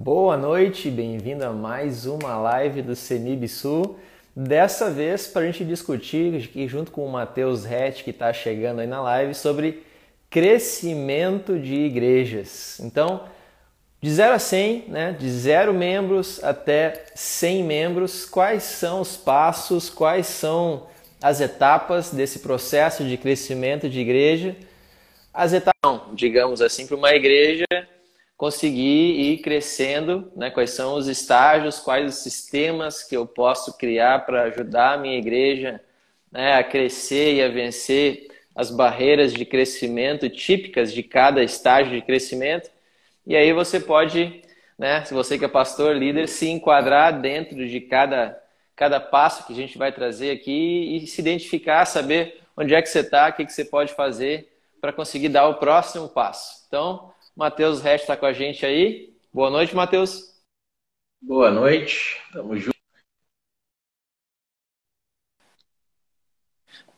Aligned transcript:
Boa 0.00 0.36
noite, 0.36 0.92
bem-vindo 0.92 1.44
a 1.44 1.52
mais 1.52 2.06
uma 2.06 2.36
live 2.36 2.82
do 2.82 2.94
CENIB 2.94 3.48
Sul. 3.48 3.98
Dessa 4.34 4.88
vez 4.92 5.26
para 5.26 5.42
a 5.42 5.46
gente 5.46 5.64
discutir 5.64 6.40
junto 6.68 6.92
com 6.92 7.04
o 7.04 7.10
Matheus 7.10 7.64
Rett, 7.64 8.04
que 8.04 8.10
está 8.10 8.32
chegando 8.32 8.78
aí 8.78 8.86
na 8.86 9.02
live, 9.02 9.34
sobre 9.34 9.82
crescimento 10.30 11.58
de 11.58 11.74
igrejas. 11.74 12.78
Então, 12.78 13.24
de 14.00 14.08
0 14.08 14.34
a 14.34 14.38
100, 14.38 14.84
né, 14.86 15.16
de 15.18 15.28
0 15.28 15.74
membros 15.74 16.42
até 16.44 17.06
100 17.16 17.64
membros, 17.64 18.24
quais 18.24 18.62
são 18.62 19.00
os 19.00 19.16
passos, 19.16 19.90
quais 19.90 20.28
são 20.28 20.86
as 21.20 21.40
etapas 21.40 22.12
desse 22.12 22.38
processo 22.38 23.02
de 23.02 23.16
crescimento 23.16 23.88
de 23.88 23.98
igreja? 23.98 24.54
As 25.34 25.52
etapas, 25.52 26.02
digamos 26.14 26.62
assim, 26.62 26.86
para 26.86 26.96
uma 26.96 27.12
igreja 27.12 27.66
conseguir 28.38 29.20
ir 29.20 29.38
crescendo, 29.38 30.30
né? 30.36 30.48
quais 30.48 30.70
são 30.70 30.94
os 30.94 31.08
estágios, 31.08 31.80
quais 31.80 32.14
os 32.14 32.22
sistemas 32.22 33.02
que 33.02 33.16
eu 33.16 33.26
posso 33.26 33.76
criar 33.76 34.24
para 34.24 34.44
ajudar 34.44 34.92
a 34.92 34.96
minha 34.96 35.18
igreja 35.18 35.80
né? 36.30 36.54
a 36.54 36.62
crescer 36.62 37.34
e 37.34 37.42
a 37.42 37.48
vencer 37.48 38.28
as 38.54 38.70
barreiras 38.70 39.34
de 39.34 39.44
crescimento 39.44 40.30
típicas 40.30 40.92
de 40.92 41.02
cada 41.02 41.42
estágio 41.42 41.92
de 41.92 42.00
crescimento. 42.00 42.70
E 43.26 43.34
aí 43.34 43.52
você 43.52 43.80
pode, 43.80 44.40
né, 44.78 45.04
se 45.04 45.12
você 45.12 45.36
que 45.36 45.44
é 45.44 45.48
pastor, 45.48 45.96
líder, 45.96 46.28
se 46.28 46.48
enquadrar 46.48 47.20
dentro 47.20 47.56
de 47.56 47.80
cada, 47.80 48.40
cada 48.76 49.00
passo 49.00 49.46
que 49.48 49.52
a 49.52 49.56
gente 49.56 49.76
vai 49.76 49.90
trazer 49.90 50.30
aqui 50.30 50.96
e 50.96 51.06
se 51.08 51.20
identificar, 51.20 51.84
saber 51.86 52.40
onde 52.56 52.72
é 52.72 52.80
que 52.80 52.88
você 52.88 53.00
está, 53.00 53.28
o 53.28 53.32
que, 53.32 53.44
que 53.44 53.52
você 53.52 53.64
pode 53.64 53.94
fazer 53.94 54.48
para 54.80 54.92
conseguir 54.92 55.28
dar 55.28 55.48
o 55.48 55.54
próximo 55.54 56.08
passo. 56.08 56.64
Então, 56.68 57.12
Matheus 57.38 57.80
Rest 57.80 58.02
está 58.02 58.16
com 58.16 58.26
a 58.26 58.32
gente 58.32 58.66
aí. 58.66 59.14
Boa 59.32 59.48
noite, 59.48 59.72
Matheus. 59.72 60.34
Boa 61.22 61.52
noite, 61.52 62.20
tamo 62.32 62.56
junto. 62.56 62.76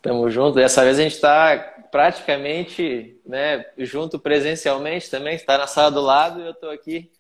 Tamo 0.01 0.31
junto. 0.31 0.55
Dessa 0.55 0.83
vez 0.83 0.99
a 0.99 1.03
gente 1.03 1.13
está 1.13 1.59
praticamente 1.93 3.21
né, 3.27 3.67
junto 3.77 4.19
presencialmente 4.19 5.11
também. 5.11 5.35
Está 5.35 5.59
na 5.59 5.67
sala 5.67 5.91
do 5.91 6.01
lado 6.01 6.41
e 6.41 6.47
eu 6.47 6.53
estou 6.53 6.71
aqui 6.71 7.13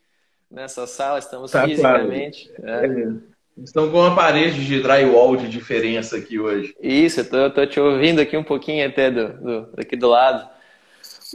nessa 0.50 0.86
sala. 0.86 1.18
Estamos 1.18 1.50
tá 1.50 1.66
fisicamente. 1.68 2.50
Claro. 2.54 2.88
Né? 2.88 3.20
É. 3.58 3.62
Estão 3.62 3.90
com 3.90 3.98
uma 3.98 4.16
parede 4.16 4.64
de 4.64 4.80
drywall 4.80 5.36
de 5.36 5.46
diferença 5.46 6.16
aqui 6.16 6.40
hoje. 6.40 6.74
Isso, 6.80 7.20
eu 7.20 7.48
estou 7.48 7.66
te 7.66 7.78
ouvindo 7.78 8.18
aqui 8.22 8.34
um 8.34 8.44
pouquinho 8.44 8.86
até 8.88 9.10
do, 9.10 9.28
do, 9.34 9.72
daqui 9.72 9.94
do 9.94 10.08
lado. 10.08 10.58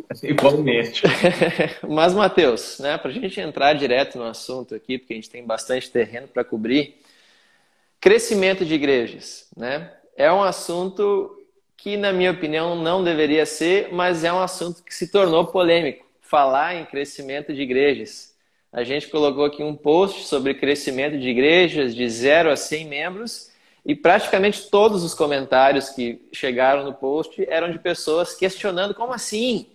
Igualmente. 0.24 1.04
Mas, 1.88 2.14
Matheus, 2.14 2.80
né, 2.80 2.98
para 2.98 3.12
a 3.12 3.14
gente 3.14 3.40
entrar 3.40 3.74
direto 3.74 4.18
no 4.18 4.26
assunto 4.26 4.76
aqui, 4.76 4.98
porque 4.98 5.14
a 5.14 5.16
gente 5.16 5.30
tem 5.30 5.46
bastante 5.46 5.90
terreno 5.90 6.28
para 6.28 6.44
cobrir, 6.44 6.96
crescimento 8.00 8.66
de 8.66 8.74
igrejas, 8.74 9.48
né? 9.56 9.92
É 10.16 10.32
um 10.32 10.44
assunto 10.44 11.36
que, 11.76 11.98
na 11.98 12.14
minha 12.14 12.32
opinião, 12.32 12.76
não 12.76 13.04
deveria 13.04 13.46
ser, 13.46 13.90
mas 13.92 14.24
é 14.24 14.32
um 14.32 14.40
assunto 14.40 14.84
que 14.84 14.94
se 14.94 15.12
tornou 15.12 15.46
polêmico. 15.46 16.06
Falar 16.22 16.76
em 16.76 16.86
crescimento 16.86 17.54
de 17.54 17.62
igrejas. 17.62 18.34
A 18.72 18.84
gente 18.84 19.08
colocou 19.08 19.46
aqui 19.46 19.64
um 19.64 19.76
post 19.76 20.26
sobre 20.26 20.54
crescimento 20.54 21.18
de 21.18 21.30
igrejas 21.30 21.96
de 21.96 22.10
0 22.10 22.50
a 22.52 22.56
100 22.56 22.86
membros 22.88 23.55
e 23.86 23.94
praticamente 23.94 24.68
todos 24.70 25.04
os 25.04 25.14
comentários 25.14 25.90
que 25.90 26.20
chegaram 26.32 26.84
no 26.84 26.94
post 26.94 27.46
eram 27.48 27.72
de 27.72 27.78
pessoas 27.78 28.34
questionando 28.34 28.96
como 28.96 29.14
assim? 29.14 29.68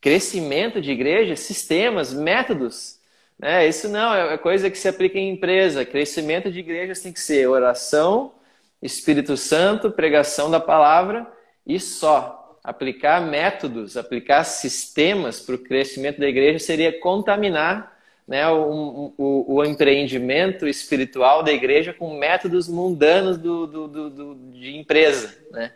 Crescimento 0.00 0.80
de 0.80 0.90
igreja, 0.90 1.36
sistemas, 1.36 2.14
métodos. 2.14 2.98
Né? 3.38 3.68
Isso 3.68 3.86
não, 3.88 4.14
é 4.14 4.38
coisa 4.38 4.70
que 4.70 4.78
se 4.78 4.88
aplica 4.88 5.18
em 5.18 5.30
empresa. 5.30 5.84
Crescimento 5.84 6.50
de 6.50 6.58
igrejas 6.58 7.00
tem 7.00 7.12
que 7.12 7.20
ser 7.20 7.46
oração, 7.48 8.32
Espírito 8.80 9.36
Santo, 9.36 9.90
pregação 9.90 10.50
da 10.50 10.58
palavra 10.58 11.30
e 11.66 11.78
só. 11.78 12.58
Aplicar 12.64 13.20
métodos, 13.20 13.96
aplicar 13.96 14.44
sistemas 14.44 15.38
para 15.38 15.54
o 15.54 15.58
crescimento 15.58 16.18
da 16.18 16.28
igreja 16.28 16.58
seria 16.58 16.98
contaminar 16.98 17.99
né, 18.30 18.48
o, 18.48 19.12
o, 19.18 19.54
o, 19.56 19.64
empreendimento 19.64 20.68
espiritual 20.68 21.42
da 21.42 21.50
igreja 21.50 21.92
com 21.92 22.16
métodos 22.16 22.68
mundanos 22.68 23.36
do, 23.36 23.66
do, 23.66 23.88
do, 23.88 24.34
de 24.52 24.76
empresa. 24.76 25.36
Né? 25.50 25.72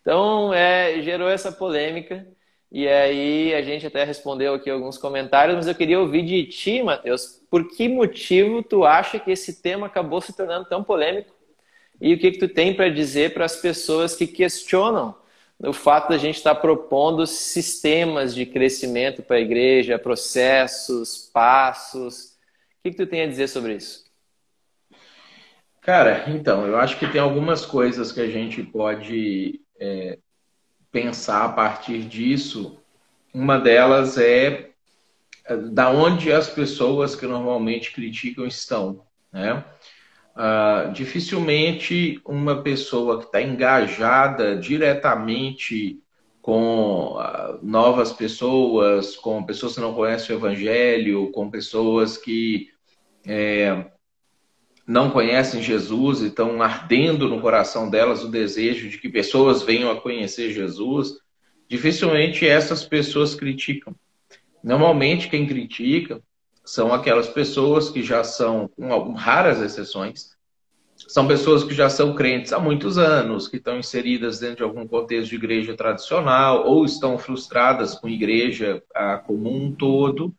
Então, 0.00 0.54
é, 0.54 1.02
gerou 1.02 1.28
essa 1.28 1.52
polêmica. 1.52 2.26
E 2.72 2.88
aí 2.88 3.52
a 3.52 3.60
gente 3.60 3.86
até 3.86 4.04
respondeu 4.04 4.54
aqui 4.54 4.70
alguns 4.70 4.96
comentários, 4.96 5.54
mas 5.54 5.66
eu 5.66 5.74
queria 5.74 6.00
ouvir 6.00 6.22
de 6.22 6.46
ti, 6.46 6.82
Matheus, 6.82 7.42
por 7.50 7.68
que 7.68 7.90
motivo 7.90 8.62
tu 8.62 8.86
acha 8.86 9.18
que 9.18 9.30
esse 9.30 9.60
tema 9.60 9.86
acabou 9.86 10.22
se 10.22 10.34
tornando 10.34 10.64
tão 10.66 10.82
polêmico? 10.82 11.34
E 12.00 12.14
o 12.14 12.18
que, 12.18 12.30
que 12.30 12.38
tu 12.38 12.48
tem 12.48 12.74
para 12.74 12.88
dizer 12.88 13.34
para 13.34 13.44
as 13.44 13.56
pessoas 13.56 14.16
que 14.16 14.26
questionam 14.26 15.14
o 15.60 15.72
fato 15.72 16.10
da 16.10 16.18
gente 16.18 16.36
estar 16.36 16.54
tá 16.54 16.60
propondo 16.60 17.26
sistemas 17.26 18.34
de 18.34 18.46
crescimento 18.46 19.22
para 19.22 19.36
a 19.36 19.40
igreja, 19.40 19.98
processos, 19.98 21.30
passos. 21.32 22.36
O 22.78 22.82
que, 22.84 22.90
que 22.90 22.96
tu 22.96 23.06
tem 23.06 23.22
a 23.22 23.26
dizer 23.26 23.48
sobre 23.48 23.74
isso? 23.74 24.04
Cara, 25.80 26.24
então, 26.28 26.66
eu 26.66 26.76
acho 26.76 26.98
que 26.98 27.08
tem 27.08 27.20
algumas 27.20 27.64
coisas 27.64 28.12
que 28.12 28.20
a 28.20 28.28
gente 28.28 28.62
pode 28.62 29.60
é, 29.80 30.18
pensar 30.92 31.44
a 31.44 31.48
partir 31.48 32.02
disso. 32.04 32.78
Uma 33.32 33.58
delas 33.58 34.16
é, 34.18 34.70
é 35.44 35.56
da 35.56 35.90
onde 35.90 36.32
as 36.32 36.48
pessoas 36.48 37.16
que 37.16 37.26
normalmente 37.26 37.92
criticam 37.92 38.46
estão, 38.46 39.06
né? 39.32 39.64
Uh, 40.38 40.92
dificilmente 40.92 42.20
uma 42.24 42.62
pessoa 42.62 43.18
que 43.18 43.24
está 43.24 43.42
engajada 43.42 44.54
diretamente 44.54 46.00
com 46.40 47.16
uh, 47.16 47.58
novas 47.60 48.12
pessoas, 48.12 49.16
com 49.16 49.42
pessoas 49.42 49.74
que 49.74 49.80
não 49.80 49.92
conhecem 49.92 50.36
o 50.36 50.38
Evangelho, 50.38 51.32
com 51.32 51.50
pessoas 51.50 52.16
que 52.16 52.68
é, 53.26 53.90
não 54.86 55.10
conhecem 55.10 55.60
Jesus 55.60 56.22
e 56.22 56.28
estão 56.28 56.62
ardendo 56.62 57.28
no 57.28 57.40
coração 57.40 57.90
delas 57.90 58.22
o 58.22 58.30
desejo 58.30 58.88
de 58.88 58.96
que 58.96 59.08
pessoas 59.08 59.62
venham 59.62 59.90
a 59.90 60.00
conhecer 60.00 60.52
Jesus, 60.52 61.14
dificilmente 61.68 62.46
essas 62.46 62.84
pessoas 62.84 63.34
criticam. 63.34 63.92
Normalmente 64.62 65.28
quem 65.28 65.46
critica 65.48 66.22
são 66.68 66.92
aquelas 66.92 67.26
pessoas 67.26 67.88
que 67.88 68.02
já 68.02 68.22
são, 68.22 68.68
com 68.68 69.14
raras 69.14 69.62
exceções, 69.62 70.36
são 70.94 71.26
pessoas 71.26 71.64
que 71.64 71.72
já 71.72 71.88
são 71.88 72.14
crentes 72.14 72.52
há 72.52 72.58
muitos 72.58 72.98
anos, 72.98 73.48
que 73.48 73.56
estão 73.56 73.78
inseridas 73.78 74.38
dentro 74.38 74.56
de 74.58 74.62
algum 74.64 74.86
contexto 74.86 75.30
de 75.30 75.36
igreja 75.36 75.74
tradicional, 75.74 76.66
ou 76.66 76.84
estão 76.84 77.16
frustradas 77.16 77.94
com 77.94 78.06
igreja 78.06 78.82
ah, 78.94 79.16
como 79.16 79.50
um 79.50 79.72
todo, 79.72 80.34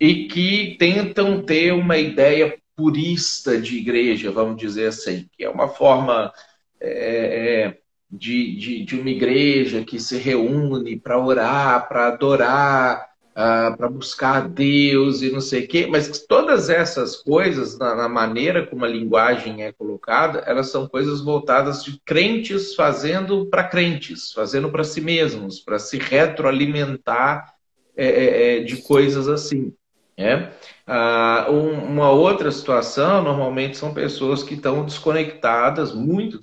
e 0.00 0.26
que 0.26 0.76
tentam 0.76 1.40
ter 1.40 1.72
uma 1.72 1.96
ideia 1.96 2.58
purista 2.74 3.60
de 3.60 3.78
igreja, 3.78 4.32
vamos 4.32 4.56
dizer 4.56 4.88
assim, 4.88 5.28
que 5.36 5.44
é 5.44 5.48
uma 5.48 5.68
forma 5.68 6.32
é, 6.80 7.62
é 7.62 7.78
de, 8.10 8.56
de, 8.56 8.84
de 8.84 9.00
uma 9.00 9.10
igreja 9.10 9.84
que 9.84 10.00
se 10.00 10.16
reúne 10.16 10.98
para 10.98 11.24
orar, 11.24 11.88
para 11.88 12.08
adorar, 12.08 13.07
uh, 13.38 13.76
para 13.76 13.88
buscar 13.88 14.48
Deus 14.48 15.22
e 15.22 15.30
não 15.30 15.40
sei 15.40 15.64
o 15.64 15.68
quê, 15.68 15.86
mas 15.86 16.26
todas 16.26 16.68
essas 16.68 17.16
coisas, 17.16 17.78
na, 17.78 17.94
na, 17.94 18.08
maneira 18.08 18.66
como 18.66 18.84
a 18.84 18.88
linguagem 18.88 19.62
é 19.62 19.72
colocada, 19.72 20.40
elas 20.40 20.70
são 20.70 20.88
coisas 20.88 21.20
voltadas 21.20 21.84
de 21.84 22.00
crentes 22.04 22.74
fazendo 22.74 23.46
para 23.46 23.62
crentes, 23.62 24.32
fazendo 24.32 24.68
para 24.70 24.82
si 24.82 25.00
mesmos, 25.00 25.60
para 25.60 25.78
se 25.78 25.98
retroalimentar 25.98 27.54
é, 27.96 28.06
é, 28.06 28.56
é, 28.56 28.60
de 28.60 28.78
coisas 28.78 29.28
assim. 29.28 29.72
É? 30.16 30.50
Uh, 30.88 31.52
uma 31.52 32.10
outra 32.10 32.50
situação, 32.50 33.22
normalmente, 33.22 33.76
são 33.76 33.94
pessoas 33.94 34.42
que 34.42 34.54
estão 34.54 34.84
desconectadas, 34.84 35.94
muito 35.94 36.40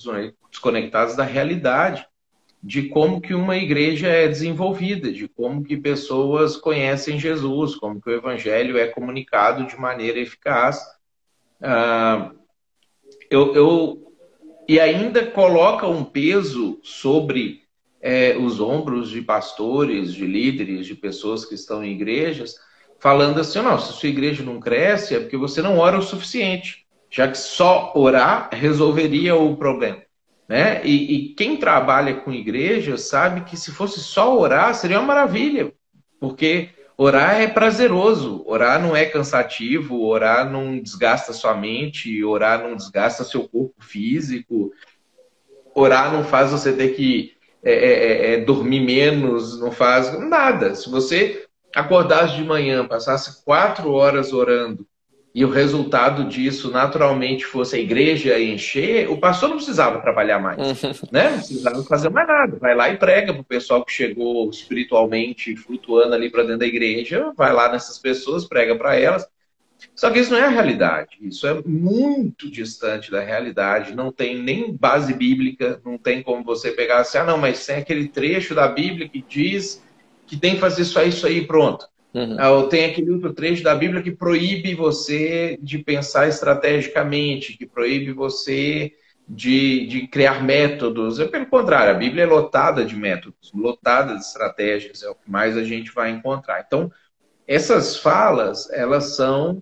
desconectadas 0.50 1.18
da 1.18 1.26
realidade 1.26 2.08
de 2.66 2.90
como 2.90 3.22
que 3.22 3.36
uma 3.36 3.56
igreja 3.56 4.08
é 4.08 4.28
desenvolvida, 4.28 5.12
de 5.12 5.28
como 5.28 5.64
que 5.64 5.78
pessoas 5.78 6.58
conhecem 6.58 7.20
Jesus, 7.20 7.76
como 7.76 8.02
que 8.02 8.10
o 8.10 8.14
evangelho 8.14 8.76
é 8.76 8.88
comunicado 8.88 9.68
de 9.68 9.80
maneira 9.80 10.20
eficaz. 10.20 10.84
Ah, 11.62 12.32
eu, 13.30 13.54
eu, 13.54 14.12
e 14.68 14.80
ainda 14.80 15.28
coloca 15.28 15.86
um 15.86 16.04
peso 16.04 16.80
sobre 16.82 17.62
é, 18.02 18.36
os 18.36 18.60
ombros 18.60 19.12
de 19.12 19.22
pastores, 19.22 20.12
de 20.12 20.26
líderes, 20.26 20.88
de 20.88 20.96
pessoas 20.96 21.46
que 21.46 21.54
estão 21.54 21.84
em 21.84 21.92
igrejas, 21.92 22.56
falando 23.00 23.40
assim, 23.42 23.62
não, 23.62 23.78
se 23.78 23.94
sua 23.94 24.10
igreja 24.10 24.44
não 24.44 24.60
cresce 24.60 25.14
é 25.14 25.20
porque 25.20 25.38
você 25.38 25.62
não 25.62 25.78
ora 25.78 26.00
o 26.00 26.02
suficiente, 26.02 26.88
já 27.12 27.28
que 27.28 27.38
só 27.38 27.94
orar 27.96 28.50
resolveria 28.52 29.36
o 29.36 29.56
problema. 29.56 30.05
Né? 30.48 30.86
E, 30.86 31.16
e, 31.16 31.30
quem 31.34 31.58
trabalha 31.58 32.14
com 32.14 32.32
igreja 32.32 32.98
sabe 32.98 33.42
que 33.42 33.58
se 33.58 33.72
fosse 33.72 34.00
só 34.00 34.38
orar 34.38 34.76
seria 34.76 35.00
uma 35.00 35.08
maravilha, 35.08 35.74
porque 36.20 36.70
Orar 36.98 37.42
é 37.42 37.48
prazeroso, 37.48 38.42
orar 38.48 38.82
não 38.82 38.96
é 38.96 39.06
cansativo, 39.06 40.02
orar 40.06 40.50
não 40.50 40.80
desgasta 40.80 41.34
sua 41.34 41.54
mente, 41.54 42.24
orar 42.24 42.64
não 42.64 42.74
desgasta 42.74 43.26
seu 43.26 43.50
corpo 43.50 43.84
físico, 43.84 44.72
orar 45.74 46.14
não 46.14 46.24
faz 46.24 46.52
você 46.52 46.72
ter 46.72 46.96
que 46.96 47.34
é, 47.62 47.74
é, 47.74 47.88
é, 47.88 48.34
é 48.34 48.38
dormir 48.38 48.80
menos, 48.80 49.60
não 49.60 49.74
faz 49.74 50.18
nada. 50.22 50.74
Se 50.74 50.90
você 50.90 51.46
acordasse 51.76 52.36
de 52.38 52.46
manhã, 52.46 52.88
passasse 52.88 53.44
quatro 53.44 53.92
horas 53.92 54.32
orando 54.32 54.88
e 55.36 55.44
o 55.44 55.50
resultado 55.50 56.24
disso 56.30 56.72
naturalmente 56.72 57.46
fosse 57.46 57.76
a 57.76 57.80
igreja 57.80 58.40
encher, 58.40 59.12
o 59.12 59.18
pastor 59.18 59.50
não 59.50 59.58
precisava 59.58 60.00
trabalhar 60.00 60.40
mais, 60.40 60.58
uhum. 60.58 60.94
né? 61.12 61.32
Não 61.32 61.38
precisava 61.40 61.84
fazer 61.84 62.10
mais 62.10 62.26
nada. 62.26 62.58
Vai 62.58 62.74
lá 62.74 62.90
e 62.90 62.96
prega 62.96 63.34
para 63.34 63.42
o 63.42 63.44
pessoal 63.44 63.84
que 63.84 63.92
chegou 63.92 64.50
espiritualmente 64.50 65.54
flutuando 65.58 66.16
ali 66.16 66.30
para 66.30 66.44
dentro 66.44 66.60
da 66.60 66.66
igreja, 66.66 67.34
vai 67.36 67.52
lá 67.52 67.70
nessas 67.70 68.00
pessoas, 68.00 68.48
prega 68.48 68.78
para 68.78 68.96
elas. 68.96 69.28
Só 69.94 70.10
que 70.10 70.20
isso 70.20 70.32
não 70.32 70.40
é 70.40 70.46
a 70.46 70.50
realidade. 70.50 71.18
Isso 71.20 71.46
é 71.46 71.62
muito 71.66 72.50
distante 72.50 73.12
da 73.12 73.20
realidade. 73.20 73.94
Não 73.94 74.14
tem 74.14 74.42
nem 74.42 74.74
base 74.74 75.14
bíblica, 75.14 75.82
não 75.84 75.98
tem 75.98 76.24
como 76.24 76.46
você 76.46 76.72
pegar 76.72 77.00
assim, 77.00 77.18
ah, 77.18 77.26
não, 77.26 77.38
mas 77.38 77.66
tem 77.66 77.76
aquele 77.76 78.08
trecho 78.08 78.56
da 78.56 78.70
Bíblia 78.70 79.10
que 79.10 79.22
diz 79.22 79.84
que 80.26 80.38
tem 80.38 80.54
que 80.54 80.62
fazer 80.62 80.86
só 80.86 81.04
isso 81.04 81.28
aí 81.28 81.46
pronto. 81.46 81.86
Uhum. 82.16 82.38
Ah, 82.40 82.68
tem 82.70 82.86
aquele 82.86 83.12
outro 83.12 83.34
trecho 83.34 83.62
da 83.62 83.76
Bíblia 83.76 84.02
que 84.02 84.10
proíbe 84.10 84.74
você 84.74 85.60
de 85.62 85.80
pensar 85.80 86.30
estrategicamente, 86.30 87.58
que 87.58 87.66
proíbe 87.66 88.14
você 88.14 88.94
de, 89.28 89.86
de 89.86 90.08
criar 90.08 90.42
métodos. 90.42 91.20
É 91.20 91.28
pelo 91.28 91.46
contrário, 91.48 91.94
a 91.94 91.98
Bíblia 91.98 92.24
é 92.24 92.26
lotada 92.26 92.86
de 92.86 92.96
métodos, 92.96 93.52
lotada 93.54 94.14
de 94.14 94.22
estratégias, 94.22 95.04
é 95.04 95.10
o 95.10 95.16
que 95.16 95.30
mais 95.30 95.58
a 95.58 95.64
gente 95.66 95.92
vai 95.92 96.10
encontrar. 96.10 96.64
Então, 96.66 96.90
essas 97.46 97.98
falas, 97.98 98.72
elas 98.72 99.18
são 99.18 99.62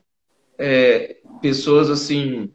é, 0.55 1.17
pessoas 1.41 1.89
assim 1.89 2.53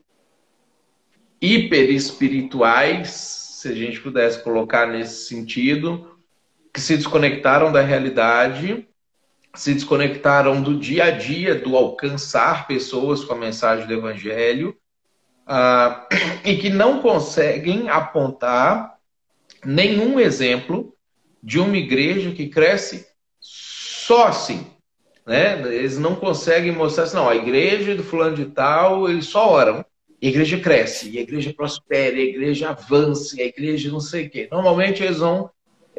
hiper 1.43 1.91
espirituais, 1.91 3.09
se 3.11 3.67
a 3.67 3.75
gente 3.75 4.01
pudesse 4.01 4.45
colocar 4.45 4.87
nesse 4.87 5.27
sentido, 5.27 6.17
que 6.73 6.81
se 6.81 6.97
desconectaram 6.97 7.73
da 7.73 7.81
realidade 7.81 8.87
se 9.55 9.75
desconectaram 9.75 10.63
do 10.63 10.79
dia 10.79 11.05
a 11.05 11.11
dia, 11.11 11.55
do 11.55 11.77
alcançar 11.77 12.67
pessoas 12.67 13.25
com 13.25 13.35
a 13.35 13.39
mensagem 13.39 13.87
do 13.87 13.93
Evangelho, 13.93 14.77
uh, 15.49 16.15
e 16.45 16.57
que 16.57 16.71
não 16.71 17.01
conseguem 17.01 17.89
apontar 17.89 18.99
nenhum 19.65 20.21
exemplo 20.21 20.95
de 21.43 21.59
uma 21.59 21.77
igreja 21.77 22.31
que 22.33 22.49
cresce 22.49 23.07
só 23.41 24.29
assim. 24.29 24.67
Né? 25.27 25.61
Eles 25.75 25.99
não 25.99 26.15
conseguem 26.15 26.73
mostrar 26.73 27.05
assim, 27.05 27.17
não, 27.17 27.29
a 27.29 27.37
igreja 27.37 27.95
do 27.95 28.03
fulano 28.03 28.37
de 28.37 28.47
tal, 28.47 29.09
eles 29.09 29.27
só 29.27 29.51
oram. 29.51 29.85
E 30.21 30.27
a 30.27 30.31
igreja 30.31 30.59
cresce, 30.59 31.11
e 31.11 31.19
a 31.19 31.21
igreja 31.21 31.55
prospera, 31.55 32.17
e 32.17 32.21
a 32.21 32.25
igreja 32.25 32.71
avança, 32.71 33.37
e 33.37 33.43
a 33.43 33.47
igreja 33.47 33.91
não 33.91 34.01
sei 34.01 34.27
o 34.27 34.31
quê. 34.31 34.49
Normalmente 34.51 35.03
eles 35.03 35.19
vão 35.19 35.49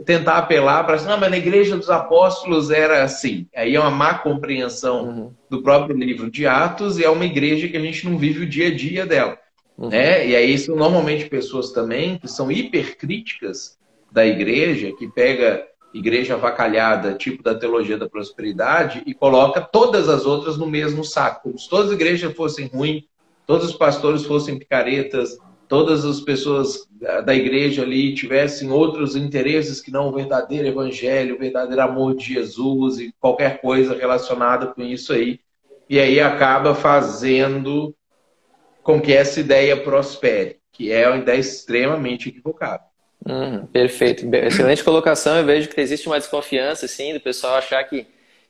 tentar 0.05 0.37
apelar 0.37 0.83
para 0.83 0.95
assim, 0.95 1.07
não, 1.07 1.17
mas 1.17 1.29
na 1.29 1.37
igreja 1.37 1.77
dos 1.77 1.89
apóstolos 1.89 2.69
era 2.69 3.03
assim. 3.03 3.47
Aí 3.55 3.75
é 3.75 3.79
uma 3.79 3.91
má 3.91 4.15
compreensão 4.15 5.05
uhum. 5.05 5.33
do 5.49 5.61
próprio 5.61 5.95
livro 5.95 6.29
de 6.29 6.47
Atos 6.47 6.97
e 6.97 7.03
é 7.03 7.09
uma 7.09 7.25
igreja 7.25 7.67
que 7.67 7.77
a 7.77 7.81
gente 7.81 8.07
não 8.07 8.17
vive 8.17 8.43
o 8.43 8.49
dia 8.49 8.67
a 8.67 8.75
dia 8.75 9.05
dela. 9.05 9.37
Uhum. 9.77 9.89
Né? 9.89 10.27
E 10.27 10.35
aí 10.35 10.57
são 10.57 10.75
normalmente 10.75 11.25
pessoas 11.25 11.71
também 11.71 12.17
que 12.17 12.27
são 12.27 12.51
hipercríticas 12.51 13.77
da 14.11 14.25
igreja, 14.25 14.91
que 14.97 15.07
pega 15.07 15.65
igreja 15.93 16.35
avacalhada, 16.35 17.13
tipo 17.13 17.41
da 17.41 17.55
teologia 17.55 17.97
da 17.97 18.07
prosperidade, 18.07 19.01
e 19.05 19.13
coloca 19.13 19.61
todas 19.61 20.07
as 20.07 20.25
outras 20.25 20.57
no 20.57 20.67
mesmo 20.67 21.03
saco. 21.03 21.43
Como 21.43 21.57
se 21.57 21.69
todas 21.69 21.87
as 21.87 21.93
igrejas 21.93 22.33
fossem 22.33 22.67
ruins, 22.67 23.03
todos 23.45 23.69
os 23.69 23.75
pastores 23.75 24.25
fossem 24.25 24.59
picaretas, 24.59 25.37
todas 25.69 26.03
as 26.03 26.19
pessoas 26.19 26.89
da 27.23 27.33
igreja 27.33 27.83
ali 27.83 28.13
tivessem 28.15 28.71
outros 28.71 29.15
interesses 29.15 29.79
que 29.79 29.91
não 29.91 30.09
o 30.09 30.11
verdadeiro 30.11 30.67
evangelho, 30.67 31.35
o 31.35 31.39
verdadeiro 31.39 31.81
amor 31.81 32.15
de 32.15 32.33
Jesus 32.33 32.99
e 32.99 33.13
qualquer 33.19 33.61
coisa 33.61 33.95
relacionada 33.95 34.67
com 34.67 34.81
isso 34.81 35.13
aí. 35.13 35.39
E 35.87 35.99
aí 35.99 36.19
acaba 36.19 36.73
fazendo 36.73 37.95
com 38.81 38.99
que 38.99 39.13
essa 39.13 39.39
ideia 39.39 39.77
prospere, 39.77 40.57
que 40.71 40.91
é 40.91 41.07
uma 41.07 41.19
ideia 41.19 41.37
extremamente 41.37 42.29
equivocada. 42.29 42.83
Hum, 43.25 43.67
perfeito. 43.67 44.27
Excelente 44.35 44.83
colocação. 44.83 45.37
Eu 45.37 45.45
vejo 45.45 45.69
que 45.69 45.79
existe 45.79 46.07
uma 46.07 46.17
desconfiança, 46.17 46.87
assim, 46.87 47.13
do 47.13 47.19
pessoal 47.19 47.55
achar 47.55 47.83
que 47.83 48.07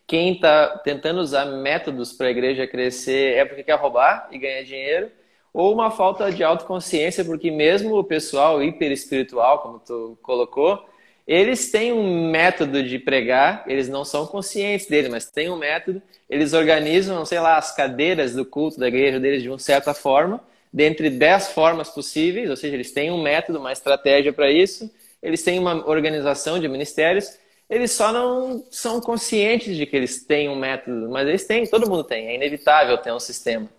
quem 0.07 0.33
está 0.33 0.69
tentando 0.83 1.19
usar 1.19 1.45
métodos 1.45 2.13
para 2.13 2.27
a 2.27 2.31
igreja 2.31 2.66
crescer 2.66 3.36
é 3.36 3.44
porque 3.44 3.63
quer 3.63 3.75
roubar 3.75 4.30
e 4.31 4.38
ganhar 4.38 4.63
dinheiro 4.63 5.19
ou 5.59 5.73
uma 5.73 5.91
falta 5.91 6.31
de 6.31 6.41
autoconsciência, 6.41 7.25
porque 7.25 7.51
mesmo 7.51 7.97
o 7.97 8.03
pessoal 8.03 8.63
hiper 8.63 8.94
espiritual, 8.94 9.59
como 9.59 9.79
tu 9.79 10.17
colocou, 10.21 10.85
eles 11.27 11.69
têm 11.69 11.91
um 11.91 12.31
método 12.31 12.81
de 12.81 12.97
pregar, 12.97 13.65
eles 13.67 13.89
não 13.89 14.06
são 14.06 14.25
conscientes 14.25 14.88
dele, 14.88 15.09
mas 15.09 15.29
têm 15.29 15.50
um 15.50 15.57
método, 15.57 16.01
eles 16.29 16.53
organizam, 16.53 17.25
sei 17.25 17.41
lá, 17.41 17.57
as 17.57 17.75
cadeiras 17.75 18.33
do 18.33 18.45
culto 18.45 18.79
da 18.79 18.88
igreja 18.88 19.19
deles 19.19 19.44
de 19.44 19.50
uma 19.50 19.59
certa 19.59 19.94
forma, 19.94 20.39
dentre 20.71 21.09
dez 21.09 21.50
formas 21.50 21.89
possíveis, 21.89 22.50
ou 22.50 22.56
seja, 22.56 22.75
eles 22.75 22.94
têm 22.94 23.11
um 23.11 23.21
método, 23.21 23.59
uma 23.59 23.73
estratégia 23.73 24.31
para 24.31 24.50
isso, 24.50 24.89
eles 25.21 25.44
têm 25.44 25.59
uma 25.59 25.85
organização 25.89 26.57
de 26.57 26.69
ministérios, 26.69 27.38
eles 27.69 27.91
só 27.91 28.13
não 28.13 28.63
são 28.71 29.01
conscientes 29.01 29.75
de 29.75 29.85
que 29.85 29.97
eles 29.97 30.23
têm 30.23 30.47
um 30.47 30.56
método, 30.56 31.09
mas 31.09 31.27
eles 31.27 31.45
têm, 31.45 31.67
todo 31.67 31.89
mundo 31.89 32.06
tem, 32.06 32.29
é 32.29 32.35
inevitável 32.35 32.97
ter 32.97 33.11
um 33.11 33.19
sistema. 33.19 33.69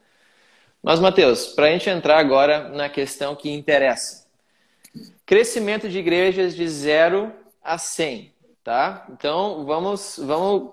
Mas, 0.83 0.99
Mateus, 0.99 1.49
para 1.49 1.67
a 1.67 1.71
gente 1.71 1.91
entrar 1.91 2.19
agora 2.19 2.71
na 2.71 2.89
questão 2.89 3.37
que 3.37 3.51
interessa. 3.51 4.27
Crescimento 5.27 5.89
de 5.89 5.99
igrejas 5.99 6.57
de 6.57 6.67
0 6.67 7.31
a 7.63 7.77
100, 7.77 8.33
tá? 8.65 9.07
Então, 9.11 9.67
vamos, 9.67 10.19
vamos, 10.19 10.73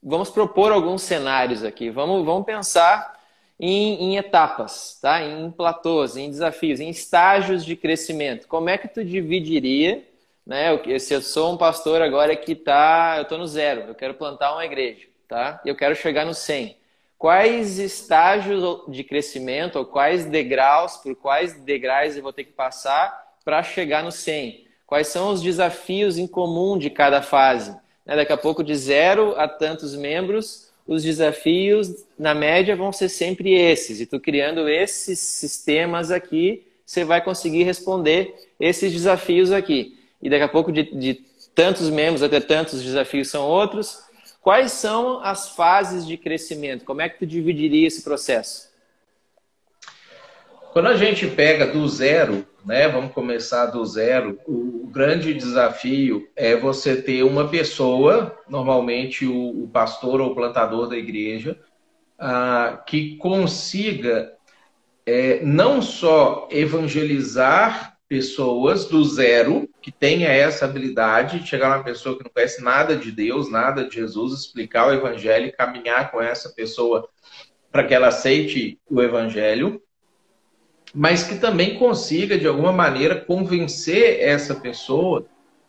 vamos 0.00 0.30
propor 0.30 0.70
alguns 0.70 1.02
cenários 1.02 1.64
aqui. 1.64 1.90
Vamos, 1.90 2.24
vamos 2.24 2.46
pensar 2.46 3.18
em, 3.58 4.12
em 4.12 4.16
etapas, 4.16 4.96
tá? 5.02 5.20
Em 5.22 5.50
platôs, 5.50 6.16
em 6.16 6.30
desafios, 6.30 6.78
em 6.78 6.88
estágios 6.88 7.64
de 7.64 7.74
crescimento. 7.74 8.46
Como 8.46 8.70
é 8.70 8.78
que 8.78 8.86
tu 8.86 9.04
dividiria, 9.04 10.06
né? 10.46 10.68
Se 11.00 11.12
eu 11.12 11.20
sou 11.20 11.52
um 11.52 11.56
pastor 11.56 12.00
agora 12.00 12.34
que 12.36 12.54
tá, 12.54 13.14
eu 13.16 13.22
estou 13.22 13.36
no 13.36 13.46
zero, 13.46 13.80
eu 13.88 13.94
quero 13.96 14.14
plantar 14.14 14.52
uma 14.52 14.64
igreja, 14.64 15.08
tá? 15.26 15.60
E 15.64 15.68
eu 15.68 15.74
quero 15.74 15.96
chegar 15.96 16.24
no 16.24 16.32
100 16.32 16.77
quais 17.18 17.78
estágios 17.78 18.62
de 18.88 19.02
crescimento 19.02 19.76
ou 19.76 19.84
quais 19.84 20.24
degraus, 20.24 20.96
por 20.96 21.16
quais 21.16 21.54
degraus 21.54 22.16
eu 22.16 22.22
vou 22.22 22.32
ter 22.32 22.44
que 22.44 22.52
passar 22.52 23.36
para 23.44 23.62
chegar 23.62 24.02
no 24.04 24.12
100? 24.12 24.66
Quais 24.86 25.08
são 25.08 25.30
os 25.30 25.42
desafios 25.42 26.16
em 26.16 26.26
comum 26.26 26.78
de 26.78 26.88
cada 26.88 27.20
fase? 27.20 27.76
Né, 28.06 28.16
daqui 28.16 28.32
a 28.32 28.38
pouco, 28.38 28.64
de 28.64 28.74
zero 28.74 29.34
a 29.36 29.46
tantos 29.46 29.94
membros, 29.94 30.70
os 30.86 31.02
desafios, 31.02 32.06
na 32.18 32.34
média, 32.34 32.74
vão 32.74 32.90
ser 32.90 33.10
sempre 33.10 33.52
esses. 33.52 34.00
E 34.00 34.06
tu 34.06 34.18
criando 34.18 34.66
esses 34.66 35.18
sistemas 35.18 36.10
aqui, 36.10 36.66
você 36.86 37.04
vai 37.04 37.22
conseguir 37.22 37.64
responder 37.64 38.34
esses 38.58 38.90
desafios 38.90 39.52
aqui. 39.52 39.98
E 40.22 40.30
daqui 40.30 40.44
a 40.44 40.48
pouco, 40.48 40.72
de, 40.72 40.84
de 40.84 41.14
tantos 41.54 41.90
membros 41.90 42.22
até 42.22 42.40
tantos 42.40 42.82
desafios 42.82 43.28
são 43.28 43.46
outros, 43.46 44.02
Quais 44.48 44.72
são 44.72 45.20
as 45.22 45.50
fases 45.50 46.06
de 46.06 46.16
crescimento? 46.16 46.82
Como 46.86 47.02
é 47.02 47.08
que 47.10 47.18
tu 47.18 47.26
dividiria 47.26 47.86
esse 47.86 48.02
processo? 48.02 48.70
Quando 50.72 50.88
a 50.88 50.96
gente 50.96 51.26
pega 51.26 51.66
do 51.66 51.86
zero, 51.86 52.46
né, 52.64 52.88
vamos 52.88 53.12
começar 53.12 53.66
do 53.66 53.84
zero, 53.84 54.40
o 54.46 54.88
grande 54.90 55.34
desafio 55.34 56.26
é 56.34 56.56
você 56.56 56.96
ter 56.96 57.24
uma 57.24 57.46
pessoa, 57.48 58.34
normalmente 58.48 59.26
o, 59.26 59.64
o 59.64 59.68
pastor 59.68 60.18
ou 60.18 60.34
plantador 60.34 60.88
da 60.88 60.96
igreja, 60.96 61.60
ah, 62.18 62.82
que 62.86 63.16
consiga 63.16 64.32
é, 65.04 65.44
não 65.44 65.82
só 65.82 66.48
evangelizar 66.50 67.97
pessoas 68.08 68.86
do 68.86 69.04
zero 69.04 69.68
que 69.82 69.92
tenha 69.92 70.28
essa 70.28 70.64
habilidade 70.64 71.40
de 71.40 71.46
chegar 71.46 71.76
uma 71.76 71.84
pessoa 71.84 72.16
que 72.16 72.24
não 72.24 72.30
conhece 72.30 72.62
nada 72.62 72.96
de 72.96 73.12
Deus, 73.12 73.50
nada 73.50 73.84
de 73.84 73.96
Jesus, 73.96 74.32
explicar 74.32 74.88
o 74.88 74.94
evangelho 74.94 75.46
e 75.46 75.52
caminhar 75.52 76.10
com 76.10 76.20
essa 76.20 76.48
pessoa 76.48 77.08
para 77.70 77.84
que 77.84 77.92
ela 77.92 78.08
aceite 78.08 78.80
o 78.90 79.02
evangelho, 79.02 79.82
mas 80.94 81.22
que 81.22 81.36
também 81.36 81.78
consiga 81.78 82.38
de 82.38 82.46
alguma 82.46 82.72
maneira 82.72 83.14
convencer 83.14 84.20
essa 84.20 84.54
pessoa 84.54 85.26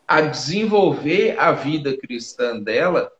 a 0.08 0.22
desenvolver 0.22 1.38
a 1.38 1.52
vida 1.52 1.96
cristã 1.96 2.58
dela 2.58 3.12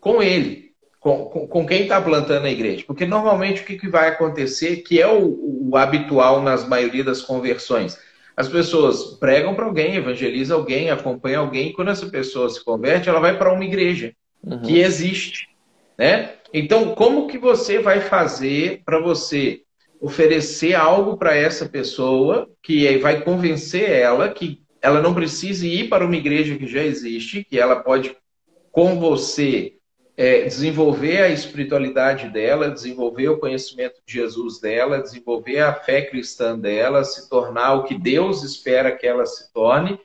com 0.00 0.20
ele, 0.20 0.72
com, 0.98 1.26
com, 1.26 1.46
com 1.46 1.66
quem 1.66 1.82
está 1.82 2.02
plantando 2.02 2.46
a 2.46 2.50
igreja. 2.50 2.84
Porque 2.86 3.06
normalmente 3.06 3.62
o 3.62 3.64
que, 3.64 3.78
que 3.78 3.88
vai 3.88 4.08
acontecer, 4.08 4.78
que 4.78 5.00
é 5.00 5.06
o, 5.06 5.70
o 5.70 5.76
habitual 5.76 6.42
nas 6.42 6.66
maioria 6.66 7.04
das 7.04 7.22
conversões, 7.22 7.96
as 8.36 8.48
pessoas 8.48 9.16
pregam 9.18 9.54
para 9.54 9.64
alguém, 9.64 9.96
evangelizam 9.96 10.58
alguém, 10.58 10.90
acompanham 10.90 11.44
alguém. 11.44 11.72
Quando 11.72 11.90
essa 11.90 12.06
pessoa 12.06 12.50
se 12.50 12.64
converte, 12.64 13.08
ela 13.08 13.20
vai 13.20 13.38
para 13.38 13.52
uma 13.52 13.64
igreja 13.64 14.12
uhum. 14.42 14.60
que 14.62 14.78
existe. 14.78 15.48
né? 15.96 16.34
Então, 16.52 16.94
como 16.94 17.28
que 17.28 17.38
você 17.38 17.78
vai 17.78 18.00
fazer 18.00 18.82
para 18.84 18.98
você 18.98 19.60
oferecer 20.00 20.74
algo 20.74 21.16
para 21.16 21.34
essa 21.34 21.68
pessoa 21.68 22.48
que 22.62 22.98
vai 22.98 23.22
convencer 23.22 23.88
ela 23.88 24.28
que 24.28 24.62
ela 24.82 25.00
não 25.00 25.14
precisa 25.14 25.66
ir 25.66 25.88
para 25.88 26.04
uma 26.04 26.16
igreja 26.16 26.56
que 26.56 26.66
já 26.66 26.82
existe, 26.82 27.42
que 27.42 27.58
ela 27.58 27.76
pode 27.76 28.14
com 28.70 29.00
você 29.00 29.73
é, 30.16 30.42
desenvolver 30.42 31.22
a 31.22 31.28
espiritualidade 31.28 32.28
dela, 32.28 32.70
desenvolver 32.70 33.28
o 33.28 33.38
conhecimento 33.38 34.00
de 34.06 34.14
Jesus 34.14 34.60
dela, 34.60 35.02
desenvolver 35.02 35.60
a 35.60 35.74
fé 35.74 36.02
cristã 36.02 36.58
dela, 36.58 37.02
se 37.02 37.28
tornar 37.28 37.74
o 37.74 37.84
que 37.84 37.98
Deus 37.98 38.42
espera 38.42 38.92
que 38.92 39.06
ela 39.06 39.26
se 39.26 39.52
torne, 39.52 39.98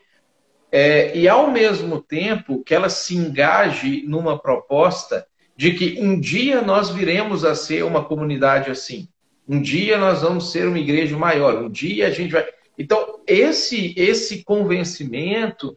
é, 0.71 1.15
e 1.17 1.27
ao 1.27 1.51
mesmo 1.51 2.01
tempo 2.01 2.63
que 2.63 2.73
ela 2.73 2.89
se 2.89 3.15
engaje 3.15 4.03
numa 4.07 4.37
proposta 4.37 5.25
de 5.55 5.73
que 5.73 5.99
um 5.99 6.19
dia 6.19 6.61
nós 6.61 6.89
viremos 6.89 7.43
a 7.43 7.53
ser 7.53 7.83
uma 7.83 8.03
comunidade 8.03 8.71
assim. 8.71 9.09
Um 9.47 9.61
dia 9.61 9.97
nós 9.97 10.21
vamos 10.21 10.51
ser 10.51 10.67
uma 10.67 10.79
igreja 10.79 11.17
maior. 11.17 11.55
Um 11.55 11.69
dia 11.69 12.07
a 12.07 12.11
gente 12.11 12.31
vai. 12.31 12.47
Então, 12.77 13.19
esse, 13.27 13.93
esse 13.97 14.43
convencimento 14.43 15.75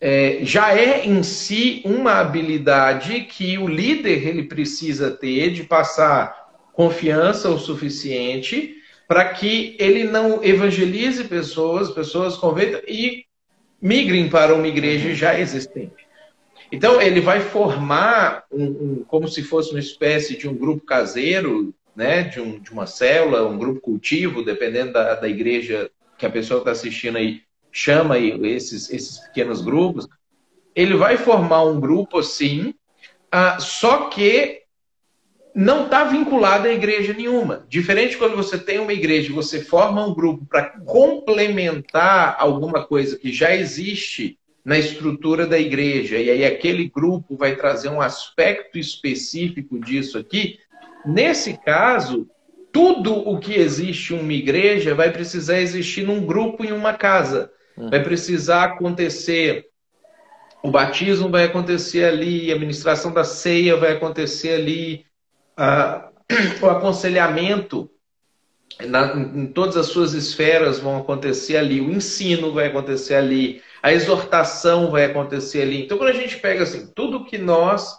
é, 0.00 0.38
já 0.42 0.74
é 0.74 1.06
em 1.06 1.22
si 1.22 1.82
uma 1.84 2.14
habilidade 2.14 3.22
que 3.22 3.58
o 3.58 3.68
líder 3.68 4.26
ele 4.26 4.44
precisa 4.44 5.10
ter 5.10 5.50
de 5.50 5.64
passar 5.64 6.48
confiança 6.72 7.50
o 7.50 7.58
suficiente 7.58 8.76
para 9.06 9.28
que 9.28 9.76
ele 9.78 10.04
não 10.04 10.42
evangelize 10.42 11.24
pessoas, 11.24 11.90
pessoas 11.90 12.36
convertam 12.36 12.80
e 12.88 13.26
migrem 13.82 14.30
para 14.30 14.54
uma 14.54 14.68
igreja 14.68 15.12
já 15.14 15.38
existente. 15.38 16.08
Então, 16.72 17.02
ele 17.02 17.20
vai 17.20 17.40
formar 17.40 18.44
um, 18.50 18.64
um, 18.64 19.04
como 19.06 19.26
se 19.26 19.42
fosse 19.42 19.72
uma 19.72 19.80
espécie 19.80 20.36
de 20.36 20.48
um 20.48 20.54
grupo 20.54 20.86
caseiro 20.86 21.74
né, 21.96 22.22
de, 22.22 22.40
um, 22.40 22.60
de 22.60 22.70
uma 22.70 22.86
célula, 22.86 23.48
um 23.48 23.58
grupo 23.58 23.80
cultivo, 23.80 24.44
dependendo 24.44 24.92
da, 24.92 25.16
da 25.16 25.28
igreja 25.28 25.90
que 26.16 26.24
a 26.24 26.30
pessoa 26.30 26.60
está 26.60 26.70
assistindo 26.70 27.18
aí, 27.18 27.42
chama 27.72 28.18
esses, 28.18 28.90
esses 28.90 29.18
pequenos 29.18 29.60
grupos, 29.60 30.08
ele 30.74 30.94
vai 30.94 31.16
formar 31.16 31.64
um 31.64 31.80
grupo 31.80 32.18
assim, 32.18 32.74
ah, 33.30 33.58
só 33.60 34.08
que 34.08 34.60
não 35.54 35.84
está 35.84 36.04
vinculado 36.04 36.68
a 36.68 36.72
igreja 36.72 37.12
nenhuma. 37.12 37.66
Diferente 37.68 38.16
quando 38.16 38.36
você 38.36 38.56
tem 38.56 38.78
uma 38.78 38.92
igreja, 38.92 39.32
você 39.32 39.60
forma 39.62 40.06
um 40.06 40.14
grupo 40.14 40.46
para 40.46 40.70
complementar 40.84 42.36
alguma 42.38 42.84
coisa 42.84 43.18
que 43.18 43.32
já 43.32 43.54
existe 43.54 44.38
na 44.64 44.78
estrutura 44.78 45.46
da 45.46 45.58
igreja, 45.58 46.18
e 46.18 46.30
aí 46.30 46.44
aquele 46.44 46.88
grupo 46.88 47.36
vai 47.36 47.56
trazer 47.56 47.88
um 47.88 48.00
aspecto 48.00 48.78
específico 48.78 49.80
disso 49.80 50.18
aqui, 50.18 50.58
Nesse 51.04 51.56
caso, 51.56 52.28
tudo 52.72 53.14
o 53.14 53.38
que 53.38 53.54
existe 53.54 54.14
em 54.14 54.20
uma 54.20 54.32
igreja 54.32 54.94
vai 54.94 55.10
precisar 55.10 55.60
existir 55.60 56.02
num 56.02 56.24
grupo 56.24 56.64
em 56.64 56.72
uma 56.72 56.92
casa. 56.92 57.50
Vai 57.88 58.02
precisar 58.02 58.64
acontecer. 58.64 59.66
O 60.62 60.70
batismo 60.70 61.30
vai 61.30 61.44
acontecer 61.44 62.04
ali, 62.04 62.50
a 62.50 62.54
administração 62.54 63.12
da 63.12 63.24
ceia 63.24 63.76
vai 63.76 63.92
acontecer 63.92 64.54
ali, 64.54 65.06
o 66.60 66.66
aconselhamento 66.66 67.90
na, 68.86 69.14
em 69.16 69.46
todas 69.46 69.76
as 69.76 69.86
suas 69.86 70.14
esferas 70.14 70.78
vão 70.78 70.98
acontecer 70.98 71.56
ali, 71.56 71.80
o 71.80 71.90
ensino 71.90 72.52
vai 72.52 72.66
acontecer 72.66 73.14
ali, 73.14 73.62
a 73.82 73.92
exortação 73.92 74.90
vai 74.90 75.04
acontecer 75.04 75.62
ali. 75.62 75.82
Então, 75.82 75.98
quando 75.98 76.10
a 76.10 76.20
gente 76.20 76.38
pega 76.38 76.62
assim, 76.62 76.90
tudo 76.94 77.24
que 77.24 77.38
nós 77.38 77.98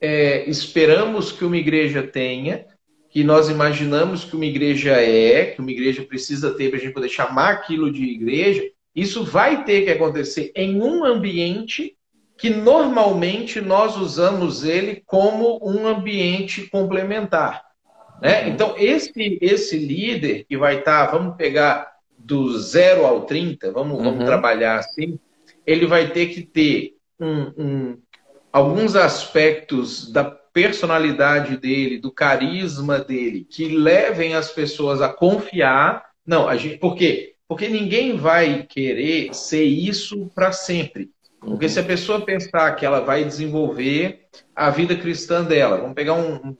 é, 0.00 0.48
esperamos 0.48 1.32
que 1.32 1.44
uma 1.44 1.56
igreja 1.56 2.02
tenha, 2.02 2.66
que 3.10 3.22
nós 3.22 3.48
imaginamos 3.48 4.24
que 4.24 4.34
uma 4.34 4.46
igreja 4.46 4.92
é, 4.92 5.46
que 5.46 5.60
uma 5.60 5.70
igreja 5.70 6.02
precisa 6.02 6.54
ter 6.54 6.68
para 6.68 6.78
a 6.78 6.80
gente 6.80 6.94
poder 6.94 7.08
chamar 7.08 7.50
aquilo 7.50 7.92
de 7.92 8.04
igreja, 8.04 8.62
isso 8.94 9.24
vai 9.24 9.64
ter 9.64 9.82
que 9.82 9.90
acontecer 9.90 10.52
em 10.54 10.80
um 10.80 11.04
ambiente 11.04 11.96
que 12.36 12.50
normalmente 12.50 13.60
nós 13.60 13.96
usamos 13.96 14.64
ele 14.64 15.02
como 15.06 15.60
um 15.62 15.86
ambiente 15.86 16.68
complementar. 16.68 17.62
Né? 18.20 18.42
Uhum. 18.42 18.48
Então, 18.48 18.74
esse, 18.76 19.38
esse 19.40 19.78
líder 19.78 20.44
que 20.48 20.56
vai 20.56 20.78
estar, 20.78 21.06
tá, 21.06 21.12
vamos 21.12 21.36
pegar 21.36 21.92
do 22.18 22.58
0 22.58 23.06
ao 23.06 23.22
30, 23.22 23.72
vamos, 23.72 23.98
uhum. 23.98 24.04
vamos 24.04 24.24
trabalhar 24.24 24.78
assim, 24.78 25.18
ele 25.66 25.86
vai 25.86 26.10
ter 26.10 26.26
que 26.26 26.42
ter 26.42 26.96
um, 27.18 27.52
um, 27.56 27.98
alguns 28.52 28.96
aspectos 28.96 30.10
da 30.12 30.24
personalidade 30.24 31.56
dele, 31.56 31.98
do 31.98 32.12
carisma 32.12 32.98
dele, 32.98 33.46
que 33.48 33.68
levem 33.68 34.34
as 34.34 34.50
pessoas 34.50 35.00
a 35.00 35.08
confiar. 35.08 36.04
Não, 36.26 36.48
a 36.48 36.56
gente, 36.56 36.78
por 36.78 36.94
quê? 36.94 37.31
Porque 37.52 37.68
ninguém 37.68 38.16
vai 38.16 38.62
querer 38.62 39.34
ser 39.34 39.62
isso 39.62 40.30
para 40.34 40.52
sempre. 40.52 41.10
Porque 41.38 41.68
se 41.68 41.78
a 41.78 41.82
pessoa 41.82 42.24
pensar 42.24 42.74
que 42.76 42.86
ela 42.86 43.00
vai 43.00 43.26
desenvolver 43.26 44.22
a 44.56 44.70
vida 44.70 44.96
cristã 44.96 45.44
dela, 45.44 45.76
vamos 45.76 45.92
pegar 45.92 46.14
um, 46.14 46.56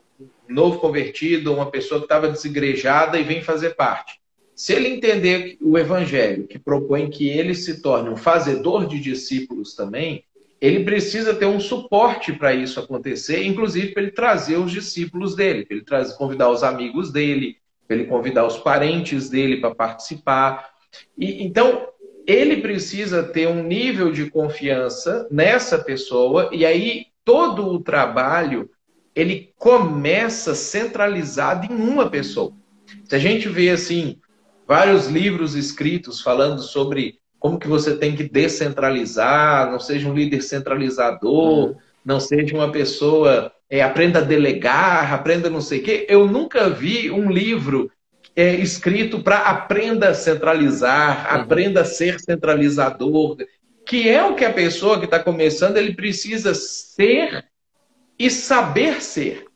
novo 0.47 0.79
convertido, 0.81 1.55
uma 1.55 1.71
pessoa 1.71 1.99
que 1.99 2.05
estava 2.05 2.29
desigrejada 2.29 3.19
e 3.19 3.23
vem 3.23 3.41
fazer 3.41 3.75
parte. 3.75 4.21
Se 4.55 4.75
ele 4.75 4.89
entender 4.89 5.57
o 5.63 5.79
evangelho, 5.79 6.47
que 6.47 6.59
propõe 6.59 7.09
que 7.09 7.27
ele 7.27 7.55
se 7.55 7.81
torne 7.81 8.11
um 8.11 8.17
fazedor 8.17 8.87
de 8.87 9.01
discípulos 9.01 9.75
também, 9.75 10.25
ele 10.61 10.85
precisa 10.85 11.35
ter 11.35 11.47
um 11.47 11.59
suporte 11.59 12.35
para 12.35 12.53
isso 12.53 12.79
acontecer, 12.79 13.47
inclusive 13.47 13.95
para 13.95 14.03
ele 14.03 14.13
trazer 14.13 14.59
os 14.59 14.71
discípulos 14.71 15.35
dele, 15.35 15.65
para 15.65 15.75
ele 15.75 15.87
trazer, 15.87 16.19
convidar 16.19 16.51
os 16.51 16.63
amigos 16.63 17.11
dele, 17.11 17.57
para 17.89 17.97
ele 17.97 18.05
convidar 18.05 18.47
os 18.47 18.59
parentes 18.59 19.31
dele 19.31 19.57
para 19.57 19.75
participar. 19.75 20.72
E, 21.17 21.43
então, 21.43 21.89
ele 22.27 22.59
precisa 22.59 23.23
ter 23.23 23.49
um 23.49 23.63
nível 23.63 24.13
de 24.13 24.31
confiança 24.31 25.27
nessa 25.31 25.79
pessoa, 25.79 26.51
e 26.53 26.65
aí 26.65 27.07
todo 27.25 27.69
o 27.69 27.81
trabalho 27.81 28.71
ele 29.15 29.53
começa 29.59 30.55
centralizado 30.55 31.71
em 31.71 31.77
uma 31.77 32.09
pessoa. 32.09 32.53
Se 33.05 33.15
a 33.15 33.19
gente 33.19 33.49
vê 33.49 33.71
assim 33.71 34.19
vários 34.67 35.07
livros 35.07 35.55
escritos 35.55 36.21
falando 36.21 36.63
sobre 36.63 37.19
como 37.39 37.59
que 37.59 37.69
você 37.69 37.97
tem 37.97 38.15
que 38.15 38.23
descentralizar, 38.23 39.71
não 39.71 39.81
seja 39.81 40.09
um 40.09 40.15
líder 40.15 40.43
centralizador, 40.43 41.71
uhum. 41.71 41.77
não 42.05 42.21
seja 42.21 42.55
uma 42.55 42.71
pessoa, 42.71 43.53
é, 43.69 43.83
aprenda 43.83 44.21
a 44.21 44.23
delegar, 44.23 45.13
aprenda 45.13 45.51
não 45.51 45.61
sei 45.61 45.81
o 45.81 45.83
quê. 45.83 46.07
Eu 46.09 46.27
nunca 46.27 46.71
vi 46.71 47.11
um 47.11 47.31
livro 47.31 47.91
é, 48.35 48.55
escrito 48.55 49.23
para 49.23 49.39
aprenda 49.39 50.09
a 50.09 50.15
centralizar, 50.15 51.35
uhum. 51.35 51.41
aprenda 51.41 51.83
a 51.83 51.85
ser 51.85 52.19
centralizador, 52.21 53.37
que 53.87 54.09
é 54.09 54.25
o 54.25 54.35
que 54.35 54.45
a 54.45 54.53
pessoa 54.53 54.99
que 54.99 55.05
está 55.05 55.19
começando, 55.19 55.77
ele 55.77 55.95
precisa 55.95 56.55
ser 56.55 57.45
e 58.19 58.31
saber 58.31 59.03
ser. 59.03 59.47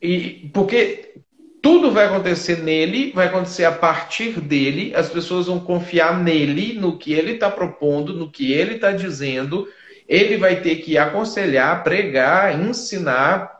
E, 0.00 0.50
porque 0.52 1.14
tudo 1.62 1.90
vai 1.90 2.06
acontecer 2.06 2.62
nele, 2.62 3.12
vai 3.12 3.26
acontecer 3.26 3.64
a 3.64 3.72
partir 3.72 4.40
dele, 4.40 4.94
as 4.94 5.10
pessoas 5.10 5.46
vão 5.46 5.60
confiar 5.60 6.22
nele, 6.22 6.74
no 6.74 6.98
que 6.98 7.12
ele 7.12 7.32
está 7.32 7.50
propondo, 7.50 8.14
no 8.14 8.30
que 8.30 8.52
ele 8.52 8.76
está 8.76 8.92
dizendo. 8.92 9.68
Ele 10.08 10.36
vai 10.36 10.60
ter 10.60 10.76
que 10.76 10.96
aconselhar, 10.96 11.84
pregar, 11.84 12.60
ensinar, 12.60 13.59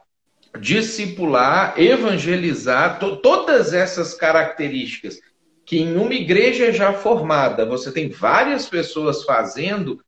discipular, 0.59 1.75
evangelizar, 1.79 2.99
to 2.99 3.17
todas 3.17 3.73
essas 3.73 4.15
características 4.15 5.21
que 5.65 5.79
em 5.79 5.97
uma 5.97 6.15
igreja 6.15 6.73
já 6.73 6.93
formada 6.93 7.65
você 7.65 7.93
tem 7.93 8.09
várias 8.09 8.69
pessoas 8.69 9.23
fazendo, 9.23 10.01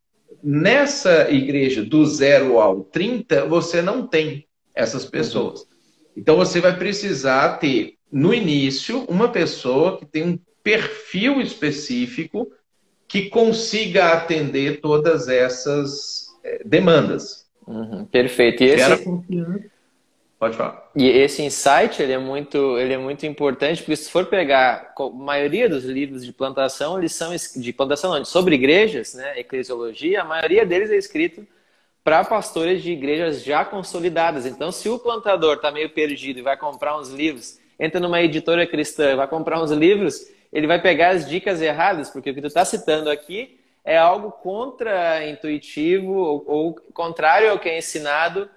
nessa 0.43 1.31
igreja 1.31 1.85
do 1.85 2.05
zero 2.05 2.59
ao 2.59 2.83
30, 2.83 3.47
você 3.47 3.81
não 3.81 4.07
tem 4.07 4.45
essas 4.75 5.05
pessoas. 5.05 5.61
Uhum. 5.61 5.67
Então 6.17 6.37
você 6.37 6.61
vai 6.61 6.77
precisar 6.77 7.59
ter, 7.59 7.95
no 8.11 8.35
início, 8.35 9.05
uma 9.05 9.29
pessoa 9.29 9.99
que 9.99 10.05
tem 10.05 10.25
um 10.25 10.39
perfil 10.65 11.41
específico 11.41 12.51
que 13.07 13.29
consiga 13.29 14.13
atender 14.15 14.81
todas 14.81 15.29
essas 15.29 16.27
é, 16.43 16.63
demandas. 16.65 17.47
Uhum, 17.67 18.05
perfeito. 18.07 18.65
E 18.65 18.71
esse... 18.71 19.05
Pode 20.43 20.57
falar. 20.57 20.91
E 20.97 21.09
esse 21.09 21.41
insight 21.41 22.03
ele 22.03 22.13
é 22.13 22.19
muito, 22.19 22.77
ele 22.77 22.93
é 22.93 22.99
muito 22.99 23.25
importante 23.25 23.81
porque 23.81 23.95
se 23.95 24.11
for 24.11 24.27
pegar 24.27 24.93
a 24.99 25.11
maioria 25.11 25.69
dos 25.69 25.85
livros 25.85 26.27
de 26.27 26.33
plantação, 26.33 26.99
eles 26.99 27.15
são 27.15 27.33
de 27.33 27.73
plantação 27.73 28.25
sobre 28.25 28.57
igrejas, 28.57 29.15
né, 29.15 29.39
eclesiologia, 29.39 30.21
a 30.21 30.25
maioria 30.25 30.67
deles 30.67 30.91
é 30.91 30.97
escrito 30.97 31.47
para 32.03 32.25
pastores 32.25 32.83
de 32.83 32.91
igrejas 32.91 33.45
já 33.45 33.65
consolidadas. 33.65 34.45
Então, 34.45 34.73
se 34.73 34.89
o 34.89 34.99
plantador 34.99 35.55
está 35.55 35.71
meio 35.71 35.91
perdido 35.91 36.41
e 36.41 36.43
vai 36.43 36.57
comprar 36.57 36.99
uns 36.99 37.11
livros, 37.11 37.61
entra 37.79 38.01
numa 38.01 38.21
editora 38.21 38.67
cristã, 38.67 39.15
vai 39.15 39.29
comprar 39.29 39.63
uns 39.63 39.71
livros, 39.71 40.27
ele 40.53 40.67
vai 40.67 40.83
pegar 40.83 41.11
as 41.11 41.25
dicas 41.25 41.63
erradas, 41.63 42.11
porque 42.11 42.31
o 42.31 42.35
que 42.35 42.41
tu 42.41 42.49
está 42.49 42.65
citando 42.65 43.09
aqui 43.09 43.61
é 43.85 43.97
algo 43.97 44.33
contra-intuitivo 44.33 46.13
ou, 46.13 46.45
ou, 46.49 46.75
contrário 46.93 47.49
ao 47.49 47.61
que 47.61 47.69
é 47.69 47.79
ensinado 47.79 48.51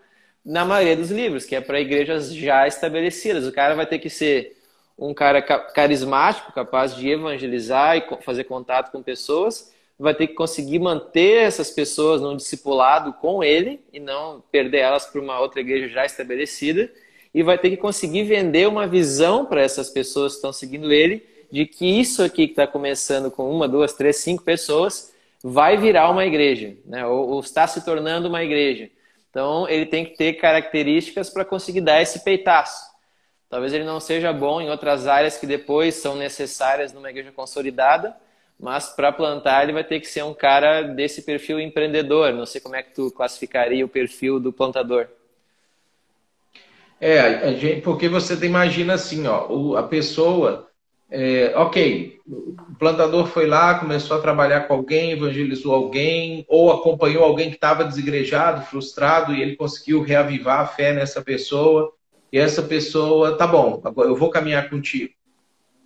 na 0.45 0.63
maioria 0.63 0.95
dos 0.95 1.09
livros, 1.09 1.45
que 1.45 1.55
é 1.55 1.61
para 1.61 1.81
igrejas 1.81 2.33
já 2.33 2.67
estabelecidas. 2.67 3.47
O 3.47 3.51
cara 3.51 3.73
vai 3.73 3.85
ter 3.87 3.97
que 3.99 4.09
ser 4.09 4.55
um 4.97 5.13
cara 5.13 5.41
carismático, 5.41 6.53
capaz 6.53 6.95
de 6.95 7.09
evangelizar 7.09 7.97
e 7.97 8.21
fazer 8.21 8.45
contato 8.45 8.91
com 8.91 9.01
pessoas, 9.01 9.73
vai 9.97 10.13
ter 10.13 10.27
que 10.27 10.33
conseguir 10.33 10.79
manter 10.79 11.43
essas 11.43 11.71
pessoas 11.71 12.21
num 12.21 12.35
discipulado 12.35 13.13
com 13.13 13.43
ele 13.43 13.81
e 13.91 13.99
não 13.99 14.43
perder 14.51 14.79
elas 14.79 15.05
para 15.05 15.21
uma 15.21 15.39
outra 15.39 15.61
igreja 15.61 15.87
já 15.89 16.05
estabelecida, 16.05 16.91
e 17.33 17.43
vai 17.43 17.57
ter 17.57 17.69
que 17.69 17.77
conseguir 17.77 18.23
vender 18.23 18.67
uma 18.67 18.87
visão 18.87 19.45
para 19.45 19.61
essas 19.61 19.89
pessoas 19.89 20.33
que 20.33 20.37
estão 20.37 20.53
seguindo 20.53 20.91
ele 20.93 21.25
de 21.51 21.65
que 21.65 21.85
isso 21.85 22.23
aqui 22.23 22.47
que 22.47 22.53
está 22.53 22.67
começando 22.67 23.29
com 23.29 23.49
uma, 23.49 23.67
duas, 23.67 23.93
três, 23.93 24.17
cinco 24.17 24.43
pessoas 24.43 25.13
vai 25.43 25.77
virar 25.77 26.09
uma 26.09 26.25
igreja, 26.25 26.75
né? 26.85 27.05
ou, 27.05 27.29
ou 27.29 27.39
está 27.39 27.67
se 27.67 27.83
tornando 27.83 28.27
uma 28.27 28.43
igreja. 28.43 28.89
Então, 29.35 29.67
ele 29.67 29.85
tem 29.85 30.05
que 30.05 30.15
ter 30.15 30.35
características 30.35 31.29
para 31.29 31.43
conseguir 31.43 31.81
dar 31.81 32.01
esse 32.01 32.23
peitaço. 32.23 32.89
Talvez 33.49 33.73
ele 33.73 33.83
não 33.83 33.99
seja 33.99 34.31
bom 34.31 34.61
em 34.61 34.69
outras 34.69 35.07
áreas 35.07 35.37
que 35.37 35.45
depois 35.45 35.95
são 35.95 36.15
necessárias 36.15 36.93
numa 36.93 37.09
igreja 37.09 37.33
consolidada, 37.33 38.15
mas 38.57 38.87
para 38.87 39.11
plantar 39.11 39.63
ele 39.63 39.73
vai 39.73 39.83
ter 39.83 39.99
que 39.99 40.07
ser 40.07 40.23
um 40.23 40.33
cara 40.33 40.83
desse 40.83 41.21
perfil 41.21 41.59
empreendedor. 41.59 42.31
Não 42.31 42.45
sei 42.45 42.61
como 42.61 42.77
é 42.77 42.83
que 42.83 42.95
tu 42.95 43.11
classificaria 43.11 43.83
o 43.83 43.89
perfil 43.89 44.39
do 44.39 44.53
plantador. 44.53 45.09
É, 47.01 47.53
gente, 47.55 47.81
porque 47.81 48.07
você 48.07 48.35
imagina 48.45 48.93
assim, 48.93 49.27
ó, 49.27 49.75
a 49.75 49.83
pessoa 49.83 50.64
é, 51.09 51.53
ok, 51.55 52.19
o 52.27 52.55
plantador 52.79 53.27
foi 53.27 53.45
lá, 53.45 53.77
começou 53.77 54.17
a 54.17 54.21
trabalhar 54.21 54.61
com 54.61 54.73
alguém, 54.73 55.11
evangelizou 55.11 55.73
alguém, 55.73 56.45
ou 56.49 56.71
acompanhou 56.71 57.23
alguém 57.23 57.49
que 57.49 57.55
estava 57.55 57.83
desigrejado, 57.83 58.65
frustrado, 58.65 59.33
e 59.33 59.41
ele 59.41 59.55
conseguiu 59.55 60.01
reavivar 60.01 60.61
a 60.61 60.67
fé 60.67 60.93
nessa 60.93 61.21
pessoa. 61.21 61.91
E 62.31 62.37
essa 62.39 62.63
pessoa, 62.63 63.37
tá 63.37 63.45
bom, 63.45 63.81
agora 63.83 64.09
eu 64.09 64.15
vou 64.15 64.29
caminhar 64.29 64.69
contigo. 64.69 65.13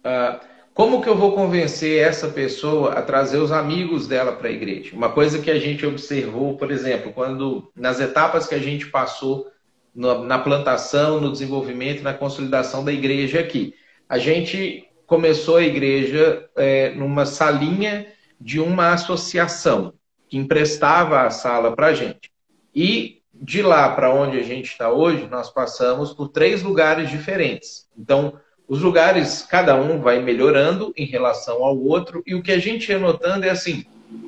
Ah, 0.04 0.40
como 0.74 1.02
que 1.02 1.10
eu 1.10 1.16
vou 1.16 1.34
convencer 1.34 2.02
essa 2.02 2.30
pessoa 2.30 2.94
a 2.94 3.02
trazer 3.02 3.38
os 3.38 3.52
amigos 3.52 4.08
dela 4.08 4.32
para 4.32 4.48
a 4.48 4.52
igreja? 4.52 4.96
Uma 4.96 5.10
coisa 5.10 5.40
que 5.40 5.52
a 5.52 5.60
gente 5.60 5.86
observou, 5.86 6.56
por 6.56 6.72
exemplo, 6.72 7.12
quando 7.12 7.70
nas 7.76 8.00
etapas 8.00 8.48
que 8.48 8.56
a 8.56 8.60
gente 8.60 8.86
passou 8.88 9.46
na 9.94 10.40
plantação, 10.40 11.20
no 11.20 11.32
desenvolvimento, 11.32 12.02
na 12.02 12.14
consolidação 12.14 12.86
da 12.86 12.94
igreja 12.94 13.42
aqui, 13.42 13.74
a 14.08 14.18
gente 14.18 14.89
começou 15.10 15.58
a 15.58 15.64
igreja 15.64 16.48
é, 16.56 16.92
numa 16.92 17.26
salinha 17.26 18.06
de 18.40 18.60
uma 18.60 18.94
associação 18.94 19.92
que 20.30 20.38
emprestava 20.38 21.24
a 21.24 21.32
sala 21.32 21.76
para 21.76 21.88
a 21.88 21.94
gente. 21.94 22.32
E 22.76 23.24
de 23.34 23.64
lá 23.64 23.90
para 23.90 24.14
onde 24.14 24.38
a 24.38 24.44
gente 24.44 24.68
está 24.68 24.92
hoje, 24.92 25.28
nós 25.28 25.50
passamos 25.50 26.14
por 26.14 26.30
três 26.30 26.62
lugares 26.62 27.10
diferentes. 27.10 27.88
Então, 27.98 28.34
os 28.68 28.82
lugares, 28.84 29.42
cada 29.42 29.76
um 29.76 30.00
vai 30.00 30.22
melhorando 30.22 30.94
em 30.96 31.06
relação 31.06 31.64
ao 31.64 31.76
outro, 31.76 32.22
e 32.28 32.36
o 32.36 32.44
que 32.44 32.52
a 32.52 32.60
gente 32.60 32.92
ia 32.92 33.00
notando 33.00 33.46
é 33.46 33.50
assim: 33.50 33.84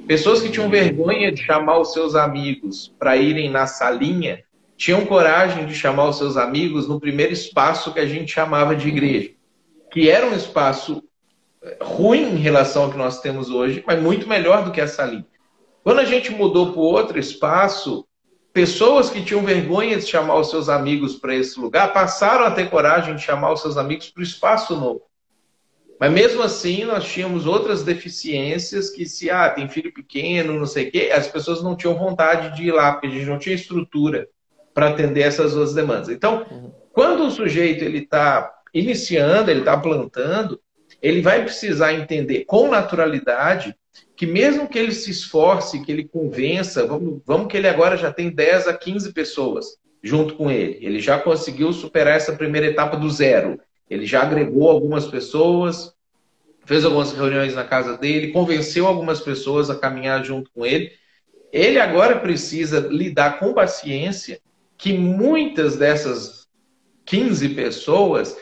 pessoas 0.07 0.41
que 0.41 0.49
tinham 0.49 0.67
vergonha 0.67 1.31
de 1.31 1.43
chamar 1.43 1.77
os 1.77 1.93
seus 1.93 2.15
amigos 2.15 2.91
para 2.97 3.15
irem 3.15 3.51
na 3.51 3.67
salinha, 3.67 4.43
tinham 4.75 5.05
coragem 5.05 5.67
de 5.67 5.75
chamar 5.75 6.09
os 6.09 6.17
seus 6.17 6.37
amigos 6.37 6.87
no 6.87 6.99
primeiro 6.99 7.33
espaço 7.33 7.93
que 7.93 7.99
a 7.99 8.07
gente 8.07 8.33
chamava 8.33 8.75
de 8.75 8.87
igreja 8.87 9.40
que 9.91 10.09
era 10.09 10.25
um 10.25 10.33
espaço 10.33 11.03
eh, 11.61 11.77
ruim 11.81 12.33
em 12.33 12.37
relação 12.37 12.83
ao 12.83 12.91
que 12.91 12.97
nós 12.97 13.21
temos 13.21 13.49
hoje, 13.49 13.83
mas 13.85 14.01
muito 14.01 14.27
melhor 14.27 14.63
do 14.63 14.71
que 14.71 14.81
essa 14.81 15.03
ali. 15.03 15.25
Quando 15.83 15.99
a 15.99 16.05
gente 16.05 16.31
mudou 16.31 16.71
para 16.71 16.81
outro 16.81 17.19
espaço, 17.19 18.07
pessoas 18.53 19.09
que 19.09 19.23
tinham 19.23 19.43
vergonha 19.43 19.97
de 19.97 20.05
chamar 20.05 20.35
os 20.39 20.49
seus 20.49 20.69
amigos 20.69 21.15
para 21.15 21.35
esse 21.35 21.59
lugar 21.59 21.93
passaram 21.93 22.45
a 22.45 22.51
ter 22.51 22.69
coragem 22.69 23.15
de 23.15 23.21
chamar 23.21 23.51
os 23.51 23.61
seus 23.61 23.77
amigos 23.77 24.09
para 24.09 24.21
o 24.21 24.23
espaço 24.23 24.75
novo. 24.75 25.01
Mas 25.99 26.11
mesmo 26.11 26.41
assim, 26.41 26.83
nós 26.83 27.05
tínhamos 27.05 27.45
outras 27.45 27.83
deficiências 27.83 28.89
que 28.89 29.05
se, 29.05 29.29
ah, 29.29 29.49
tem 29.49 29.69
filho 29.69 29.93
pequeno, 29.93 30.57
não 30.57 30.65
sei 30.65 30.87
o 30.87 30.91
quê, 30.91 31.11
as 31.13 31.27
pessoas 31.27 31.61
não 31.61 31.75
tinham 31.75 31.95
vontade 31.95 32.55
de 32.55 32.69
ir 32.69 32.71
lá, 32.71 32.93
porque 32.93 33.07
a 33.07 33.11
gente 33.11 33.25
não 33.27 33.37
tinha 33.37 33.53
estrutura 33.53 34.27
para 34.73 34.89
atender 34.89 35.21
essas 35.21 35.53
duas 35.53 35.75
demandas. 35.75 36.09
Então, 36.09 36.45
uhum. 36.49 36.71
quando 36.91 37.25
o 37.25 37.31
sujeito 37.31 37.83
ele 37.83 37.99
está 37.99 38.51
iniciando, 38.73 39.51
ele 39.51 39.61
está 39.61 39.77
plantando, 39.77 40.59
ele 41.01 41.21
vai 41.21 41.43
precisar 41.43 41.93
entender 41.93 42.45
com 42.45 42.69
naturalidade 42.69 43.75
que 44.15 44.25
mesmo 44.25 44.67
que 44.67 44.77
ele 44.77 44.91
se 44.91 45.09
esforce, 45.09 45.83
que 45.83 45.91
ele 45.91 46.07
convença, 46.07 46.85
vamos, 46.85 47.21
vamos 47.25 47.47
que 47.47 47.57
ele 47.57 47.67
agora 47.67 47.97
já 47.97 48.11
tem 48.11 48.29
10 48.29 48.67
a 48.67 48.73
15 48.73 49.13
pessoas 49.13 49.77
junto 50.03 50.35
com 50.35 50.49
ele. 50.51 50.77
Ele 50.81 50.99
já 50.99 51.19
conseguiu 51.19 51.73
superar 51.73 52.17
essa 52.17 52.33
primeira 52.33 52.67
etapa 52.67 52.97
do 52.97 53.09
zero. 53.09 53.59
Ele 53.89 54.05
já 54.05 54.21
agregou 54.21 54.69
algumas 54.69 55.05
pessoas, 55.07 55.93
fez 56.65 56.85
algumas 56.85 57.11
reuniões 57.11 57.53
na 57.53 57.63
casa 57.63 57.97
dele, 57.97 58.31
convenceu 58.31 58.87
algumas 58.87 59.19
pessoas 59.19 59.69
a 59.69 59.75
caminhar 59.75 60.23
junto 60.23 60.51
com 60.51 60.65
ele. 60.65 60.91
Ele 61.51 61.79
agora 61.79 62.19
precisa 62.19 62.79
lidar 62.79 63.39
com 63.39 63.53
paciência 63.53 64.39
que 64.77 64.93
muitas 64.93 65.75
dessas 65.75 66.47
15 67.05 67.49
pessoas 67.49 68.37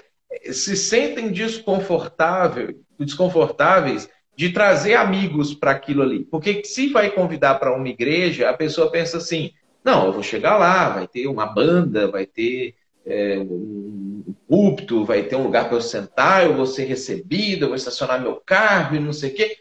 se 0.52 0.76
sentem 0.76 1.32
desconfortáveis, 1.32 2.76
desconfortáveis 3.00 4.10
de 4.36 4.50
trazer 4.52 4.94
amigos 4.94 5.54
para 5.54 5.72
aquilo 5.72 6.02
ali. 6.02 6.24
Porque 6.26 6.64
se 6.64 6.90
vai 6.90 7.10
convidar 7.12 7.56
para 7.56 7.76
uma 7.76 7.90
igreja, 7.90 8.50
a 8.50 8.54
pessoa 8.54 8.92
pensa 8.92 9.18
assim: 9.18 9.52
não, 9.84 10.06
eu 10.06 10.14
vou 10.14 10.24
chegar 10.24 10.58
lá, 10.58 10.90
vai 10.90 11.08
ter 11.08 11.28
uma 11.28 11.46
banda, 11.46 12.10
vai 12.10 12.26
ter 12.26 12.76
é, 13.06 13.40
um 13.40 14.34
púlpito, 14.48 15.04
vai 15.04 15.24
ter 15.24 15.36
um 15.36 15.44
lugar 15.44 15.68
para 15.68 15.78
eu 15.78 15.82
sentar, 15.82 16.46
eu 16.46 16.56
vou 16.56 16.66
ser 16.66 16.86
recebido, 16.86 17.66
eu 17.66 17.70
vou 17.70 17.76
estacionar 17.76 18.22
meu 18.22 18.42
carro 18.46 18.96
e 18.96 19.00
não 19.00 19.14
sei 19.14 19.32
o 19.32 19.34
quê. 19.34 19.58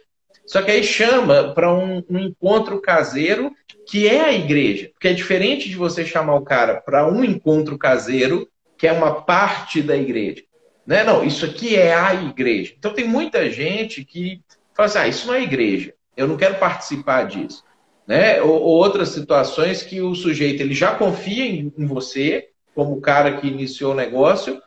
Só 0.46 0.62
que 0.62 0.70
aí 0.70 0.82
chama 0.82 1.52
para 1.52 1.72
um, 1.72 2.02
um, 2.08 2.18
encontro 2.18 2.80
caseiro 2.80 3.52
que 3.86 4.08
é 4.08 4.20
a 4.20 4.32
igreja. 4.32 4.90
Porque 4.92 5.08
é 5.08 5.12
diferente 5.12 5.68
de 5.68 5.76
você 5.76 6.06
chamar 6.06 6.36
o 6.36 6.42
cara 6.42 6.80
para 6.80 7.06
um 7.06 7.22
encontro 7.22 7.76
caseiro, 7.76 8.48
que 8.76 8.86
é 8.86 8.92
uma 8.92 9.22
parte 9.22 9.82
da 9.82 9.96
igreja. 9.96 10.42
Né? 10.88 11.04
Não, 11.04 11.22
isso 11.22 11.44
aqui 11.44 11.76
é 11.76 11.94
a 11.94 12.14
igreja. 12.14 12.72
Então 12.78 12.94
tem 12.94 13.06
muita 13.06 13.50
gente 13.50 14.02
que 14.02 14.40
fala 14.74 14.86
assim: 14.86 14.98
ah, 14.98 15.06
isso 15.06 15.26
não 15.26 15.34
é 15.34 15.42
igreja, 15.42 15.92
eu 16.16 16.26
não 16.26 16.38
quero 16.38 16.54
participar 16.54 17.24
disso. 17.24 17.62
Né? 18.06 18.40
Ou, 18.40 18.54
ou 18.54 18.78
outras 18.78 19.10
situações 19.10 19.82
que 19.82 20.00
o 20.00 20.14
sujeito 20.14 20.62
ele 20.62 20.72
já 20.72 20.94
confia 20.94 21.44
em, 21.44 21.70
em 21.76 21.84
você, 21.84 22.48
como 22.74 22.94
o 22.94 23.02
cara 23.02 23.36
que 23.36 23.46
iniciou 23.46 23.92
o 23.92 23.96
negócio, 23.96 24.62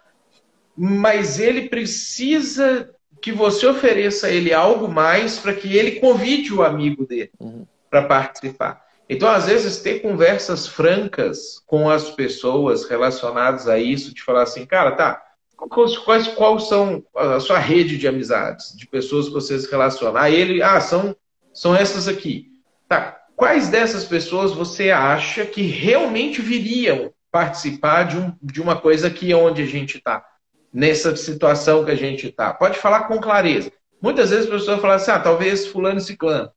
mas 0.77 1.39
ele 1.39 1.67
precisa 1.67 2.93
que 3.19 3.31
você 3.31 3.65
ofereça 3.65 4.27
a 4.27 4.29
ele 4.29 4.53
algo 4.53 4.87
mais 4.87 5.39
para 5.39 5.55
que 5.55 5.75
ele 5.75 5.99
convide 5.99 6.53
o 6.53 6.61
amigo 6.61 7.03
dele 7.03 7.31
uhum. 7.39 7.65
para 7.89 8.03
participar. 8.03 8.85
Então, 9.09 9.27
às 9.27 9.47
vezes, 9.47 9.79
ter 9.79 10.01
conversas 10.01 10.67
francas 10.67 11.61
com 11.65 11.89
as 11.89 12.11
pessoas 12.11 12.87
relacionadas 12.87 13.67
a 13.67 13.79
isso, 13.79 14.13
de 14.13 14.21
falar 14.21 14.43
assim, 14.43 14.65
cara, 14.65 14.91
tá, 14.91 15.21
quais, 15.69 15.97
quais, 15.97 16.27
quais 16.27 16.67
são 16.67 17.03
a 17.15 17.39
sua 17.39 17.59
rede 17.59 17.97
de 17.97 18.07
amizades, 18.07 18.75
de 18.75 18.87
pessoas 18.87 19.27
que 19.27 19.33
você 19.33 19.59
se 19.59 19.69
relaciona? 19.69 20.21
Aí 20.21 20.35
ele, 20.35 20.61
ah, 20.61 20.79
são, 20.79 21.15
são 21.53 21.75
essas 21.75 22.07
aqui. 22.07 22.47
Tá. 22.87 23.17
Quais 23.35 23.69
dessas 23.69 24.05
pessoas 24.05 24.51
você 24.51 24.91
acha 24.91 25.45
que 25.45 25.61
realmente 25.61 26.41
viriam 26.41 27.11
participar 27.31 28.03
de, 28.03 28.17
um, 28.17 28.33
de 28.41 28.61
uma 28.61 28.75
coisa 28.75 29.07
aqui 29.07 29.33
onde 29.33 29.61
a 29.61 29.65
gente 29.65 29.97
está? 29.97 30.25
Nessa 30.73 31.15
situação 31.15 31.83
que 31.83 31.91
a 31.91 31.95
gente 31.95 32.27
está? 32.27 32.53
Pode 32.53 32.77
falar 32.77 33.05
com 33.05 33.19
clareza. 33.19 33.71
Muitas 34.01 34.31
vezes 34.31 34.47
a 34.47 34.51
pessoa 34.51 34.77
fala 34.77 34.95
assim, 34.95 35.11
ah, 35.11 35.19
talvez 35.19 35.67
fulano 35.67 35.99
e 35.99 36.01
ciclano. 36.01 36.49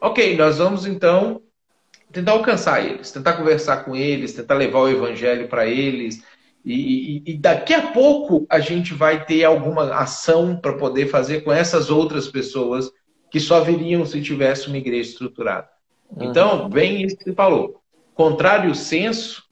Ok, 0.00 0.36
nós 0.36 0.58
vamos 0.58 0.86
então 0.86 1.40
tentar 2.12 2.32
alcançar 2.32 2.84
eles, 2.84 3.10
tentar 3.10 3.32
conversar 3.32 3.84
com 3.84 3.96
eles, 3.96 4.32
tentar 4.32 4.54
levar 4.54 4.80
o 4.80 4.88
evangelho 4.88 5.48
para 5.48 5.66
eles, 5.66 6.22
e, 6.64 7.22
e, 7.26 7.32
e, 7.32 7.38
daqui 7.38 7.74
a 7.74 7.88
pouco 7.88 8.46
a 8.48 8.58
gente 8.58 8.94
vai 8.94 9.24
ter 9.26 9.44
alguma 9.44 9.94
ação 9.94 10.56
para 10.56 10.72
poder 10.72 11.08
fazer 11.08 11.42
com 11.42 11.52
essas 11.52 11.90
outras 11.90 12.26
pessoas 12.26 12.90
que 13.30 13.38
só 13.38 13.60
viriam 13.60 14.06
se 14.06 14.22
tivesse 14.22 14.68
uma 14.68 14.78
igreja 14.78 15.10
estruturada. 15.10 15.68
Uhum. 16.08 16.30
Então, 16.30 16.68
bem 16.68 17.02
isso 17.02 17.16
que 17.16 17.24
você 17.24 17.34
falou. 17.34 17.82
Contrário 18.14 18.74
senso, 18.74 19.44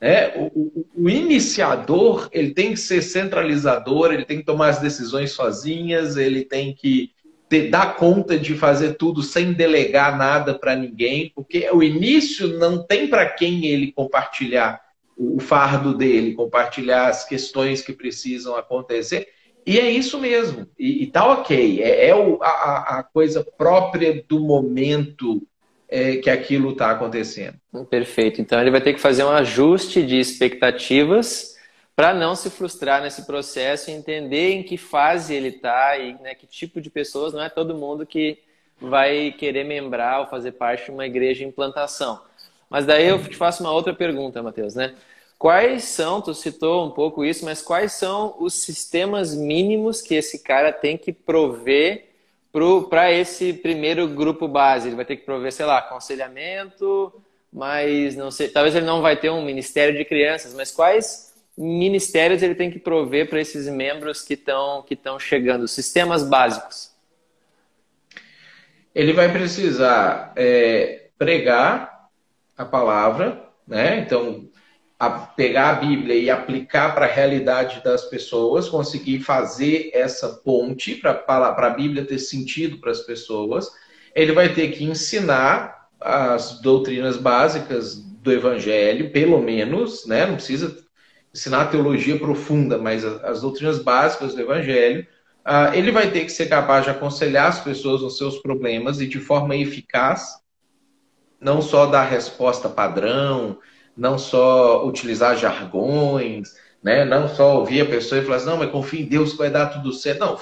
né, 0.00 0.28
o, 0.36 0.46
o, 0.54 0.86
o, 1.04 1.10
iniciador 1.10 2.28
ele 2.30 2.52
tem 2.52 2.72
que 2.72 2.78
ser 2.78 3.02
centralizador, 3.02 4.12
ele 4.12 4.24
tem 4.24 4.38
que 4.38 4.44
tomar 4.44 4.68
as 4.68 4.78
decisões 4.78 5.32
sozinhas, 5.32 6.16
ele 6.16 6.44
tem 6.44 6.74
que 6.74 7.10
ter, 7.48 7.70
dar 7.70 7.96
conta 7.96 8.38
de 8.38 8.54
fazer 8.54 8.94
tudo 8.94 9.22
sem 9.22 9.52
delegar 9.52 10.16
nada 10.16 10.56
para 10.56 10.76
ninguém, 10.76 11.32
porque 11.34 11.68
o 11.72 11.82
início 11.82 12.58
não 12.58 12.86
tem 12.86 13.08
para 13.08 13.26
quem 13.26 13.66
ele 13.66 13.90
compartilhar 13.92 14.80
o 15.22 15.40
fardo 15.40 15.94
dele, 15.94 16.34
compartilhar 16.34 17.08
as 17.08 17.24
questões 17.24 17.82
que 17.82 17.92
precisam 17.92 18.56
acontecer. 18.56 19.28
E 19.64 19.78
é 19.78 19.88
isso 19.90 20.18
mesmo. 20.18 20.66
E, 20.78 21.04
e 21.04 21.06
tá 21.06 21.24
ok. 21.24 21.82
É, 21.82 22.08
é 22.08 22.14
o, 22.14 22.42
a, 22.42 22.98
a, 22.98 23.02
coisa 23.02 23.46
própria 23.56 24.24
do 24.28 24.40
momento 24.40 25.42
é, 25.88 26.16
que 26.16 26.28
aquilo 26.28 26.72
está 26.72 26.90
acontecendo. 26.90 27.54
Perfeito. 27.88 28.40
Então 28.40 28.60
ele 28.60 28.70
vai 28.70 28.80
ter 28.80 28.94
que 28.94 29.00
fazer 29.00 29.24
um 29.24 29.30
ajuste 29.30 30.02
de 30.02 30.18
expectativas 30.18 31.56
para 31.94 32.12
não 32.12 32.34
se 32.34 32.50
frustrar 32.50 33.02
nesse 33.02 33.26
processo 33.26 33.90
e 33.90 33.94
entender 33.94 34.52
em 34.52 34.62
que 34.62 34.76
fase 34.76 35.34
ele 35.34 35.48
está 35.48 35.96
e 35.98 36.14
né, 36.14 36.34
que 36.34 36.46
tipo 36.46 36.80
de 36.80 36.90
pessoas. 36.90 37.32
Não 37.32 37.42
é 37.42 37.48
todo 37.48 37.76
mundo 37.76 38.04
que 38.04 38.38
vai 38.80 39.30
querer 39.32 39.64
membrar 39.64 40.20
ou 40.20 40.26
fazer 40.26 40.52
parte 40.52 40.86
de 40.86 40.90
uma 40.90 41.06
igreja 41.06 41.44
em 41.44 41.48
implantação. 41.48 42.20
Mas 42.68 42.86
daí 42.86 43.06
eu 43.06 43.22
te 43.22 43.36
faço 43.36 43.62
uma 43.62 43.70
outra 43.70 43.94
pergunta, 43.94 44.42
Matheus, 44.42 44.74
né? 44.74 44.94
Quais 45.42 45.82
são, 45.82 46.20
tu 46.20 46.32
citou 46.34 46.86
um 46.86 46.90
pouco 46.92 47.24
isso, 47.24 47.44
mas 47.44 47.60
quais 47.60 47.94
são 47.94 48.36
os 48.38 48.62
sistemas 48.62 49.34
mínimos 49.34 50.00
que 50.00 50.14
esse 50.14 50.38
cara 50.38 50.72
tem 50.72 50.96
que 50.96 51.12
prover 51.12 52.10
para 52.88 53.10
esse 53.10 53.52
primeiro 53.52 54.06
grupo 54.06 54.46
base? 54.46 54.86
Ele 54.86 54.94
vai 54.94 55.04
ter 55.04 55.16
que 55.16 55.24
prover, 55.24 55.52
sei 55.52 55.66
lá, 55.66 55.78
aconselhamento, 55.78 57.12
mas 57.52 58.14
não 58.14 58.30
sei, 58.30 58.50
talvez 58.50 58.76
ele 58.76 58.86
não 58.86 59.02
vai 59.02 59.16
ter 59.16 59.30
um 59.30 59.44
ministério 59.44 59.98
de 59.98 60.04
crianças, 60.04 60.54
mas 60.54 60.70
quais 60.70 61.34
ministérios 61.58 62.40
ele 62.40 62.54
tem 62.54 62.70
que 62.70 62.78
prover 62.78 63.28
para 63.28 63.40
esses 63.40 63.66
membros 63.66 64.22
que 64.22 64.34
estão 64.34 64.80
que 64.82 64.94
estão 64.94 65.18
chegando, 65.18 65.66
sistemas 65.66 66.22
básicos? 66.22 66.92
Ele 68.94 69.12
vai 69.12 69.32
precisar 69.32 70.32
é, 70.36 71.08
pregar 71.18 72.08
a 72.56 72.64
palavra, 72.64 73.44
né? 73.66 73.98
Então, 73.98 74.51
a 75.02 75.10
pegar 75.10 75.70
a 75.70 75.74
Bíblia 75.74 76.14
e 76.14 76.30
aplicar 76.30 76.94
para 76.94 77.06
a 77.06 77.12
realidade 77.12 77.82
das 77.82 78.04
pessoas, 78.04 78.68
conseguir 78.68 79.18
fazer 79.18 79.90
essa 79.92 80.28
ponte 80.28 80.94
para 80.94 81.56
a 81.56 81.70
Bíblia 81.70 82.04
ter 82.04 82.20
sentido 82.20 82.78
para 82.78 82.92
as 82.92 83.00
pessoas. 83.00 83.68
Ele 84.14 84.30
vai 84.30 84.54
ter 84.54 84.70
que 84.70 84.84
ensinar 84.84 85.88
as 86.00 86.60
doutrinas 86.60 87.16
básicas 87.16 87.96
do 87.96 88.30
Evangelho, 88.30 89.10
pelo 89.10 89.42
menos, 89.42 90.06
né? 90.06 90.24
Não 90.24 90.36
precisa 90.36 90.78
ensinar 91.34 91.64
teologia 91.64 92.16
profunda, 92.16 92.78
mas 92.78 93.04
as 93.04 93.40
doutrinas 93.40 93.80
básicas 93.80 94.36
do 94.36 94.40
Evangelho. 94.40 95.04
Uh, 95.44 95.74
ele 95.74 95.90
vai 95.90 96.12
ter 96.12 96.20
que 96.20 96.30
ser 96.30 96.46
capaz 96.46 96.84
de 96.84 96.90
aconselhar 96.90 97.48
as 97.48 97.58
pessoas 97.58 98.02
nos 98.02 98.16
seus 98.16 98.38
problemas 98.38 99.00
e 99.00 99.08
de 99.08 99.18
forma 99.18 99.56
eficaz, 99.56 100.28
não 101.40 101.60
só 101.60 101.86
dar 101.86 102.04
resposta 102.04 102.68
padrão, 102.68 103.58
não 103.96 104.18
só 104.18 104.86
utilizar 104.86 105.36
jargões, 105.36 106.54
né? 106.82 107.04
não 107.04 107.28
só 107.28 107.58
ouvir 107.58 107.82
a 107.82 107.86
pessoa 107.86 108.20
e 108.20 108.24
falar 108.24 108.36
assim, 108.36 108.46
não, 108.46 108.56
mas 108.56 108.70
confia 108.70 109.00
em 109.00 109.06
Deus 109.06 109.32
que 109.32 109.38
vai 109.38 109.50
dar 109.50 109.66
tudo 109.66 109.92
certo. 109.92 110.20
Não, 110.20 110.38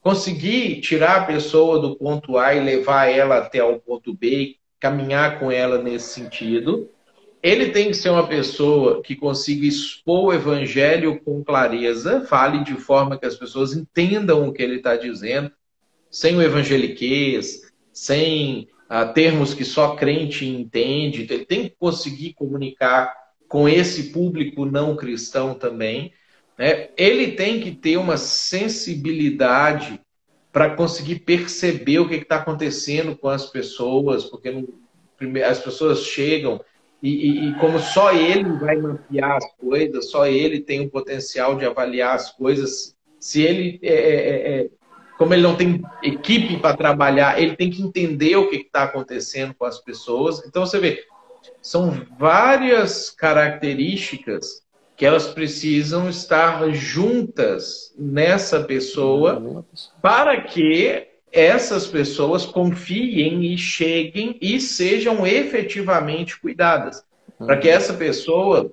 conseguir 0.00 0.80
tirar 0.80 1.16
a 1.16 1.24
pessoa 1.24 1.80
do 1.80 1.96
ponto 1.96 2.38
A 2.38 2.54
e 2.54 2.60
levar 2.60 3.06
ela 3.06 3.38
até 3.38 3.62
o 3.62 3.78
ponto 3.78 4.14
B, 4.14 4.56
caminhar 4.78 5.38
com 5.38 5.50
ela 5.50 5.82
nesse 5.82 6.20
sentido. 6.20 6.88
Ele 7.42 7.70
tem 7.70 7.88
que 7.88 7.94
ser 7.94 8.10
uma 8.10 8.26
pessoa 8.26 9.02
que 9.02 9.14
consiga 9.14 9.66
expor 9.66 10.24
o 10.24 10.32
evangelho 10.32 11.20
com 11.20 11.44
clareza, 11.44 12.22
fale 12.22 12.64
de 12.64 12.74
forma 12.74 13.18
que 13.18 13.26
as 13.26 13.36
pessoas 13.36 13.72
entendam 13.72 14.48
o 14.48 14.52
que 14.52 14.62
ele 14.62 14.76
está 14.76 14.96
dizendo, 14.96 15.50
sem 16.10 16.36
o 16.36 16.42
evangeliquez, 16.42 17.72
sem 17.92 18.68
termos 19.14 19.52
que 19.52 19.64
só 19.64 19.96
crente 19.96 20.46
entende, 20.46 21.22
então 21.22 21.36
ele 21.36 21.44
tem 21.44 21.64
que 21.64 21.76
conseguir 21.78 22.34
comunicar 22.34 23.12
com 23.48 23.68
esse 23.68 24.10
público 24.10 24.64
não 24.64 24.96
cristão 24.96 25.54
também. 25.54 26.12
Né? 26.58 26.90
Ele 26.96 27.32
tem 27.32 27.60
que 27.60 27.72
ter 27.72 27.96
uma 27.96 28.16
sensibilidade 28.16 30.00
para 30.52 30.74
conseguir 30.74 31.20
perceber 31.20 31.98
o 31.98 32.08
que 32.08 32.14
está 32.14 32.36
acontecendo 32.36 33.16
com 33.16 33.28
as 33.28 33.46
pessoas, 33.46 34.24
porque 34.24 34.64
as 35.44 35.58
pessoas 35.58 36.04
chegam 36.04 36.60
e, 37.02 37.10
e, 37.10 37.48
e, 37.48 37.54
como 37.56 37.78
só 37.78 38.12
ele 38.12 38.50
vai 38.58 38.76
mapear 38.76 39.36
as 39.36 39.46
coisas, 39.56 40.10
só 40.10 40.26
ele 40.26 40.60
tem 40.60 40.80
o 40.80 40.90
potencial 40.90 41.56
de 41.56 41.66
avaliar 41.66 42.14
as 42.14 42.32
coisas. 42.32 42.96
Se 43.20 43.42
ele 43.42 43.78
é, 43.82 43.92
é, 43.92 44.60
é 44.60 44.70
como 45.16 45.32
ele 45.32 45.42
não 45.42 45.56
tem 45.56 45.82
equipe 46.02 46.58
para 46.58 46.76
trabalhar, 46.76 47.40
ele 47.40 47.56
tem 47.56 47.70
que 47.70 47.82
entender 47.82 48.36
o 48.36 48.48
que 48.48 48.56
está 48.56 48.84
acontecendo 48.84 49.54
com 49.54 49.64
as 49.64 49.78
pessoas. 49.78 50.44
Então 50.46 50.64
você 50.64 50.78
vê, 50.78 51.04
são 51.62 52.06
várias 52.18 53.10
características 53.10 54.62
que 54.96 55.04
elas 55.04 55.26
precisam 55.26 56.08
estar 56.08 56.70
juntas 56.70 57.94
nessa 57.98 58.60
pessoa 58.60 59.64
para 60.00 60.40
que 60.40 61.06
essas 61.30 61.86
pessoas 61.86 62.46
confiem 62.46 63.52
e 63.52 63.58
cheguem 63.58 64.38
e 64.40 64.58
sejam 64.58 65.26
efetivamente 65.26 66.40
cuidadas. 66.40 67.04
Para 67.38 67.58
que 67.58 67.68
essa 67.68 67.92
pessoa 67.92 68.72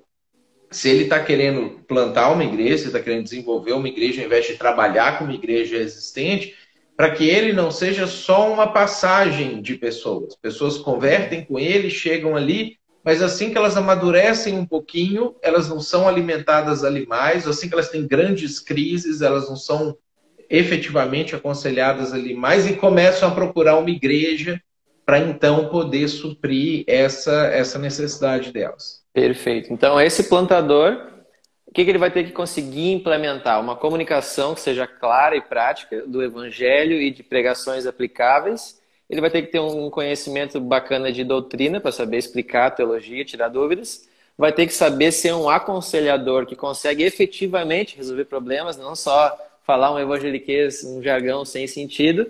se 0.74 0.88
ele 0.88 1.04
está 1.04 1.20
querendo 1.20 1.78
plantar 1.86 2.32
uma 2.32 2.42
igreja, 2.42 2.78
se 2.78 2.86
está 2.88 2.98
querendo 2.98 3.22
desenvolver 3.22 3.72
uma 3.74 3.86
igreja, 3.86 4.20
ao 4.20 4.26
invés 4.26 4.44
de 4.44 4.54
trabalhar 4.54 5.16
com 5.16 5.24
uma 5.24 5.32
igreja 5.32 5.76
existente, 5.76 6.56
para 6.96 7.12
que 7.12 7.28
ele 7.28 7.52
não 7.52 7.70
seja 7.70 8.08
só 8.08 8.52
uma 8.52 8.66
passagem 8.66 9.62
de 9.62 9.76
pessoas. 9.76 10.34
Pessoas 10.34 10.76
convertem 10.76 11.44
com 11.44 11.60
ele, 11.60 11.88
chegam 11.90 12.34
ali, 12.34 12.76
mas 13.04 13.22
assim 13.22 13.50
que 13.50 13.56
elas 13.56 13.76
amadurecem 13.76 14.58
um 14.58 14.66
pouquinho, 14.66 15.36
elas 15.42 15.68
não 15.68 15.78
são 15.78 16.08
alimentadas 16.08 16.82
ali 16.82 17.06
mais, 17.06 17.46
assim 17.46 17.68
que 17.68 17.74
elas 17.74 17.88
têm 17.88 18.04
grandes 18.04 18.58
crises, 18.58 19.22
elas 19.22 19.48
não 19.48 19.56
são 19.56 19.96
efetivamente 20.50 21.36
aconselhadas 21.36 22.12
ali 22.12 22.34
mais 22.34 22.66
e 22.66 22.74
começam 22.74 23.28
a 23.28 23.32
procurar 23.32 23.78
uma 23.78 23.90
igreja 23.90 24.60
para 25.06 25.20
então 25.20 25.68
poder 25.68 26.08
suprir 26.08 26.82
essa, 26.88 27.46
essa 27.46 27.78
necessidade 27.78 28.52
delas. 28.52 29.03
Perfeito. 29.14 29.72
Então, 29.72 30.00
esse 30.00 30.24
plantador, 30.24 31.06
o 31.68 31.72
que, 31.72 31.84
que 31.84 31.90
ele 31.90 31.98
vai 31.98 32.10
ter 32.10 32.24
que 32.24 32.32
conseguir 32.32 32.90
implementar? 32.90 33.60
Uma 33.60 33.76
comunicação 33.76 34.56
que 34.56 34.60
seja 34.60 34.88
clara 34.88 35.36
e 35.36 35.40
prática 35.40 36.02
do 36.04 36.20
evangelho 36.20 37.00
e 37.00 37.12
de 37.12 37.22
pregações 37.22 37.86
aplicáveis. 37.86 38.80
Ele 39.08 39.20
vai 39.20 39.30
ter 39.30 39.42
que 39.42 39.52
ter 39.52 39.60
um 39.60 39.88
conhecimento 39.88 40.60
bacana 40.60 41.12
de 41.12 41.22
doutrina 41.22 41.80
para 41.80 41.92
saber 41.92 42.18
explicar 42.18 42.66
a 42.66 42.70
teologia, 42.72 43.24
tirar 43.24 43.48
dúvidas. 43.48 44.08
Vai 44.36 44.52
ter 44.52 44.66
que 44.66 44.74
saber 44.74 45.12
ser 45.12 45.32
um 45.32 45.48
aconselhador 45.48 46.44
que 46.44 46.56
consegue 46.56 47.04
efetivamente 47.04 47.96
resolver 47.96 48.24
problemas, 48.24 48.76
não 48.76 48.96
só 48.96 49.32
falar 49.62 49.94
um 49.94 49.98
evangeliquez, 49.98 50.82
um 50.82 51.00
jargão 51.00 51.44
sem 51.44 51.68
sentido 51.68 52.26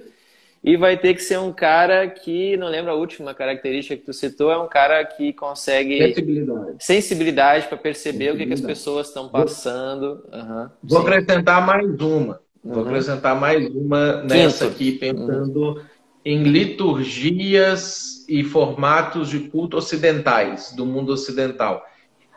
e 0.65 0.79
vai 0.79 0.97
ter 0.97 1.13
que 1.13 1.21
ser 1.21 1.39
um 1.39 1.53
cara 1.53 2.09
que, 2.09 2.57
não 2.57 2.69
lembro 2.69 2.91
a 2.91 2.95
última 2.95 3.35
característica 3.35 3.99
que 3.99 4.03
tu 4.03 4.15
citou, 4.15 4.51
é 4.51 4.59
um 4.59 4.67
cara 4.67 5.05
que 5.05 5.31
consegue. 5.35 5.99
Sensibilidade. 5.99 6.77
Sensibilidade 6.79 7.67
para 7.67 7.77
perceber 7.77 8.33
o 8.33 8.37
que, 8.39 8.47
que, 8.47 8.53
as 8.55 8.63
pessoas 8.63 9.09
estão 9.09 9.29
passando. 9.29 10.25
Uhum, 10.33 10.69
Vou 10.83 11.03
sim. 11.03 11.07
acrescentar 11.07 11.67
mais 11.67 12.01
uma. 12.01 12.41
Vou 12.65 12.79
uhum. 12.79 12.89
acrescentar 12.89 13.39
mais 13.39 13.67
uma 13.75 14.23
nessa 14.23 14.65
Quinto. 14.65 14.75
aqui, 14.75 14.93
pensando 14.93 15.61
uhum. 15.61 15.81
em 16.25 16.43
liturgias 16.45 18.25
e 18.27 18.43
formatos 18.43 19.29
de 19.29 19.41
culto 19.41 19.77
ocidentais, 19.77 20.73
do 20.73 20.87
mundo 20.87 21.13
ocidental. 21.13 21.85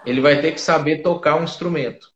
Ele 0.06 0.20
vai 0.20 0.42
ter 0.42 0.52
que 0.52 0.60
saber 0.60 1.02
tocar 1.02 1.40
um 1.40 1.46
instrumento, 1.46 2.12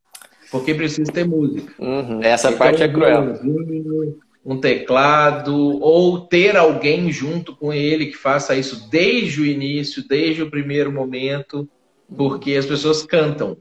porque 0.50 0.74
precisa 0.74 1.10
ter 1.10 1.24
música. 1.24 1.72
Uhum. 1.82 2.22
Essa 2.22 2.48
então, 2.48 2.58
parte 2.58 2.82
é 2.82 2.88
cruel 2.88 3.22
um 3.22 4.14
teclado, 4.58 5.54
ou 5.80 6.20
ter 6.20 6.56
alguém 6.56 7.12
junto 7.12 7.54
com 7.54 7.72
ele 7.72 8.06
que 8.06 8.16
faça 8.16 8.56
isso 8.56 8.90
desde 8.90 9.40
o 9.40 9.46
início, 9.46 10.06
desde 10.06 10.42
o 10.42 10.50
primeiro 10.50 10.90
momento, 10.90 11.68
porque 12.16 12.54
as 12.54 12.66
pessoas 12.66 13.04
cantam. 13.06 13.56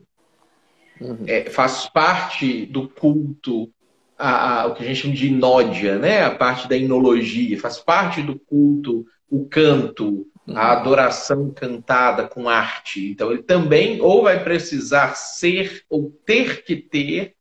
Uhum. 0.99 1.23
É, 1.27 1.49
faz 1.49 1.87
parte 1.87 2.65
do 2.65 2.87
culto, 2.89 3.69
a, 4.17 4.61
a, 4.61 4.65
o 4.67 4.73
que 4.73 4.83
a 4.83 4.87
gente 4.87 5.01
chama 5.01 5.13
de 5.13 5.27
inódia, 5.27 5.97
né? 5.97 6.23
a 6.23 6.31
parte 6.31 6.67
da 6.67 6.77
inologia, 6.77 7.59
faz 7.59 7.77
parte 7.77 8.21
do 8.21 8.39
culto, 8.39 9.05
o 9.29 9.45
canto, 9.45 10.27
uhum. 10.47 10.57
a 10.57 10.71
adoração 10.71 11.51
cantada 11.51 12.27
com 12.27 12.49
arte. 12.49 13.09
Então, 13.09 13.31
ele 13.31 13.43
também 13.43 14.01
ou 14.01 14.23
vai 14.23 14.43
precisar 14.43 15.15
ser 15.15 15.83
ou 15.89 16.11
ter 16.25 16.63
que 16.63 16.75
ter 16.75 17.33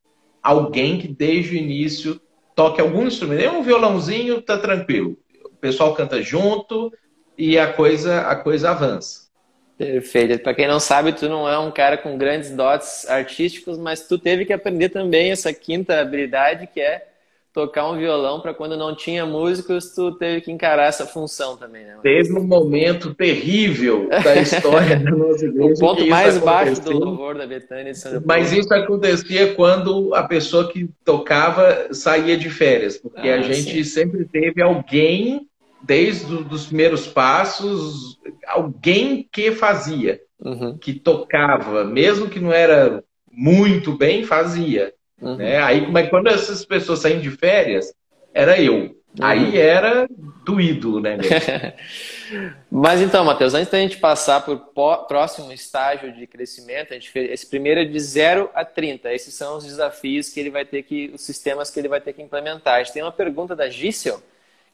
alguém 0.43 0.99
que 0.99 1.09
desde 1.09 1.55
o 1.55 1.59
início 1.59 2.21
toque 2.61 2.79
algum 2.79 3.07
instrumento. 3.07 3.43
É 3.43 3.51
um 3.51 3.63
violãozinho, 3.63 4.43
tá 4.43 4.59
tranquilo. 4.59 5.17
O 5.47 5.57
pessoal 5.57 5.95
canta 5.95 6.21
junto 6.21 6.93
e 7.39 7.59
a 7.59 7.73
coisa, 7.73 8.21
a 8.21 8.37
coisa 8.37 8.71
avança. 8.71 9.31
Perfeito. 9.79 10.43
Para 10.43 10.53
quem 10.53 10.69
não 10.69 10.79
sabe, 10.79 11.15
tu 11.15 11.27
não 11.27 11.49
é 11.49 11.59
um 11.59 11.71
cara 11.71 11.97
com 11.97 12.19
grandes 12.19 12.51
dotes 12.51 13.09
artísticos, 13.09 13.79
mas 13.79 14.07
tu 14.07 14.19
teve 14.19 14.45
que 14.45 14.53
aprender 14.53 14.91
também 14.91 15.31
essa 15.31 15.55
quinta 15.55 16.01
habilidade 16.01 16.67
que 16.67 16.83
é 16.83 17.09
tocar 17.53 17.91
um 17.91 17.99
violão 17.99 18.41
para 18.41 18.55
quando 18.55 18.77
não 18.77 18.95
tinha 18.95 19.27
músicos, 19.27 19.93
tu 19.95 20.13
teve 20.13 20.41
que 20.41 20.53
encarar 20.53 20.85
essa 20.85 21.05
função 21.05 21.57
também, 21.57 21.85
né? 21.85 21.99
Teve 22.03 22.33
um 22.33 22.45
momento 22.45 23.15
terrível 23.15 24.09
da 24.09 24.37
história 24.37 24.99
da 24.99 25.11
nossa 25.11 25.45
igreja. 25.47 25.75
o 25.75 25.79
ponto 25.79 26.07
mais 26.07 26.39
baixo 26.39 26.81
do 26.81 26.93
louvor 26.93 27.37
da 27.37 27.47
Betânia 27.47 27.93
de 27.93 27.99
Santa 27.99 28.23
Mas 28.25 28.53
isso 28.53 28.73
acontecia 28.73 29.55
quando 29.55 30.15
a 30.15 30.23
pessoa 30.23 30.71
que 30.71 30.89
tocava 31.05 31.93
saía 31.93 32.37
de 32.37 32.49
férias, 32.49 32.97
porque 32.97 33.29
ah, 33.29 33.37
a 33.37 33.43
gente 33.43 33.83
sim. 33.83 33.85
sempre 33.85 34.25
teve 34.25 34.63
alguém 34.63 35.49
desde 35.83 36.33
os 36.33 36.67
primeiros 36.67 37.07
passos, 37.07 38.19
alguém 38.47 39.27
que 39.33 39.51
fazia, 39.53 40.21
uhum. 40.39 40.77
que 40.79 40.93
tocava, 40.93 41.85
mesmo 41.85 42.29
que 42.29 42.39
não 42.39 42.53
era 42.53 43.03
muito 43.33 43.97
bem, 43.97 44.25
fazia. 44.25 44.93
Uhum. 45.21 45.37
Né? 45.37 45.59
Aí, 45.59 45.87
mas 45.91 46.09
quando 46.09 46.29
essas 46.29 46.65
pessoas 46.65 47.01
saíam 47.01 47.21
de 47.21 47.31
férias, 47.31 47.93
era 48.33 48.61
eu. 48.61 48.75
Uhum. 48.75 48.95
Aí 49.21 49.59
era 49.59 50.09
doído, 50.45 51.01
né? 51.01 51.19
Mas 52.71 53.01
então, 53.01 53.25
Matheus, 53.25 53.55
antes 53.55 53.71
da 53.71 53.79
gente 53.79 53.97
passar 53.97 54.41
para 54.41 54.55
o 54.55 54.59
próximo 55.07 55.53
estágio 55.53 56.13
de 56.13 56.29
crescimento, 56.29 56.93
a 56.93 56.95
gente 56.95 57.11
fez, 57.11 57.31
esse 57.33 57.47
primeiro 57.47 57.81
é 57.81 57.85
de 57.85 57.99
0 57.99 58.49
a 58.55 58.65
30. 58.65 59.13
Esses 59.13 59.35
são 59.35 59.57
os 59.57 59.65
desafios 59.65 60.29
que 60.29 60.39
ele 60.39 60.51
vai 60.51 60.65
ter 60.65 60.85
que, 60.85 61.11
os 61.13 61.23
sistemas 61.23 61.71
que 61.71 61.81
ele 61.81 61.89
vai 61.89 62.01
ter 62.01 62.13
que 62.13 62.23
implementar. 62.23 62.77
A 62.77 62.83
gente 62.83 62.93
tem 62.93 63.03
uma 63.03 63.11
pergunta 63.11 63.57
da 63.57 63.69
Gissel. 63.69 64.23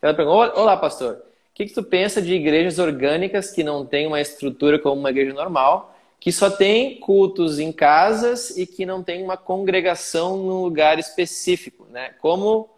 Ela 0.02 0.12
perguntou: 0.12 0.42
Olá, 0.61 0.76
pastor, 0.76 1.14
o 1.14 1.54
que, 1.54 1.64
que 1.64 1.72
tu 1.72 1.82
pensa 1.82 2.20
de 2.20 2.35
igrejas 2.35 2.78
orgânicas 2.78 3.50
que 3.50 3.64
não 3.64 3.87
têm 3.87 4.06
uma 4.06 4.20
estrutura 4.20 4.78
como 4.78 5.00
uma 5.00 5.11
igreja 5.11 5.32
normal, 5.32 5.95
que 6.20 6.33
só 6.33 6.50
tem 6.50 6.98
cultos 6.98 7.59
em 7.59 7.70
casas 7.70 8.57
e 8.57 8.66
que 8.66 8.85
não 8.85 9.02
tem 9.02 9.22
uma 9.22 9.37
congregação 9.37 10.37
num 10.37 10.62
lugar 10.62 10.98
específico, 10.98 11.87
né? 11.90 12.14
Como 12.20 12.68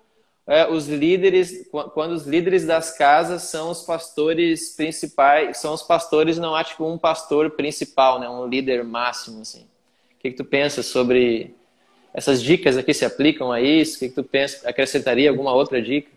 é, 0.47 0.67
os 0.67 0.89
líderes, 0.89 1.69
quando 1.93 2.13
os 2.13 2.27
líderes 2.27 2.65
das 2.65 2.97
casas 2.97 3.43
são 3.43 3.71
os 3.71 3.83
pastores 3.83 4.75
principais, 4.75 5.59
são 5.59 5.75
os 5.75 5.83
pastores, 5.83 6.39
não 6.39 6.55
há 6.55 6.65
tipo 6.65 6.87
um 6.87 6.97
pastor 6.97 7.51
principal, 7.51 8.19
né? 8.19 8.29
Um 8.29 8.47
líder 8.47 8.83
máximo, 8.83 9.43
assim. 9.43 9.61
O 9.61 10.21
que, 10.21 10.31
que 10.31 10.37
tu 10.37 10.45
pensa 10.45 10.83
sobre 10.83 11.55
essas 12.15 12.43
dicas 12.43 12.77
aqui 12.77 12.95
se 12.95 13.05
aplicam 13.05 13.53
a 13.53 13.61
isso? 13.61 13.97
O 13.97 13.99
que, 14.01 14.09
que 14.09 14.15
tu 14.15 14.25
pensa? 14.25 14.69
Acrescentaria 14.69 15.29
alguma 15.29 15.53
outra 15.53 15.81
dica? 15.81 16.11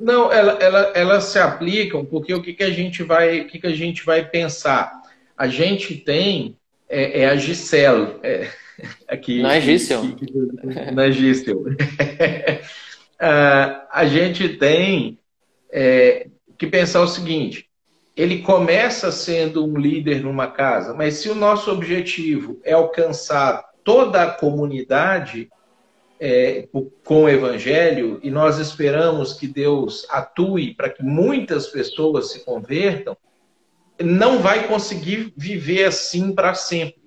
Não, 0.00 0.32
ela, 0.32 0.52
ela, 0.60 0.92
elas 0.94 1.24
se 1.24 1.38
aplicam 1.38 2.04
porque 2.04 2.32
o 2.32 2.42
que, 2.42 2.54
que 2.54 2.64
a 2.64 2.70
gente 2.70 3.02
vai, 3.02 3.40
o 3.40 3.46
que, 3.48 3.58
que 3.58 3.66
a 3.66 3.74
gente 3.74 4.04
vai 4.04 4.24
pensar? 4.24 5.02
A 5.38 5.46
gente 5.46 5.94
tem 5.94 6.56
é, 6.88 7.20
é 7.20 7.28
a 7.28 7.36
Gisele, 7.36 8.16
é, 8.22 8.48
aqui. 9.06 9.44
É 9.44 9.60
Gisel. 9.60 10.02
Não 10.92 11.02
é 11.02 11.12
Gisel. 11.12 11.58
uh, 11.58 11.68
a 13.20 14.06
gente 14.06 14.48
tem 14.56 15.18
é, 15.70 16.28
que 16.56 16.66
pensar 16.66 17.02
o 17.02 17.08
seguinte: 17.08 17.68
ele 18.16 18.42
começa 18.42 19.12
sendo 19.12 19.64
um 19.64 19.78
líder 19.78 20.22
numa 20.22 20.48
casa, 20.48 20.94
mas 20.94 21.14
se 21.14 21.28
o 21.28 21.34
nosso 21.34 21.70
objetivo 21.70 22.60
é 22.64 22.72
alcançar 22.72 23.68
toda 23.84 24.22
a 24.22 24.30
comunidade 24.30 25.48
é, 26.20 26.66
com 27.04 27.24
o 27.24 27.28
evangelho 27.28 28.18
e 28.22 28.30
nós 28.30 28.58
esperamos 28.58 29.32
que 29.34 29.46
Deus 29.46 30.04
atue 30.10 30.74
para 30.74 30.90
que 30.90 31.02
muitas 31.02 31.68
pessoas 31.68 32.32
se 32.32 32.44
convertam, 32.44 33.16
não 34.00 34.40
vai 34.40 34.66
conseguir 34.66 35.32
viver 35.36 35.84
assim 35.84 36.34
para 36.34 36.54
sempre. 36.54 37.02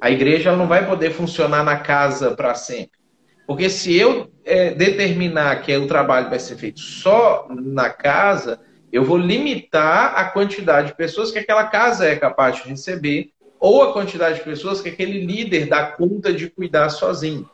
A 0.00 0.10
igreja 0.10 0.54
não 0.56 0.66
vai 0.66 0.86
poder 0.86 1.10
funcionar 1.10 1.64
na 1.64 1.76
casa 1.76 2.32
para 2.32 2.54
sempre. 2.54 2.98
Porque 3.46 3.68
se 3.68 3.94
eu 3.94 4.30
é, 4.44 4.70
determinar 4.70 5.62
que 5.62 5.76
o 5.76 5.86
trabalho 5.86 6.30
vai 6.30 6.38
ser 6.38 6.56
feito 6.56 6.80
só 6.80 7.46
na 7.50 7.90
casa, 7.90 8.60
eu 8.92 9.04
vou 9.04 9.18
limitar 9.18 10.14
a 10.16 10.24
quantidade 10.24 10.88
de 10.88 10.96
pessoas 10.96 11.30
que 11.30 11.38
aquela 11.38 11.64
casa 11.64 12.06
é 12.06 12.16
capaz 12.16 12.56
de 12.56 12.68
receber, 12.68 13.30
ou 13.58 13.82
a 13.82 13.92
quantidade 13.92 14.38
de 14.38 14.44
pessoas 14.44 14.80
que 14.80 14.88
aquele 14.88 15.24
líder 15.24 15.66
dá 15.66 15.86
conta 15.86 16.32
de 16.32 16.50
cuidar 16.50 16.90
sozinho. 16.90 17.48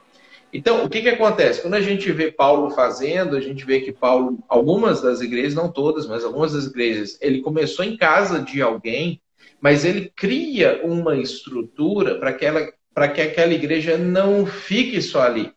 Então, 0.53 0.85
o 0.85 0.89
que, 0.89 1.03
que 1.03 1.09
acontece? 1.09 1.63
Quando 1.63 1.75
a 1.75 1.81
gente 1.81 2.11
vê 2.11 2.31
Paulo 2.31 2.71
fazendo, 2.71 3.37
a 3.37 3.41
gente 3.41 3.65
vê 3.65 3.81
que 3.81 3.93
Paulo, 3.93 4.39
algumas 4.49 5.01
das 5.01 5.21
igrejas, 5.21 5.55
não 5.55 5.71
todas, 5.71 6.07
mas 6.07 6.25
algumas 6.25 6.53
das 6.53 6.67
igrejas, 6.67 7.17
ele 7.21 7.41
começou 7.41 7.85
em 7.85 7.97
casa 7.97 8.41
de 8.41 8.61
alguém, 8.61 9.21
mas 9.61 9.85
ele 9.85 10.13
cria 10.17 10.81
uma 10.85 11.17
estrutura 11.17 12.19
para 12.19 12.33
que, 12.33 12.45
ela, 12.45 12.67
que 13.15 13.21
aquela 13.21 13.53
igreja 13.53 13.97
não 13.97 14.45
fique 14.45 15.01
só 15.01 15.23
ali 15.23 15.53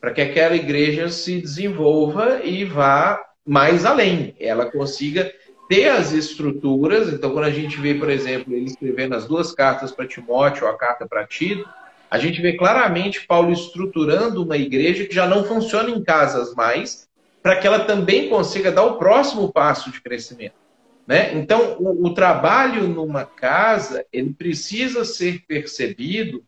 para 0.00 0.12
que 0.12 0.20
aquela 0.20 0.54
igreja 0.54 1.08
se 1.08 1.40
desenvolva 1.40 2.40
e 2.44 2.64
vá 2.64 3.20
mais 3.44 3.84
além, 3.84 4.36
ela 4.38 4.70
consiga 4.70 5.32
ter 5.68 5.88
as 5.88 6.12
estruturas. 6.12 7.12
Então, 7.12 7.32
quando 7.32 7.46
a 7.46 7.50
gente 7.50 7.80
vê, 7.80 7.94
por 7.94 8.08
exemplo, 8.08 8.54
ele 8.54 8.66
escrevendo 8.66 9.16
as 9.16 9.26
duas 9.26 9.52
cartas 9.52 9.90
para 9.90 10.06
Timóteo, 10.06 10.68
a 10.68 10.76
carta 10.76 11.06
para 11.08 11.26
Tito, 11.26 11.68
a 12.10 12.18
gente 12.18 12.40
vê 12.40 12.54
claramente 12.54 13.26
Paulo 13.26 13.52
estruturando 13.52 14.42
uma 14.42 14.56
igreja 14.56 15.06
que 15.06 15.14
já 15.14 15.26
não 15.26 15.44
funciona 15.44 15.90
em 15.90 16.02
casas 16.02 16.54
mais, 16.54 17.08
para 17.42 17.56
que 17.56 17.66
ela 17.66 17.80
também 17.80 18.28
consiga 18.28 18.72
dar 18.72 18.84
o 18.84 18.96
próximo 18.96 19.52
passo 19.52 19.90
de 19.90 20.00
crescimento. 20.00 20.54
Né? 21.06 21.34
Então, 21.34 21.76
o, 21.78 22.06
o 22.06 22.14
trabalho 22.14 22.88
numa 22.88 23.24
casa 23.24 24.04
ele 24.12 24.32
precisa 24.32 25.04
ser 25.04 25.44
percebido 25.46 26.42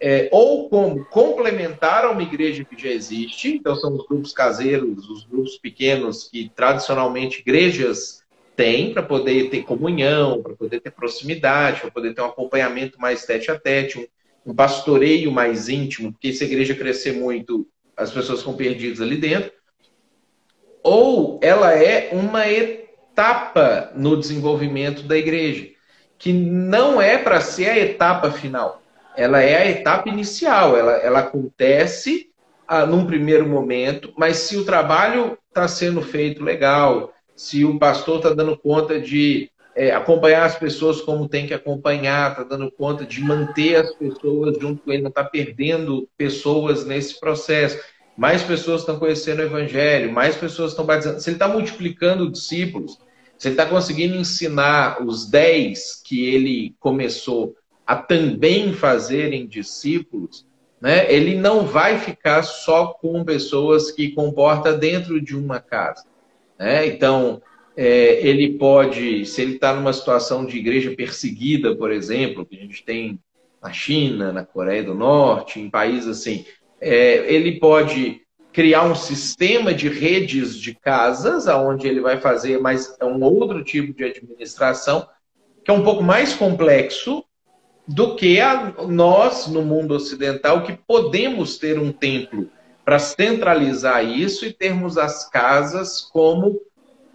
é, 0.00 0.28
ou 0.30 0.68
como 0.68 1.04
complementar 1.06 2.04
a 2.04 2.10
uma 2.10 2.22
igreja 2.22 2.64
que 2.64 2.80
já 2.80 2.90
existe, 2.90 3.56
então 3.56 3.74
são 3.74 3.94
os 3.94 4.06
grupos 4.06 4.32
caseiros, 4.32 5.08
os 5.08 5.24
grupos 5.24 5.56
pequenos 5.56 6.28
que 6.28 6.50
tradicionalmente 6.54 7.40
igrejas 7.40 8.22
têm 8.54 8.92
para 8.92 9.02
poder 9.02 9.50
ter 9.50 9.62
comunhão, 9.62 10.42
para 10.42 10.54
poder 10.54 10.80
ter 10.80 10.90
proximidade, 10.90 11.80
para 11.80 11.90
poder 11.90 12.14
ter 12.14 12.22
um 12.22 12.26
acompanhamento 12.26 13.00
mais 13.00 13.24
tete 13.24 13.50
a 13.50 13.58
tete, 13.58 13.98
um, 13.98 14.06
um 14.46 14.54
pastoreio 14.54 15.32
mais 15.32 15.68
íntimo, 15.68 16.12
porque 16.12 16.32
se 16.32 16.44
a 16.44 16.46
igreja 16.46 16.74
crescer 16.74 17.12
muito, 17.12 17.66
as 17.96 18.10
pessoas 18.10 18.38
ficam 18.38 18.54
perdidas 18.54 19.00
ali 19.00 19.16
dentro. 19.16 19.50
Ou 20.82 21.40
ela 21.42 21.74
é 21.74 22.10
uma 22.12 22.46
etapa 22.48 23.92
no 23.96 24.16
desenvolvimento 24.16 25.02
da 25.02 25.18
igreja, 25.18 25.68
que 26.16 26.32
não 26.32 27.02
é 27.02 27.18
para 27.18 27.40
ser 27.40 27.70
a 27.70 27.78
etapa 27.78 28.30
final 28.30 28.82
ela 29.16 29.40
é 29.40 29.56
a 29.56 29.70
etapa 29.70 30.08
inicial, 30.08 30.76
ela, 30.76 30.92
ela 30.92 31.20
acontece 31.20 32.30
ah, 32.68 32.84
num 32.84 33.06
primeiro 33.06 33.48
momento, 33.48 34.12
mas 34.16 34.36
se 34.36 34.56
o 34.56 34.64
trabalho 34.64 35.38
está 35.48 35.66
sendo 35.66 36.02
feito 36.02 36.44
legal, 36.44 37.12
se 37.34 37.64
o 37.64 37.78
pastor 37.78 38.18
está 38.18 38.34
dando 38.34 38.56
conta 38.58 39.00
de 39.00 39.50
é, 39.76 39.90
acompanhar 39.90 40.46
as 40.46 40.58
pessoas 40.58 41.02
como 41.02 41.28
tem 41.28 41.46
que 41.46 41.52
acompanhar, 41.52 42.30
está 42.30 42.42
dando 42.42 42.72
conta 42.72 43.04
de 43.04 43.20
manter 43.20 43.76
as 43.76 43.94
pessoas 43.94 44.56
junto 44.58 44.82
com 44.82 44.90
ele, 44.90 45.02
não 45.02 45.10
está 45.10 45.22
perdendo 45.22 46.08
pessoas 46.16 46.86
nesse 46.86 47.20
processo. 47.20 47.78
Mais 48.16 48.42
pessoas 48.42 48.80
estão 48.80 48.98
conhecendo 48.98 49.40
o 49.40 49.44
evangelho, 49.44 50.10
mais 50.10 50.34
pessoas 50.34 50.70
estão 50.70 50.86
batizando. 50.86 51.20
Se 51.20 51.28
ele 51.28 51.36
está 51.36 51.46
multiplicando 51.46 52.30
discípulos, 52.30 52.98
se 53.36 53.48
ele 53.48 53.52
está 53.52 53.66
conseguindo 53.66 54.16
ensinar 54.16 55.04
os 55.04 55.28
dez 55.28 56.00
que 56.02 56.26
ele 56.26 56.74
começou 56.80 57.54
a 57.86 57.94
também 57.94 58.72
fazerem 58.72 59.46
discípulos, 59.46 60.46
né, 60.80 61.12
ele 61.12 61.34
não 61.34 61.66
vai 61.66 61.98
ficar 61.98 62.42
só 62.42 62.86
com 62.86 63.22
pessoas 63.24 63.90
que 63.90 64.12
comporta 64.12 64.72
dentro 64.72 65.20
de 65.20 65.36
uma 65.36 65.60
casa. 65.60 66.04
Né? 66.58 66.86
Então, 66.86 67.42
é, 67.76 68.26
ele 68.26 68.54
pode, 68.54 69.26
se 69.26 69.42
ele 69.42 69.54
está 69.56 69.74
numa 69.74 69.92
situação 69.92 70.46
de 70.46 70.56
igreja 70.56 70.94
perseguida, 70.96 71.76
por 71.76 71.92
exemplo, 71.92 72.46
que 72.46 72.56
a 72.56 72.60
gente 72.60 72.82
tem 72.82 73.20
na 73.62 73.70
China, 73.72 74.32
na 74.32 74.44
Coreia 74.44 74.82
do 74.82 74.94
Norte, 74.94 75.60
em 75.60 75.68
países 75.68 76.08
assim, 76.08 76.46
é, 76.80 77.32
ele 77.32 77.58
pode 77.58 78.22
criar 78.52 78.84
um 78.84 78.94
sistema 78.94 79.74
de 79.74 79.88
redes 79.88 80.56
de 80.56 80.74
casas, 80.74 81.46
aonde 81.46 81.86
ele 81.86 82.00
vai 82.00 82.18
fazer 82.18 82.58
mais 82.58 82.96
um 83.02 83.22
outro 83.22 83.62
tipo 83.62 83.92
de 83.92 84.04
administração, 84.04 85.06
que 85.62 85.70
é 85.70 85.74
um 85.74 85.82
pouco 85.82 86.02
mais 86.02 86.32
complexo, 86.32 87.22
do 87.86 88.16
que 88.16 88.40
a, 88.40 88.72
nós, 88.88 89.46
no 89.46 89.62
mundo 89.62 89.94
ocidental, 89.94 90.64
que 90.64 90.72
podemos 90.86 91.58
ter 91.58 91.78
um 91.78 91.92
templo 91.92 92.48
para 92.84 92.98
centralizar 92.98 94.04
isso 94.04 94.46
e 94.46 94.52
termos 94.52 94.96
as 94.96 95.28
casas 95.28 96.00
como 96.00 96.60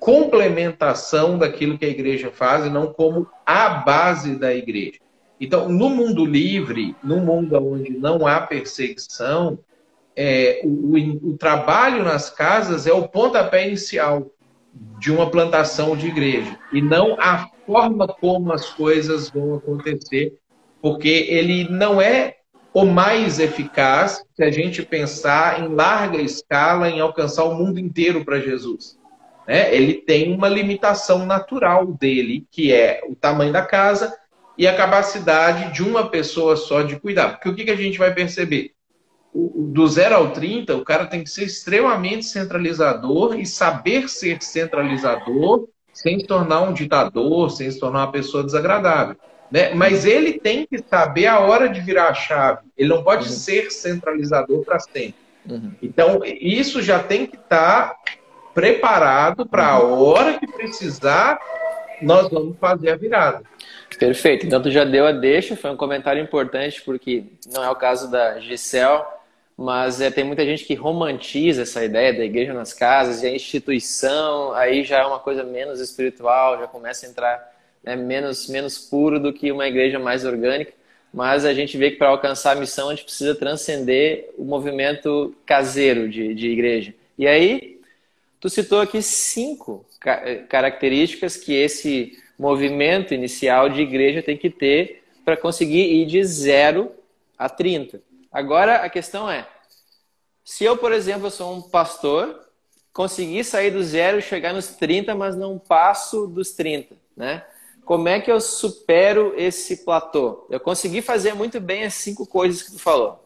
complementação 0.02 1.38
daquilo 1.38 1.78
que 1.78 1.86
a 1.86 1.90
igreja 1.90 2.32
faz 2.32 2.66
e 2.66 2.72
não 2.72 2.92
como 2.92 3.28
a 3.46 3.70
base 3.70 4.36
da 4.36 4.52
igreja. 4.52 4.98
Então, 5.40 5.70
no 5.70 5.92
mundo 5.92 6.26
livre, 6.26 6.96
no 7.04 7.18
mundo 7.18 7.56
onde 7.56 7.92
não 7.92 8.26
há 8.26 8.42
perseguição, 8.42 9.60
é, 10.16 10.62
o, 10.64 10.98
o, 10.98 11.30
o 11.34 11.38
trabalho 11.38 12.04
nas 12.04 12.32
casas 12.32 12.88
é 12.88 12.92
o 12.92 13.08
pontapé 13.08 13.68
inicial 13.68 14.32
de 15.00 15.12
uma 15.12 15.30
plantação 15.30 15.96
de 15.96 16.08
igreja 16.08 16.58
e 16.74 16.82
não 16.82 17.16
a 17.20 17.48
forma 17.68 18.08
como 18.08 18.52
as 18.52 18.72
coisas 18.72 19.30
vão 19.30 19.54
acontecer 19.54 20.34
porque 20.82 21.28
ele 21.30 21.70
não 21.70 22.02
é 22.02 22.38
o 22.74 22.86
mais 22.86 23.40
eficaz 23.40 24.24
se 24.34 24.44
a 24.44 24.50
gente 24.50 24.82
pensar 24.82 25.62
em 25.62 25.68
larga 25.68 26.18
escala 26.18 26.90
em 26.90 27.00
alcançar 27.00 27.44
o 27.44 27.54
mundo 27.54 27.80
inteiro 27.80 28.26
para 28.26 28.40
Jesus. 28.40 29.00
Né? 29.48 29.74
Ele 29.74 29.94
tem 29.94 30.34
uma 30.34 30.48
limitação 30.48 31.26
natural 31.26 31.86
dele, 31.88 32.46
que 32.52 32.72
é 32.72 33.02
o 33.08 33.16
tamanho 33.16 33.54
da 33.54 33.62
casa 33.62 34.16
e 34.58 34.68
a 34.68 34.76
capacidade 34.76 35.74
de 35.74 35.84
uma 35.84 36.10
pessoa 36.10 36.56
só 36.56 36.82
de 36.82 37.00
cuidar. 37.00 37.30
Porque 37.30 37.50
o 37.50 37.56
que, 37.56 37.66
que 37.66 37.72
a 37.72 37.76
gente 37.76 37.98
vai 37.98 38.14
perceber? 38.14 38.74
do 39.34 39.88
0 39.88 40.16
ao 40.16 40.32
30, 40.32 40.76
o 40.76 40.84
cara 40.84 41.06
tem 41.06 41.24
que 41.24 41.30
ser 41.30 41.46
extremamente 41.46 42.26
centralizador 42.26 43.40
e 43.40 43.46
saber 43.46 44.10
ser 44.10 44.42
centralizador 44.42 45.70
sem 45.94 46.20
se 46.20 46.26
tornar 46.26 46.62
um 46.62 46.74
ditador, 46.74 47.50
sem 47.50 47.70
se 47.70 47.80
tornar 47.80 48.00
uma 48.00 48.12
pessoa 48.12 48.44
desagradável. 48.44 49.16
Né? 49.50 49.74
Mas 49.74 50.06
ele 50.06 50.34
tem 50.34 50.66
que 50.66 50.80
saber 50.80 51.28
a 51.28 51.40
hora 51.40 51.68
de 51.70 51.82
virar 51.82 52.10
a 52.10 52.14
chave. 52.14 52.62
Ele 52.78 52.90
não 52.90 53.04
pode 53.04 53.28
uhum. 53.28 53.34
ser 53.34 53.72
centralizador 53.72 54.64
para 54.64 54.80
sempre. 54.80 55.16
Uhum. 55.50 55.72
Então, 55.82 56.22
isso 56.24 56.82
já 56.82 57.02
tem 57.02 57.26
que 57.26 57.36
estar 57.36 57.90
tá 57.90 57.96
preparado 58.54 59.46
para 59.46 59.68
a 59.68 59.84
uhum. 59.84 60.02
hora 60.02 60.40
que 60.40 60.48
precisar, 60.48 61.40
nós 62.02 62.30
vamos 62.30 62.58
fazer 62.58 62.92
a 62.92 62.96
virada. 62.96 63.44
Perfeito. 63.98 64.46
Então, 64.46 64.62
tu 64.62 64.72
já 64.72 64.84
deu 64.84 65.06
a 65.06 65.12
deixa, 65.12 65.56
foi 65.56 65.70
um 65.70 65.78
comentário 65.78 66.22
importante, 66.22 66.82
porque 66.82 67.26
não 67.54 67.64
é 67.64 67.70
o 67.70 67.76
caso 67.76 68.10
da 68.10 68.40
Gisele, 68.40 69.04
mas 69.58 70.02
é, 70.02 70.10
tem 70.10 70.24
muita 70.24 70.44
gente 70.46 70.66
que 70.66 70.74
romantiza 70.74 71.62
essa 71.62 71.84
ideia 71.84 72.14
da 72.14 72.26
igreja 72.26 72.54
nas 72.54 72.74
casas 72.74 73.22
e 73.22 73.28
a 73.28 73.36
instituição, 73.36 74.54
aí 74.54 74.84
já 74.84 75.00
é 75.00 75.06
uma 75.06 75.20
coisa 75.20 75.44
menos 75.44 75.80
espiritual, 75.80 76.60
já 76.60 76.68
começa 76.68 77.06
a 77.06 77.10
entrar 77.10 77.52
né, 77.84 77.96
menos, 77.96 78.48
menos 78.48 78.78
puro 78.78 79.20
do 79.20 79.32
que 79.32 79.52
uma 79.52 79.68
igreja 79.68 80.00
mais 80.00 80.26
orgânica. 80.26 80.74
Mas 81.14 81.44
a 81.44 81.54
gente 81.54 81.78
vê 81.78 81.92
que 81.92 81.98
para 81.98 82.08
alcançar 82.08 82.54
a 82.54 82.60
missão 82.60 82.90
a 82.90 82.96
gente 82.96 83.04
precisa 83.04 83.36
transcender 83.36 84.30
o 84.38 84.46
movimento 84.46 85.36
caseiro 85.46 86.08
de, 86.08 86.34
de 86.34 86.50
igreja. 86.50 86.94
E 87.18 87.28
aí, 87.28 87.81
tu 88.42 88.50
citou 88.50 88.82
aqui 88.82 89.02
cinco 89.04 89.86
características 90.50 91.38
que 91.38 91.54
esse 91.54 92.18
movimento 92.38 93.14
inicial 93.14 93.70
de 93.70 93.82
igreja 93.82 94.24
tem 94.24 94.36
que 94.36 94.50
ter 94.50 95.04
para 95.24 95.38
conseguir 95.38 95.94
ir 95.94 96.08
de 96.08 96.24
zero 96.26 96.92
a 97.38 97.48
30. 97.48 98.02
Agora 98.32 98.78
a 98.78 98.90
questão 98.90 99.30
é: 99.30 99.48
se 100.44 100.66
eu, 100.66 100.76
por 100.76 100.92
exemplo, 100.92 101.30
sou 101.30 101.54
um 101.54 101.62
pastor, 101.62 102.48
consegui 102.92 103.44
sair 103.44 103.70
do 103.70 103.84
zero 103.84 104.18
e 104.18 104.24
chegar 104.24 104.54
nos 104.54 104.70
30, 104.70 105.14
mas 105.14 105.36
não 105.36 105.60
passo 105.60 106.26
dos 106.26 106.52
30, 106.52 106.96
né? 107.16 107.46
Como 107.86 108.08
é 108.08 108.20
que 108.20 108.32
eu 108.32 108.40
supero 108.42 109.34
esse 109.38 109.84
platô? 109.84 110.48
Eu 110.50 110.60
consegui 110.60 111.02
fazer 111.02 111.34
muito 111.34 111.60
bem 111.60 111.84
as 111.84 111.94
cinco 111.94 112.26
coisas 112.26 112.64
que 112.64 112.72
tu 112.72 112.80
falou, 112.80 113.21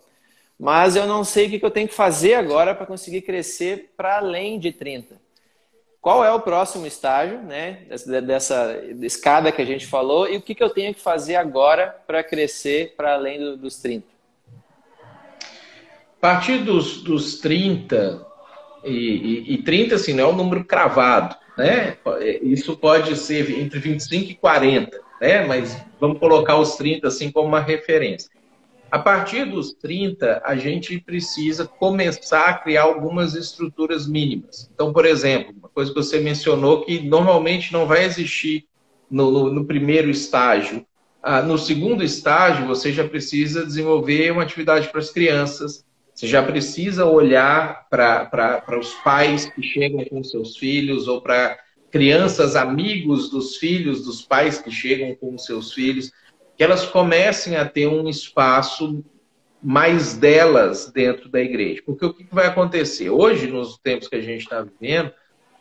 mas 0.59 0.95
eu 0.95 1.05
não 1.05 1.23
sei 1.23 1.47
o 1.47 1.49
que 1.49 1.65
eu 1.65 1.71
tenho 1.71 1.87
que 1.87 1.93
fazer 1.93 2.35
agora 2.35 2.73
para 2.73 2.85
conseguir 2.85 3.21
crescer 3.21 3.93
para 3.95 4.17
além 4.17 4.57
de 4.57 4.71
30. 4.71 5.15
Qual 6.01 6.23
é 6.23 6.31
o 6.31 6.39
próximo 6.39 6.85
estágio, 6.85 7.39
né, 7.39 7.79
dessa 8.23 8.79
escada 9.01 9.51
que 9.51 9.61
a 9.61 9.65
gente 9.65 9.87
falou 9.87 10.29
e 10.29 10.37
o 10.37 10.41
que 10.41 10.55
eu 10.63 10.69
tenho 10.69 10.93
que 10.93 11.01
fazer 11.01 11.35
agora 11.35 11.95
para 12.05 12.23
crescer 12.23 12.93
para 12.95 13.15
além 13.15 13.57
dos 13.57 13.77
30? 13.77 14.05
A 16.17 16.21
partir 16.21 16.59
dos, 16.59 17.01
dos 17.01 17.39
30, 17.39 18.25
e, 18.83 18.91
e, 18.91 19.53
e 19.55 19.63
30 19.63 19.95
assim, 19.95 20.13
não 20.13 20.25
é 20.25 20.27
um 20.27 20.35
número 20.35 20.63
cravado, 20.63 21.35
né? 21.57 21.97
Isso 22.41 22.77
pode 22.77 23.15
ser 23.15 23.59
entre 23.59 23.79
25 23.79 24.31
e 24.31 24.35
40, 24.35 25.01
né? 25.19 25.45
Mas 25.45 25.83
vamos 25.99 26.19
colocar 26.19 26.57
os 26.57 26.75
30 26.75 27.07
assim 27.07 27.31
como 27.31 27.47
uma 27.47 27.59
referência. 27.59 28.29
A 28.91 28.99
partir 28.99 29.45
dos 29.45 29.73
30, 29.73 30.41
a 30.45 30.55
gente 30.55 30.99
precisa 30.99 31.67
começar 31.67 32.45
a 32.45 32.53
criar 32.53 32.83
algumas 32.83 33.35
estruturas 33.35 34.07
mínimas. 34.07 34.69
Então, 34.73 34.93
por 34.93 35.05
exemplo, 35.05 35.53
uma 35.57 35.69
coisa 35.69 35.91
que 35.91 35.97
você 35.97 36.19
mencionou 36.19 36.85
que 36.85 37.01
normalmente 37.01 37.73
não 37.73 37.85
vai 37.85 38.05
existir 38.05 38.65
no, 39.09 39.31
no, 39.31 39.53
no 39.53 39.65
primeiro 39.65 40.09
estágio. 40.09 40.85
Ah, 41.21 41.41
no 41.41 41.57
segundo 41.57 42.03
estágio, 42.03 42.67
você 42.67 42.93
já 42.93 43.07
precisa 43.07 43.65
desenvolver 43.65 44.31
uma 44.31 44.43
atividade 44.43 44.89
para 44.89 44.99
as 44.99 45.09
crianças, 45.09 45.83
você 46.13 46.27
já 46.27 46.41
precisa 46.41 47.05
olhar 47.05 47.87
para 47.89 48.79
os 48.79 48.93
pais 49.03 49.45
que 49.45 49.61
chegam 49.61 50.05
com 50.05 50.23
seus 50.23 50.55
filhos 50.55 51.07
ou 51.07 51.19
para 51.19 51.57
crianças 51.91 52.55
amigos 52.55 53.29
dos 53.29 53.57
filhos 53.57 54.05
dos 54.05 54.21
pais 54.21 54.57
que 54.57 54.71
chegam 54.71 55.15
com 55.15 55.37
seus 55.37 55.73
filhos, 55.73 56.11
que 56.57 56.63
elas 56.63 56.85
comecem 56.85 57.55
a 57.55 57.65
ter 57.65 57.87
um 57.87 58.07
espaço 58.07 59.03
mais 59.61 60.15
delas 60.15 60.91
dentro 60.91 61.27
da 61.27 61.41
igreja. 61.41 61.81
Porque 61.85 62.05
o 62.05 62.13
que 62.13 62.27
vai 62.31 62.45
acontecer? 62.45 63.09
Hoje, 63.09 63.47
nos 63.47 63.77
tempos 63.77 64.07
que 64.07 64.15
a 64.15 64.21
gente 64.21 64.41
está 64.41 64.61
vivendo, 64.61 65.11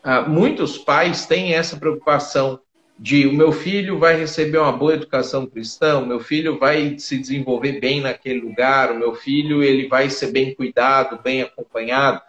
ah, 0.02 0.22
muitos 0.22 0.76
pais 0.76 1.26
têm 1.26 1.54
essa 1.54 1.76
preocupação 1.76 2.60
de 2.98 3.26
o 3.26 3.32
meu 3.32 3.50
filho 3.50 3.98
vai 3.98 4.16
receber 4.16 4.58
uma 4.58 4.70
boa 4.70 4.94
educação 4.94 5.46
cristã, 5.46 5.98
o 5.98 6.06
meu 6.06 6.20
filho 6.20 6.58
vai 6.58 6.96
se 6.98 7.18
desenvolver 7.18 7.80
bem 7.80 8.00
naquele 8.00 8.40
lugar, 8.40 8.92
o 8.92 8.98
meu 8.98 9.14
filho 9.14 9.64
ele 9.64 9.88
vai 9.88 10.08
ser 10.08 10.30
bem 10.30 10.54
cuidado, 10.54 11.18
bem 11.22 11.42
acompanhado. 11.42 12.20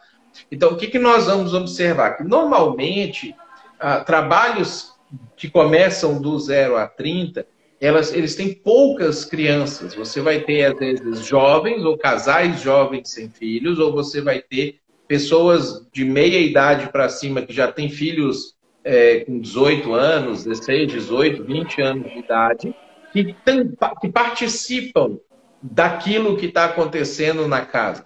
Então, 0.51 0.71
o 0.71 0.77
que, 0.77 0.87
que 0.87 0.97
nós 0.97 1.27
vamos 1.27 1.53
observar? 1.53 2.17
Que 2.17 2.23
normalmente, 2.23 3.35
ah, 3.79 3.99
trabalhos 3.99 4.93
que 5.35 5.49
começam 5.49 6.19
do 6.19 6.39
0 6.39 6.77
a 6.77 6.87
30, 6.87 7.45
elas, 7.79 8.13
eles 8.13 8.35
têm 8.35 8.53
poucas 8.53 9.25
crianças. 9.25 9.93
Você 9.93 10.21
vai 10.21 10.39
ter, 10.41 10.65
às 10.65 10.79
vezes, 10.79 11.25
jovens 11.25 11.83
ou 11.83 11.97
casais 11.97 12.61
jovens 12.61 13.09
sem 13.09 13.29
filhos, 13.29 13.79
ou 13.79 13.91
você 13.91 14.21
vai 14.21 14.41
ter 14.41 14.79
pessoas 15.07 15.85
de 15.93 16.03
meia 16.03 16.39
idade 16.39 16.89
para 16.91 17.09
cima 17.09 17.41
que 17.41 17.53
já 17.53 17.71
têm 17.71 17.89
filhos 17.89 18.55
é, 18.83 19.19
com 19.19 19.39
18 19.39 19.93
anos, 19.93 20.43
16, 20.45 20.91
18, 20.91 21.43
20 21.43 21.81
anos 21.81 22.11
de 22.11 22.19
idade, 22.19 22.75
que, 23.11 23.35
tem, 23.45 23.71
que 24.01 24.09
participam 24.09 25.17
daquilo 25.61 26.37
que 26.37 26.47
está 26.47 26.65
acontecendo 26.65 27.47
na 27.47 27.61
casa. 27.61 28.05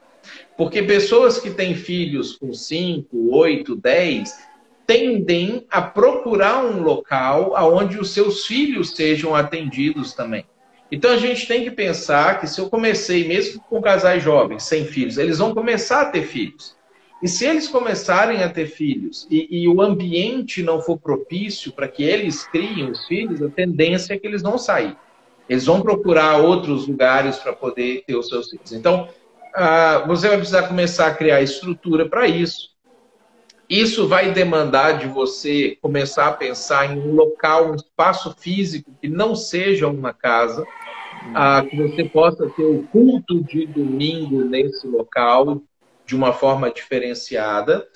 Porque 0.58 0.84
pessoas 0.84 1.40
que 1.40 1.50
têm 1.50 1.74
filhos 1.74 2.36
com 2.36 2.54
5, 2.54 3.08
8, 3.34 3.76
10 3.76 4.49
tendem 4.90 5.68
a 5.70 5.84
procurar 5.84 6.66
um 6.66 6.82
local 6.82 7.54
onde 7.76 8.00
os 8.00 8.10
seus 8.10 8.48
filhos 8.48 8.90
sejam 8.96 9.36
atendidos 9.36 10.16
também. 10.16 10.46
Então 10.92 11.12
a 11.12 11.18
gente 11.18 11.48
tem 11.48 11.64
que 11.64 11.70
pensar 11.70 12.40
que 12.40 12.48
se 12.48 12.60
eu 12.60 12.72
comecei, 12.72 13.28
mesmo 13.28 13.62
com 13.70 13.80
casais 13.84 14.24
jovens, 14.24 14.64
sem 14.64 14.86
filhos, 14.86 15.20
eles 15.20 15.38
vão 15.38 15.54
começar 15.54 16.02
a 16.02 16.06
ter 16.06 16.24
filhos. 16.24 16.76
E 17.22 17.28
se 17.28 17.46
eles 17.46 17.68
começarem 17.68 18.42
a 18.42 18.50
ter 18.50 18.66
filhos 18.66 19.28
e, 19.30 19.62
e 19.62 19.68
o 19.68 19.80
ambiente 19.80 20.64
não 20.64 20.82
for 20.82 20.98
propício 20.98 21.72
para 21.72 21.88
que 21.88 22.02
eles 22.02 22.48
criem 22.48 22.90
os 22.90 23.06
filhos, 23.06 23.44
a 23.44 23.50
tendência 23.50 24.16
é 24.16 24.18
que 24.18 24.26
eles 24.26 24.42
vão 24.42 24.58
sair. 24.58 24.98
Eles 25.48 25.68
vão 25.68 25.84
procurar 25.84 26.38
outros 26.38 26.88
lugares 26.88 27.38
para 27.38 27.54
poder 27.54 28.06
ter 28.08 28.16
os 28.16 28.28
seus 28.28 28.50
filhos. 28.50 28.74
Então, 28.74 29.08
ah, 29.54 30.04
você 30.08 30.28
vai 30.28 30.38
precisar 30.38 30.64
começar 30.64 31.06
a 31.06 31.14
criar 31.14 31.44
estrutura 31.44 32.10
para 32.10 32.28
isso. 32.28 32.70
Isso 33.70 34.08
vai 34.08 34.32
demandar 34.32 34.98
de 34.98 35.06
você 35.06 35.78
começar 35.80 36.28
a 36.28 36.34
pensar 36.34 36.92
em 36.92 37.00
um 37.00 37.14
local, 37.14 37.72
um 37.72 37.76
espaço 37.76 38.36
físico 38.40 38.92
que 39.00 39.08
não 39.08 39.36
seja 39.36 39.88
uma 39.88 40.12
casa, 40.12 40.66
ah, 41.36 41.64
que 41.70 41.78
você 41.78 42.04
possa 42.06 42.50
ter 42.50 42.64
o 42.64 42.88
culto 42.88 43.44
de 43.44 43.68
domingo 43.68 44.44
nesse 44.44 44.88
local, 44.88 45.62
de 46.04 46.16
uma 46.16 46.34
forma 46.34 46.72
diferenciada. 46.72 47.88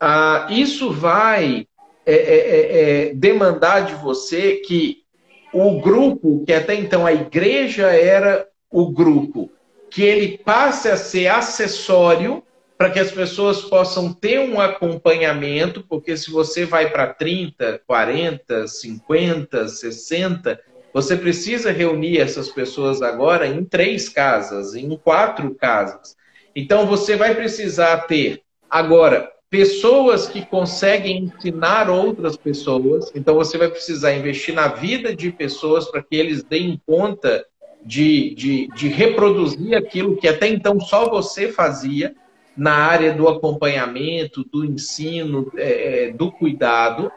Ah, 0.00 0.48
isso 0.50 0.90
vai 0.90 1.68
é, 2.04 2.14
é, 2.14 2.36
é, 2.36 3.08
é, 3.10 3.14
demandar 3.14 3.86
de 3.86 3.94
você 3.94 4.56
que 4.56 5.04
o 5.52 5.80
grupo, 5.80 6.44
que 6.44 6.52
até 6.52 6.74
então 6.74 7.06
a 7.06 7.12
igreja 7.12 7.86
era 7.86 8.48
o 8.68 8.90
grupo, 8.90 9.48
que 9.88 10.02
ele 10.02 10.38
passe 10.38 10.88
a 10.88 10.96
ser 10.96 11.28
acessório 11.28 12.42
para 12.76 12.90
que 12.90 12.98
as 12.98 13.10
pessoas 13.10 13.62
possam 13.62 14.12
ter 14.12 14.40
um 14.40 14.60
acompanhamento, 14.60 15.84
porque 15.88 16.16
se 16.16 16.30
você 16.30 16.64
vai 16.64 16.90
para 16.90 17.14
30, 17.14 17.80
40, 17.86 18.66
50, 18.66 19.68
60, 19.68 20.60
você 20.92 21.16
precisa 21.16 21.70
reunir 21.70 22.18
essas 22.18 22.48
pessoas 22.48 23.02
agora 23.02 23.46
em 23.46 23.64
três 23.64 24.08
casas, 24.08 24.74
em 24.74 24.96
quatro 24.96 25.54
casas. 25.54 26.16
Então 26.54 26.86
você 26.86 27.16
vai 27.16 27.34
precisar 27.34 27.98
ter 28.06 28.42
agora 28.68 29.30
pessoas 29.48 30.26
que 30.26 30.44
conseguem 30.44 31.24
ensinar 31.24 31.88
outras 31.88 32.36
pessoas. 32.36 33.12
Então 33.14 33.36
você 33.36 33.56
vai 33.56 33.68
precisar 33.68 34.14
investir 34.14 34.52
na 34.54 34.68
vida 34.68 35.14
de 35.14 35.30
pessoas 35.30 35.88
para 35.88 36.02
que 36.02 36.16
eles 36.16 36.42
deem 36.42 36.80
conta 36.84 37.44
de, 37.84 38.34
de, 38.34 38.68
de 38.74 38.88
reproduzir 38.88 39.76
aquilo 39.76 40.16
que 40.16 40.26
até 40.26 40.48
então 40.48 40.80
só 40.80 41.08
você 41.08 41.52
fazia 41.52 42.14
na 42.56 42.74
área 42.74 43.12
do 43.12 43.28
acompanhamento, 43.28 44.44
do 44.44 44.64
ensino, 44.64 45.50
é, 45.56 46.06
é 46.06 46.12
do 46.12 46.30
cuidado. 46.30 47.10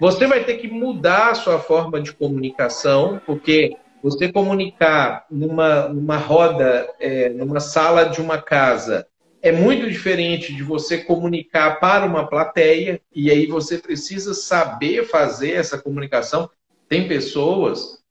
Você 0.00 0.26
vai 0.26 0.44
ter 0.44 0.56
que 0.58 0.68
mudar 0.68 1.30
a 1.30 1.34
sua 1.34 1.58
forma 1.58 2.00
de 2.00 2.12
comunicação, 2.12 3.20
porque 3.26 3.76
você 4.02 4.32
comunicar 4.32 5.26
numa, 5.30 5.88
numa 5.88 6.16
roda, 6.16 6.88
é, 6.98 7.28
numa 7.28 7.60
sala 7.60 8.04
de 8.04 8.20
uma 8.20 8.40
casa, 8.40 9.06
é 9.42 9.52
muito 9.52 9.88
diferente 9.88 10.54
de 10.54 10.62
você 10.62 10.98
comunicar 10.98 11.80
para 11.80 12.04
uma 12.04 12.26
plateia, 12.26 13.00
e 13.14 13.30
aí 13.30 13.46
você 13.46 13.78
precisa 13.78 14.34
saber 14.34 15.06
fazer 15.06 15.52
essa 15.52 15.78
comunicação. 15.78 16.50
Tem 16.88 17.08
pessoas 17.08 18.02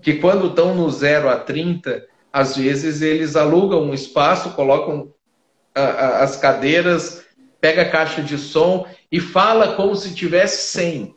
que, 0.00 0.14
quando 0.14 0.48
estão 0.48 0.74
no 0.74 0.88
0 0.90 1.28
a 1.28 1.36
30, 1.36 2.06
às 2.32 2.56
vezes 2.56 3.02
eles 3.02 3.36
alugam 3.36 3.82
um 3.82 3.94
espaço, 3.94 4.54
colocam 4.54 5.12
as 6.22 6.36
cadeiras, 6.36 7.24
pega 7.60 7.82
a 7.82 7.90
caixa 7.90 8.22
de 8.22 8.38
som 8.38 8.86
e 9.10 9.20
fala 9.20 9.74
como 9.74 9.94
se 9.94 10.14
tivesse 10.14 10.72
100. 10.78 11.14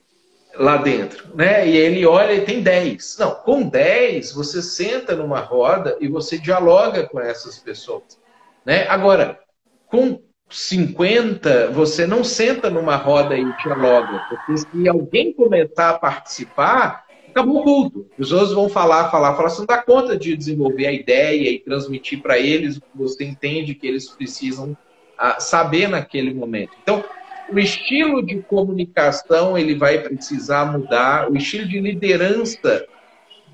lá 0.55 0.78
dentro, 0.78 1.36
né? 1.36 1.68
E 1.68 1.78
ele 1.78 2.05
olha 2.05 2.34
e 2.34 2.41
tem 2.41 2.62
10. 2.62 3.18
Não, 3.20 3.32
com 3.32 3.64
10 3.64 4.34
você 4.34 4.62
senta 4.62 5.16
numa 5.16 5.39
roda 5.39 5.97
e 5.99 6.07
você 6.07 6.38
dialoga 6.38 7.07
com 7.07 7.20
essas 7.20 7.57
pessoas, 7.57 8.20
né? 8.66 8.86
Agora, 8.89 9.39
com 9.88 10.22
50, 10.49 11.70
você 11.72 12.05
não 12.05 12.24
senta 12.24 12.70
numa 12.70 12.97
roda 12.97 13.38
e 13.38 13.57
dialoga, 13.64 14.22
porque 14.28 14.57
se 14.57 14.89
alguém 14.89 15.32
começar 15.32 15.91
a 15.91 15.99
participar, 15.99 17.05
acabou 17.32 17.62
o 17.62 17.64
culto. 17.64 18.08
Os 18.18 18.32
outros 18.32 18.54
vão 18.54 18.70
falar, 18.70 19.10
falar, 19.10 19.36
falar, 19.36 19.50
você 19.50 19.60
não 19.60 19.66
dá 19.66 19.78
conta 19.78 20.18
de 20.18 20.36
desenvolver 20.36 20.88
a 20.88 20.92
ideia 20.92 21.50
e 21.50 21.60
transmitir 21.60 22.22
para 22.22 22.38
eles 22.38 22.78
o 22.78 22.82
que 22.82 22.98
você 22.98 23.24
entende 23.24 23.76
que 23.76 23.88
eles 23.88 24.10
precisam 24.10 24.78
ah, 25.18 25.40
saber 25.40 25.88
naquele 25.88 26.34
momento. 26.34 26.72
Então, 26.82 27.04
o 27.52 27.60
estilo 27.60 28.26
de 28.26 28.42
comunicação 28.42 29.58
ele 29.58 29.76
vai 29.76 30.00
precisar 30.00 30.72
mudar, 30.72 31.30
o 31.30 31.36
estilo 31.36 31.68
de 31.68 31.80
liderança 31.80 32.86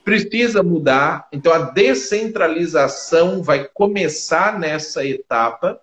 precisa 0.08 0.64
mudar. 0.64 1.28
Então 1.34 1.52
a 1.52 1.72
descentralização 1.72 3.44
vai 3.44 3.68
começar 3.74 4.58
nessa 4.58 5.06
etapa 5.06 5.82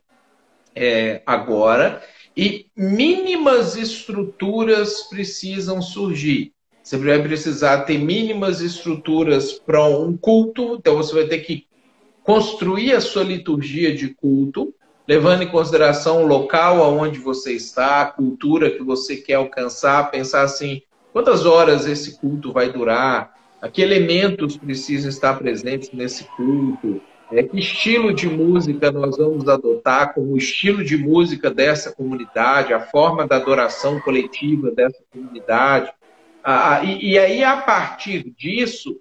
é, 0.75 1.21
agora 1.27 2.03
e 2.35 2.67
mínimas 2.75 3.77
estruturas 3.77 5.03
precisam 5.03 5.83
surgir. 5.83 6.54
Você 6.85 6.99
vai 6.99 7.21
precisar 7.21 7.79
ter 7.79 7.99
mínimas 7.99 8.61
estruturas 8.61 9.55
para 9.55 9.83
um 9.87 10.15
culto, 10.17 10.77
então 10.79 10.97
você 10.97 11.15
vai 11.15 11.25
ter 11.25 11.39
que 11.39 11.67
construir 12.23 12.93
a 12.93 13.01
sua 13.01 13.25
liturgia 13.25 13.95
de 13.95 14.09
culto 14.09 14.73
levando 15.09 15.43
em 15.43 15.49
consideração 15.49 16.23
o 16.23 16.27
local 16.27 16.83
aonde 16.83 17.19
você 17.19 17.53
está, 17.53 18.03
a 18.03 18.07
cultura 18.07 18.71
que 18.71 18.83
você 18.83 19.17
quer 19.17 19.35
alcançar, 19.35 20.11
pensar 20.11 20.43
assim, 20.43 20.83
quantas 21.13 21.47
horas 21.47 21.87
esse 21.87 22.19
culto 22.19 22.53
vai 22.53 22.71
durar, 22.71 23.35
a 23.63 23.69
que 23.69 23.81
elementos 23.81 24.57
precisam 24.57 25.09
estar 25.09 25.39
presentes 25.39 25.91
nesse 25.93 26.25
culto, 26.37 27.01
é, 27.33 27.43
que 27.43 27.59
estilo 27.59 28.13
de 28.13 28.29
música 28.29 28.93
nós 28.93 29.17
vamos 29.17 29.49
adotar 29.49 30.13
como 30.13 30.37
estilo 30.37 30.85
de 30.85 30.97
música 30.99 31.51
dessa 31.51 31.93
comunidade, 31.93 32.75
a 32.75 32.81
forma 32.81 33.27
da 33.27 33.37
adoração 33.37 33.99
coletiva 34.01 34.71
dessa 34.71 35.03
comunidade. 35.11 35.91
Ah, 36.45 36.83
e, 36.85 37.13
e 37.13 37.19
aí, 37.19 37.43
a 37.43 37.57
partir 37.57 38.31
disso, 38.37 39.01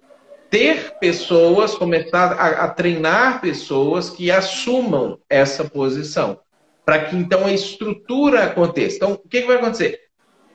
ter 0.50 0.98
pessoas, 1.00 1.76
começar 1.76 2.34
a, 2.34 2.66
a 2.66 2.70
treinar 2.70 3.42
pessoas 3.42 4.10
que 4.10 4.32
assumam 4.32 5.20
essa 5.30 5.66
posição, 5.66 6.40
para 6.86 7.06
que 7.06 7.16
então 7.16 7.46
a 7.46 7.52
estrutura 7.52 8.46
aconteça. 8.46 8.96
Então, 8.96 9.14
o 9.14 9.28
que, 9.28 9.42
que 9.42 9.48
vai 9.48 9.58
acontecer? 9.58 10.00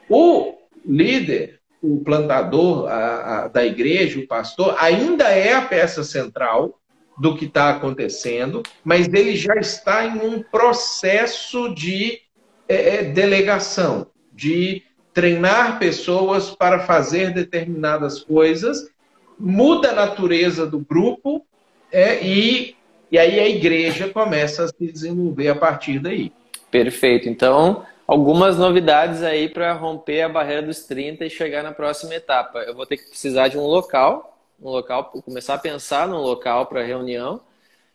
O 0.09 0.55
líder, 0.87 1.61
o 1.83 2.01
plantador 2.03 2.89
a, 2.89 3.45
a, 3.45 3.49
da 3.49 3.67
igreja, 3.67 4.19
o 4.19 4.27
pastor, 4.27 4.75
ainda 4.79 5.25
é 5.29 5.53
a 5.53 5.63
peça 5.63 6.03
central 6.03 6.81
do 7.19 7.37
que 7.37 7.45
está 7.45 7.71
acontecendo, 7.71 8.63
mas 8.85 9.09
ele 9.09 9.37
já 9.37 9.57
está 9.57 10.07
em 10.07 10.21
um 10.21 10.43
processo 10.43 11.75
de 11.75 12.21
é, 12.69 12.97
é 12.97 13.03
delegação, 13.03 14.07
de 14.33 14.85
treinar 15.19 15.81
pessoas 15.81 16.53
para 16.53 16.79
fazer 16.87 17.35
determinadas 17.35 18.21
coisas 18.23 18.89
muda 19.37 19.91
a 19.91 19.95
natureza 19.95 20.65
do 20.65 20.79
grupo 20.79 21.45
é, 21.91 22.25
e, 22.25 22.77
e 23.11 23.19
aí 23.19 23.41
a 23.41 23.49
igreja 23.49 24.09
começa 24.09 24.63
a 24.63 24.69
se 24.69 24.93
desenvolver 24.93 25.49
a 25.49 25.57
partir 25.57 25.99
daí. 25.99 26.33
Perfeito. 26.71 27.29
Então, 27.29 27.85
algumas 28.07 28.57
novidades 28.57 29.25
aí 29.25 29.49
para 29.49 29.73
romper 29.73 30.23
a 30.23 30.29
barreira 30.29 30.63
dos 30.63 30.85
30 30.85 31.25
e 31.25 31.31
chegar 31.31 31.65
na 31.65 31.73
próxima 31.73 32.15
etapa. 32.15 32.61
Eu 32.61 32.77
vou 32.77 32.87
ter 32.87 32.99
que 32.99 33.09
precisar 33.09 33.49
de 33.49 33.59
um 33.59 33.67
local, 33.67 34.39
um 34.63 34.71
local, 34.71 35.07
começar 35.25 35.55
a 35.55 35.59
pensar 35.59 36.07
num 36.07 36.19
local 36.19 36.67
para 36.67 36.85
reunião. 36.85 37.41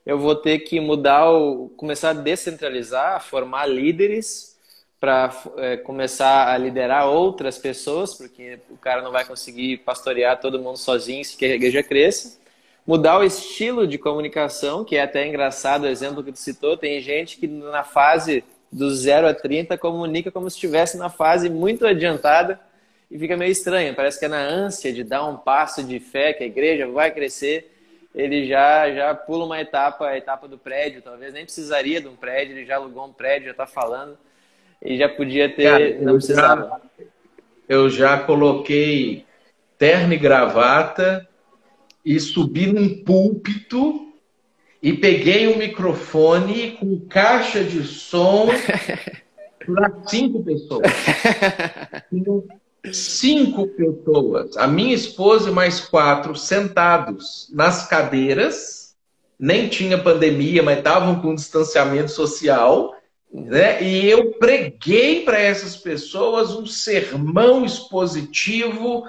Eu 0.06 0.20
vou 0.20 0.36
ter 0.36 0.60
que 0.60 0.78
mudar 0.82 1.32
o, 1.32 1.70
começar 1.78 2.10
a 2.10 2.14
descentralizar, 2.14 3.24
formar 3.24 3.66
líderes 3.66 4.53
para 5.04 5.36
é, 5.58 5.76
começar 5.76 6.48
a 6.48 6.58
liderar 6.58 7.10
outras 7.10 7.58
pessoas, 7.58 8.14
porque 8.14 8.58
o 8.70 8.78
cara 8.78 9.02
não 9.02 9.12
vai 9.12 9.26
conseguir 9.26 9.80
pastorear 9.80 10.40
todo 10.40 10.62
mundo 10.62 10.78
sozinho 10.78 11.26
se 11.26 11.36
quer 11.36 11.52
a 11.52 11.56
igreja 11.56 11.84
cresça. 11.84 12.40
Mudar 12.88 13.20
o 13.20 13.24
estilo 13.26 13.86
de 13.86 13.98
comunicação, 13.98 14.86
que 14.86 14.96
é 14.96 15.02
até 15.02 15.28
engraçado 15.28 15.84
o 15.84 15.88
exemplo 15.88 16.24
que 16.24 16.32
tu 16.32 16.40
citou. 16.40 16.78
Tem 16.78 17.02
gente 17.02 17.36
que 17.36 17.48
na 17.48 17.84
fase 17.84 18.46
do 18.72 18.90
0 18.96 19.28
a 19.28 19.34
30 19.34 19.78
comunica 19.78 20.32
como 20.32 20.50
se 20.50 20.56
estivesse 20.56 20.96
na 20.96 21.10
fase 21.10 21.50
muito 21.50 21.86
adiantada 21.86 22.58
e 23.12 23.20
fica 23.20 23.36
meio 23.36 23.52
estranho. 23.52 23.94
Parece 23.94 24.18
que 24.18 24.24
é 24.24 24.30
na 24.30 24.40
ânsia 24.40 24.94
de 24.94 25.04
dar 25.04 25.28
um 25.28 25.36
passo 25.36 25.84
de 25.84 26.00
fé 26.00 26.32
que 26.32 26.46
a 26.46 26.48
igreja 26.48 26.88
vai 26.88 27.12
crescer, 27.12 27.70
ele 28.16 28.48
já, 28.48 28.90
já 28.90 29.14
pula 29.14 29.44
uma 29.44 29.60
etapa, 29.60 30.08
a 30.08 30.18
etapa 30.18 30.48
do 30.48 30.58
prédio. 30.58 31.02
Talvez 31.02 31.34
nem 31.34 31.44
precisaria 31.44 32.00
de 32.00 32.08
um 32.08 32.16
prédio, 32.16 32.56
ele 32.56 32.66
já 32.66 32.78
alugou 32.78 33.06
um 33.06 33.12
prédio, 33.12 33.48
já 33.48 33.52
está 33.52 33.68
falando 33.68 34.18
e 34.84 34.98
já 34.98 35.08
podia 35.08 35.50
ter, 35.50 35.64
Cara, 35.64 36.02
não 36.02 36.14
precisava. 36.14 36.82
Já, 36.98 37.06
eu 37.70 37.90
já 37.90 38.18
coloquei 38.20 39.26
terno 39.78 40.14
e 40.14 40.18
gravata 40.18 41.28
e 42.06 42.20
subi 42.20 42.68
num 42.68 43.04
púlpito 43.04 44.14
e 44.82 44.92
peguei 44.92 45.48
um 45.48 45.58
microfone 45.58 46.72
com 46.72 47.00
caixa 47.08 47.64
de 47.64 47.84
som 47.84 48.48
para 49.66 49.94
cinco 50.06 50.44
pessoas. 50.44 50.92
cinco 52.92 53.68
pessoas, 53.68 54.58
a 54.58 54.68
minha 54.68 54.94
esposa 54.94 55.50
e 55.50 55.54
mais 55.54 55.80
quatro 55.80 56.36
sentados 56.36 57.50
nas 57.54 57.88
cadeiras, 57.88 58.94
nem 59.40 59.70
tinha 59.70 59.98
pandemia, 59.98 60.62
mas 60.62 60.80
estavam 60.80 61.22
com 61.22 61.34
distanciamento 61.34 62.12
social 62.12 62.94
né? 63.34 63.82
E 63.82 64.08
eu 64.08 64.32
preguei 64.34 65.24
para 65.24 65.40
essas 65.40 65.76
pessoas 65.76 66.52
um 66.52 66.68
sermão 66.68 67.66
expositivo. 67.66 69.08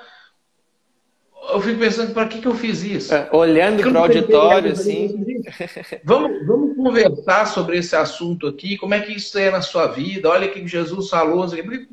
Eu 1.51 1.61
fico 1.61 1.79
pensando, 1.79 2.15
para 2.15 2.27
que, 2.27 2.41
que 2.41 2.47
eu 2.47 2.55
fiz 2.55 2.83
isso? 2.83 3.15
É, 3.15 3.29
olhando 3.31 3.83
para 3.83 3.93
o 3.93 3.99
auditório, 3.99 4.73
assim. 4.73 5.23
Vamos, 6.03 6.47
vamos 6.47 6.75
conversar 6.75 7.47
sobre 7.47 7.77
esse 7.77 7.95
assunto 7.95 8.47
aqui, 8.47 8.79
como 8.79 8.95
é 8.95 9.01
que 9.01 9.13
isso 9.13 9.39
é 9.39 9.51
na 9.51 9.61
sua 9.61 9.89
vida, 9.89 10.31
olha 10.31 10.49
o 10.49 10.51
que 10.51 10.67
Jesus 10.67 11.11
falou. 11.11 11.47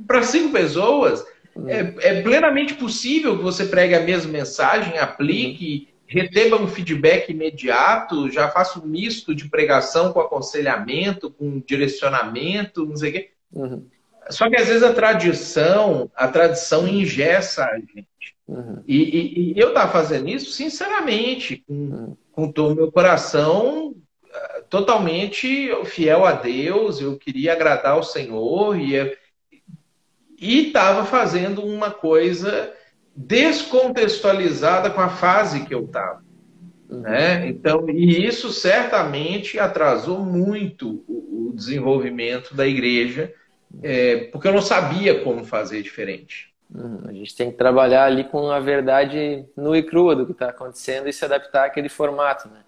Para 0.07 0.23
cinco 0.23 0.53
pessoas, 0.53 1.25
é, 1.67 1.93
é, 1.99 2.21
plenamente 2.21 2.75
possível 2.75 3.37
que 3.37 3.43
você 3.43 3.65
pregue 3.65 3.93
a 3.93 3.99
mesma 3.99 4.31
mensagem, 4.31 4.97
aplique, 4.97 5.89
receba 6.11 6.57
um 6.57 6.67
feedback 6.67 7.29
imediato, 7.29 8.29
já 8.29 8.49
faço 8.49 8.81
um 8.81 8.85
misto 8.85 9.33
de 9.33 9.47
pregação 9.47 10.11
com 10.11 10.19
aconselhamento, 10.19 11.31
com 11.31 11.63
direcionamento, 11.65 12.85
não 12.85 12.97
sei 12.97 13.09
o 13.09 13.13
quê. 13.13 13.29
Uhum. 13.53 13.85
Só 14.29 14.49
que 14.49 14.57
às 14.57 14.67
vezes 14.67 14.83
a 14.83 14.93
tradição, 14.93 16.11
a 16.13 16.27
tradição 16.27 16.85
ingessa 16.85 17.63
a 17.63 17.79
gente. 17.79 18.35
Uhum. 18.45 18.83
E, 18.85 18.97
e, 18.97 19.53
e, 19.53 19.59
eu 19.59 19.69
estava 19.69 19.89
fazendo 19.89 20.27
isso 20.27 20.51
sinceramente, 20.51 21.63
com, 21.65 21.73
uhum. 21.73 22.17
com 22.33 22.51
todo 22.51 22.73
o 22.73 22.75
meu 22.75 22.91
coração 22.91 23.95
ah, 24.33 24.61
totalmente 24.69 25.71
fiel 25.85 26.25
a 26.25 26.33
Deus, 26.33 26.99
eu 26.99 27.17
queria 27.17 27.53
agradar 27.53 27.97
o 27.97 28.03
Senhor 28.03 28.77
e 28.77 29.15
estava 30.37 31.05
fazendo 31.05 31.65
uma 31.65 31.89
coisa 31.89 32.73
descontextualizada 33.15 34.89
com 34.89 35.01
a 35.01 35.09
fase 35.09 35.65
que 35.65 35.73
eu 35.73 35.85
estava. 35.85 36.23
Uhum. 36.89 37.01
Né? 37.01 37.47
Então, 37.47 37.89
e 37.89 38.25
isso 38.25 38.51
certamente 38.51 39.59
atrasou 39.59 40.19
muito 40.19 41.03
o, 41.07 41.49
o 41.49 41.53
desenvolvimento 41.53 42.53
da 42.53 42.67
igreja, 42.67 43.33
é, 43.81 44.25
porque 44.25 44.47
eu 44.47 44.53
não 44.53 44.61
sabia 44.61 45.23
como 45.23 45.45
fazer 45.45 45.81
diferente. 45.81 46.51
Uhum. 46.73 47.01
A 47.05 47.13
gente 47.13 47.35
tem 47.35 47.51
que 47.51 47.57
trabalhar 47.57 48.05
ali 48.05 48.23
com 48.23 48.49
a 48.49 48.59
verdade 48.59 49.45
nua 49.55 49.77
e 49.77 49.83
crua 49.83 50.15
do 50.15 50.25
que 50.25 50.31
está 50.31 50.49
acontecendo 50.49 51.07
e 51.07 51.13
se 51.13 51.23
adaptar 51.23 51.65
àquele 51.65 51.89
formato. 51.89 52.49
Né? 52.49 52.59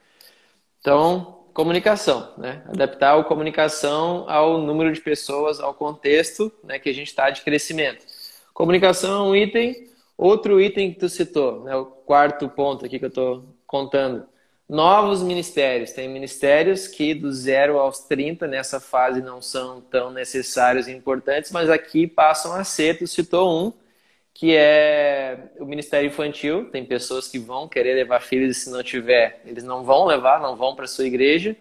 Então, 0.80 1.44
comunicação, 1.54 2.34
né? 2.38 2.64
Adaptar 2.68 3.18
a 3.18 3.24
comunicação 3.24 4.26
ao 4.28 4.58
número 4.58 4.92
de 4.92 5.00
pessoas, 5.00 5.60
ao 5.60 5.74
contexto 5.74 6.52
né, 6.64 6.80
que 6.80 6.90
a 6.90 6.94
gente 6.94 7.08
está 7.08 7.30
de 7.30 7.42
crescimento. 7.42 8.06
Comunicação 8.54 9.26
é 9.26 9.30
um 9.30 9.36
item 9.36 9.93
Outro 10.24 10.62
item 10.62 10.94
que 10.94 11.00
tu 11.02 11.10
citou, 11.10 11.66
né, 11.66 11.76
o 11.76 11.84
quarto 11.84 12.48
ponto 12.48 12.86
aqui 12.86 12.98
que 12.98 13.04
eu 13.04 13.10
estou 13.10 13.44
contando. 13.68 14.26
Novos 14.70 15.22
ministérios. 15.22 15.92
Tem 15.92 16.08
ministérios 16.08 16.88
que 16.88 17.14
do 17.14 17.30
zero 17.30 17.78
aos 17.78 18.00
30 18.06 18.48
nessa 18.48 18.80
fase 18.80 19.22
não 19.22 19.42
são 19.42 19.82
tão 19.82 20.12
necessários 20.12 20.88
e 20.88 20.94
importantes, 20.94 21.52
mas 21.52 21.70
aqui 21.70 22.08
passam 22.08 22.54
a 22.54 22.64
ser. 22.64 22.98
Tu 22.98 23.06
citou 23.06 23.68
um, 23.68 23.74
que 24.34 24.56
é 24.56 25.52
o 25.60 25.66
Ministério 25.66 26.08
Infantil. 26.08 26.70
Tem 26.72 26.86
pessoas 26.86 27.28
que 27.28 27.38
vão 27.38 27.68
querer 27.68 27.94
levar 27.94 28.22
filhos 28.22 28.56
e 28.56 28.60
se 28.62 28.70
não 28.70 28.82
tiver, 28.82 29.42
eles 29.46 29.66
não 29.66 29.84
vão 29.84 30.06
levar, 30.06 30.40
não 30.40 30.56
vão 30.56 30.74
para 30.74 30.88
sua 30.88 31.06
igreja. 31.06 31.54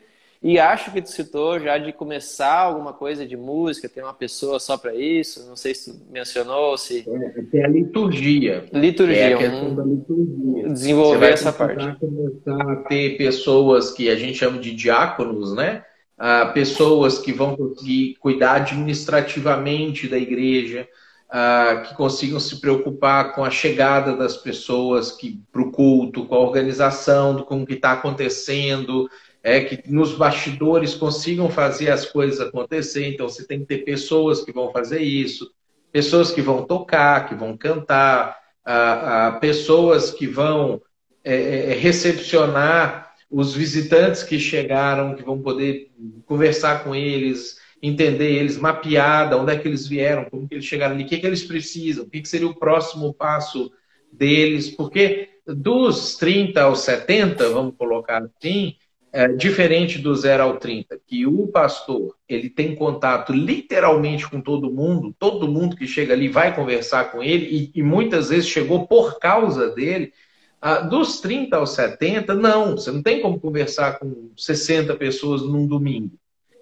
E 0.43 0.59
acho 0.59 0.91
que 0.91 1.01
tu 1.01 1.09
citou 1.09 1.61
já 1.61 1.79
de 1.79 1.93
começar 1.93 2.59
alguma 2.59 2.93
coisa 2.93 3.25
de 3.25 3.37
música, 3.37 3.89
ter 3.89 4.03
uma 4.03 4.13
pessoa 4.13 4.59
só 4.59 4.77
para 4.77 4.93
isso. 4.93 5.47
Não 5.47 5.55
sei 5.55 5.73
se 5.73 5.93
tu 5.93 6.05
mencionou, 6.11 6.77
se. 6.77 7.05
É, 7.09 7.43
tem 7.43 7.65
a 7.65 7.69
liturgia. 7.69 8.65
Liturgia. 8.73 9.21
É 9.21 9.35
a 9.35 9.39
questão 9.39 9.69
um... 9.69 9.75
da 9.77 9.85
liturgia. 9.85 10.69
Desenvolver 10.69 11.33
essa 11.33 11.53
parte. 11.53 11.97
Começar 12.01 12.73
a 12.73 12.77
ter 12.89 13.17
pessoas 13.17 13.93
que 13.93 14.11
a 14.11 14.17
gente 14.17 14.39
chama 14.39 14.59
de 14.59 14.75
diáconos, 14.75 15.55
né? 15.55 15.85
Ah, 16.19 16.47
pessoas 16.47 17.19
que 17.19 17.33
vão 17.33 17.57
conseguir 17.57 18.17
cuidar 18.19 18.57
administrativamente 18.57 20.09
da 20.09 20.19
igreja, 20.19 20.89
ah, 21.31 21.85
que 21.87 21.95
consigam 21.95 22.41
se 22.41 22.61
preocupar 22.61 23.33
com 23.33 23.45
a 23.45 23.51
chegada 23.51 24.17
das 24.17 24.37
pessoas 24.37 25.17
para 25.53 25.63
o 25.63 25.71
culto, 25.71 26.25
com 26.27 26.35
a 26.35 26.41
organização, 26.41 27.43
com 27.43 27.63
o 27.63 27.67
que 27.67 27.75
está 27.75 27.93
acontecendo, 27.93 29.09
é 29.43 29.61
que 29.61 29.91
nos 29.91 30.15
bastidores 30.15 30.95
consigam 30.95 31.51
fazer 31.51 31.91
as 31.91 32.05
coisas 32.05 32.41
acontecer. 32.41 33.09
Então, 33.09 33.29
você 33.29 33.45
tem 33.45 33.61
que 33.61 33.67
ter 33.67 33.79
pessoas 33.79 34.45
que 34.45 34.53
vão 34.53 34.71
fazer 34.71 35.01
isso, 35.01 35.51
pessoas 35.91 36.31
que 36.31 36.41
vão 36.41 36.65
tocar, 36.65 37.29
que 37.29 37.35
vão 37.35 37.57
cantar, 37.57 38.39
a, 38.65 39.29
a 39.29 39.33
pessoas 39.33 40.11
que 40.11 40.27
vão 40.27 40.81
é, 41.25 41.71
é, 41.71 41.75
recepcionar 41.75 43.13
os 43.31 43.55
visitantes 43.55 44.23
que 44.23 44.39
chegaram, 44.39 45.15
que 45.15 45.23
vão 45.23 45.41
poder 45.41 45.91
conversar 46.27 46.85
com 46.85 46.95
eles, 46.95 47.57
entender 47.83 48.31
eles, 48.33 48.59
mapear 48.59 49.35
onde 49.35 49.53
é 49.53 49.59
que 49.59 49.67
eles 49.67 49.87
vieram, 49.87 50.27
como 50.27 50.47
que 50.47 50.55
eles 50.55 50.65
chegaram 50.65 50.95
ali, 50.95 51.05
o 51.05 51.07
que, 51.07 51.19
que 51.19 51.27
eles 51.27 51.43
precisam, 51.43 52.05
o 52.05 52.09
que, 52.09 52.21
que 52.21 52.29
seria 52.29 52.47
o 52.47 52.55
próximo 52.55 53.13
passo 53.13 53.73
deles, 54.13 54.71
porque 54.71 55.31
dos 55.47 56.17
30 56.17 56.63
aos 56.63 56.81
70, 56.81 57.49
vamos 57.49 57.75
colocar 57.77 58.23
assim, 58.23 58.77
é, 59.13 59.29
diferente 59.29 59.99
do 59.99 60.15
0 60.15 60.43
ao 60.43 60.57
30, 60.57 60.99
que 61.07 61.27
o 61.27 61.47
pastor 61.47 62.17
ele 62.27 62.49
tem 62.49 62.75
contato 62.75 63.33
literalmente 63.33 64.29
com 64.29 64.41
todo 64.41 64.73
mundo, 64.73 65.15
todo 65.19 65.47
mundo 65.47 65.77
que 65.77 65.87
chega 65.87 66.15
ali 66.15 66.29
vai 66.29 66.55
conversar 66.55 67.13
com 67.13 67.23
ele, 67.23 67.71
e, 67.75 67.81
e 67.81 67.83
muitas 67.83 68.31
vezes 68.31 68.49
chegou 68.49 68.87
por 68.87 69.19
causa 69.19 69.71
dele. 69.71 70.13
Ah, 70.61 70.81
dos 70.81 71.21
30 71.21 71.57
aos 71.57 71.71
70, 71.71 72.35
não, 72.35 72.77
você 72.77 72.91
não 72.91 73.03
tem 73.03 73.21
como 73.21 73.39
conversar 73.39 73.99
com 73.99 74.31
60 74.37 74.97
pessoas 74.97 75.43
num 75.43 75.67
domingo. 75.67 76.17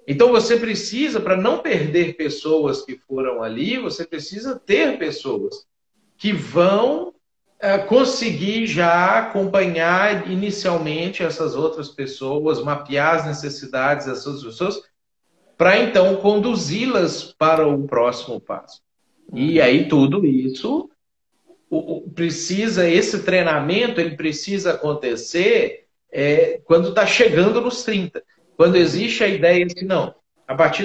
Então 0.09 0.31
você 0.31 0.57
precisa, 0.57 1.21
para 1.21 1.37
não 1.37 1.59
perder 1.59 2.17
pessoas 2.17 2.83
que 2.85 2.97
foram 2.97 3.43
ali, 3.43 3.79
você 3.79 4.05
precisa 4.05 4.59
ter 4.59 4.99
pessoas 4.99 5.67
que 6.17 6.33
vão 6.33 7.15
é, 7.61 7.79
conseguir 7.79 8.67
já 8.67 9.19
acompanhar 9.19 10.31
inicialmente 10.31 11.23
essas 11.23 11.55
outras 11.55 11.89
pessoas, 11.89 12.63
mapear 12.63 13.17
as 13.17 13.27
necessidades 13.27 14.07
dessas 14.07 14.43
pessoas, 14.43 14.81
para 15.59 15.79
então 15.79 16.17
conduzi-las 16.17 17.23
para 17.35 17.69
o 17.69 17.87
próximo 17.87 18.41
passo. 18.41 18.81
E 19.35 19.59
uhum. 19.59 19.65
aí 19.65 19.89
tudo 19.89 20.27
isso 20.27 20.91
precisa, 22.15 22.89
esse 22.89 23.23
treinamento, 23.23 24.01
ele 24.01 24.17
precisa 24.17 24.73
acontecer 24.73 25.87
é, 26.11 26.59
quando 26.65 26.89
está 26.89 27.07
chegando 27.07 27.61
nos 27.61 27.85
30. 27.85 28.23
Quando 28.57 28.77
existe 28.77 29.23
a 29.23 29.29
ideia 29.29 29.65
de, 29.65 29.85
não, 29.85 30.15
a 30.49 30.55
partir 30.55 30.85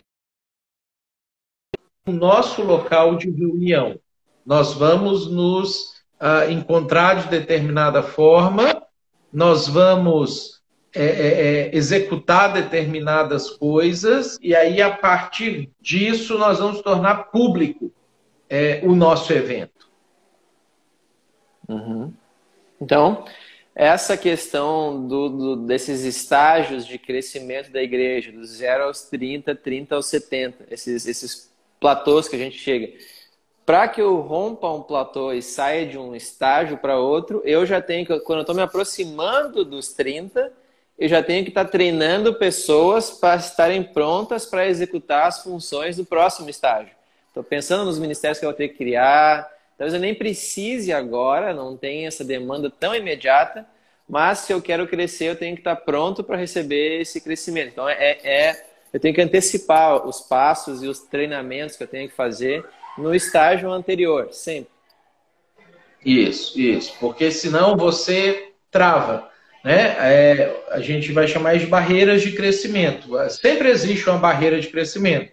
do 2.05 2.11
nosso 2.11 2.61
local 2.61 3.15
de 3.17 3.31
reunião, 3.31 3.99
nós 4.45 4.73
vamos 4.73 5.31
nos 5.31 5.94
uh, 6.21 6.49
encontrar 6.49 7.23
de 7.23 7.29
determinada 7.29 8.01
forma, 8.03 8.83
nós 9.31 9.67
vamos 9.67 10.61
é, 10.93 11.03
é, 11.03 11.07
é, 11.07 11.75
executar 11.75 12.53
determinadas 12.53 13.49
coisas, 13.49 14.39
e 14.41 14.55
aí, 14.55 14.81
a 14.81 14.95
partir 14.95 15.69
disso, 15.81 16.37
nós 16.37 16.59
vamos 16.59 16.81
tornar 16.81 17.31
público 17.31 17.91
é, 18.49 18.79
o 18.83 18.95
nosso 18.95 19.33
evento. 19.33 19.89
Uhum. 21.67 22.13
Então, 22.79 23.25
essa 23.75 24.15
questão 24.15 25.05
do, 25.05 25.29
do, 25.29 25.55
desses 25.57 26.05
estágios 26.05 26.85
de 26.87 26.97
crescimento 26.97 27.71
da 27.71 27.83
igreja, 27.83 28.31
dos 28.31 28.51
0 28.51 28.85
aos 28.85 29.03
30, 29.09 29.53
30 29.53 29.95
aos 29.95 30.05
70, 30.05 30.65
esses, 30.71 31.05
esses 31.05 31.53
platôs 31.77 32.29
que 32.29 32.37
a 32.37 32.39
gente 32.39 32.57
chega 32.57 32.93
para 33.65 33.87
que 33.87 33.99
eu 33.99 34.17
rompa 34.21 34.71
um 34.71 34.83
platô 34.83 35.33
e 35.33 35.41
saia 35.41 35.87
de 35.87 35.97
um 35.97 36.15
estágio 36.15 36.77
para 36.77 36.99
outro, 36.99 37.41
eu 37.43 37.65
já 37.65 37.81
tenho 37.81 38.05
que, 38.05 38.19
quando 38.19 38.39
eu 38.39 38.41
estou 38.41 38.55
me 38.55 38.61
aproximando 38.61 39.65
dos 39.65 39.91
30, 39.91 40.53
eu 40.99 41.09
já 41.09 41.23
tenho 41.23 41.43
que 41.43 41.49
estar 41.49 41.65
tá 41.65 41.71
treinando 41.71 42.35
pessoas 42.35 43.09
para 43.09 43.37
estarem 43.37 43.81
prontas 43.81 44.45
para 44.45 44.67
executar 44.67 45.27
as 45.27 45.41
funções 45.41 45.97
do 45.97 46.05
próximo 46.05 46.49
estágio. 46.49 46.93
Estou 47.27 47.43
pensando 47.43 47.85
nos 47.85 47.97
ministérios 47.97 48.37
que 48.37 48.45
eu 48.45 48.49
vou 48.49 48.57
ter 48.57 48.69
que 48.69 48.77
criar. 48.77 49.51
Talvez 49.77 49.93
eu 49.93 49.99
nem 49.99 50.13
precise 50.13 50.93
agora, 50.93 51.53
não 51.53 51.75
tenha 51.75 52.07
essa 52.07 52.23
demanda 52.23 52.69
tão 52.69 52.95
imediata, 52.95 53.65
mas 54.07 54.39
se 54.39 54.53
eu 54.53 54.61
quero 54.61 54.87
crescer, 54.87 55.25
eu 55.25 55.35
tenho 55.35 55.55
que 55.55 55.61
estar 55.61 55.75
tá 55.75 55.81
pronto 55.81 56.23
para 56.23 56.37
receber 56.37 57.01
esse 57.01 57.19
crescimento. 57.19 57.69
Então, 57.69 57.89
é, 57.89 58.19
é, 58.23 58.65
eu 58.93 58.99
tenho 58.99 59.13
que 59.13 59.21
antecipar 59.21 60.07
os 60.07 60.21
passos 60.21 60.83
e 60.83 60.87
os 60.87 60.99
treinamentos 60.99 61.75
que 61.75 61.83
eu 61.83 61.87
tenho 61.87 62.07
que 62.07 62.15
fazer 62.15 62.63
no 62.97 63.13
estágio 63.13 63.71
anterior, 63.71 64.29
sempre. 64.31 64.69
Isso, 66.05 66.59
isso. 66.59 66.93
Porque 66.99 67.31
senão 67.31 67.75
você 67.75 68.49
trava. 68.69 69.29
Né? 69.63 69.95
É, 69.99 70.63
a 70.69 70.79
gente 70.79 71.11
vai 71.11 71.27
chamar 71.27 71.57
de 71.57 71.65
barreiras 71.65 72.21
de 72.21 72.33
crescimento. 72.33 73.09
Sempre 73.29 73.69
existe 73.69 74.07
uma 74.07 74.19
barreira 74.19 74.59
de 74.59 74.67
crescimento. 74.67 75.31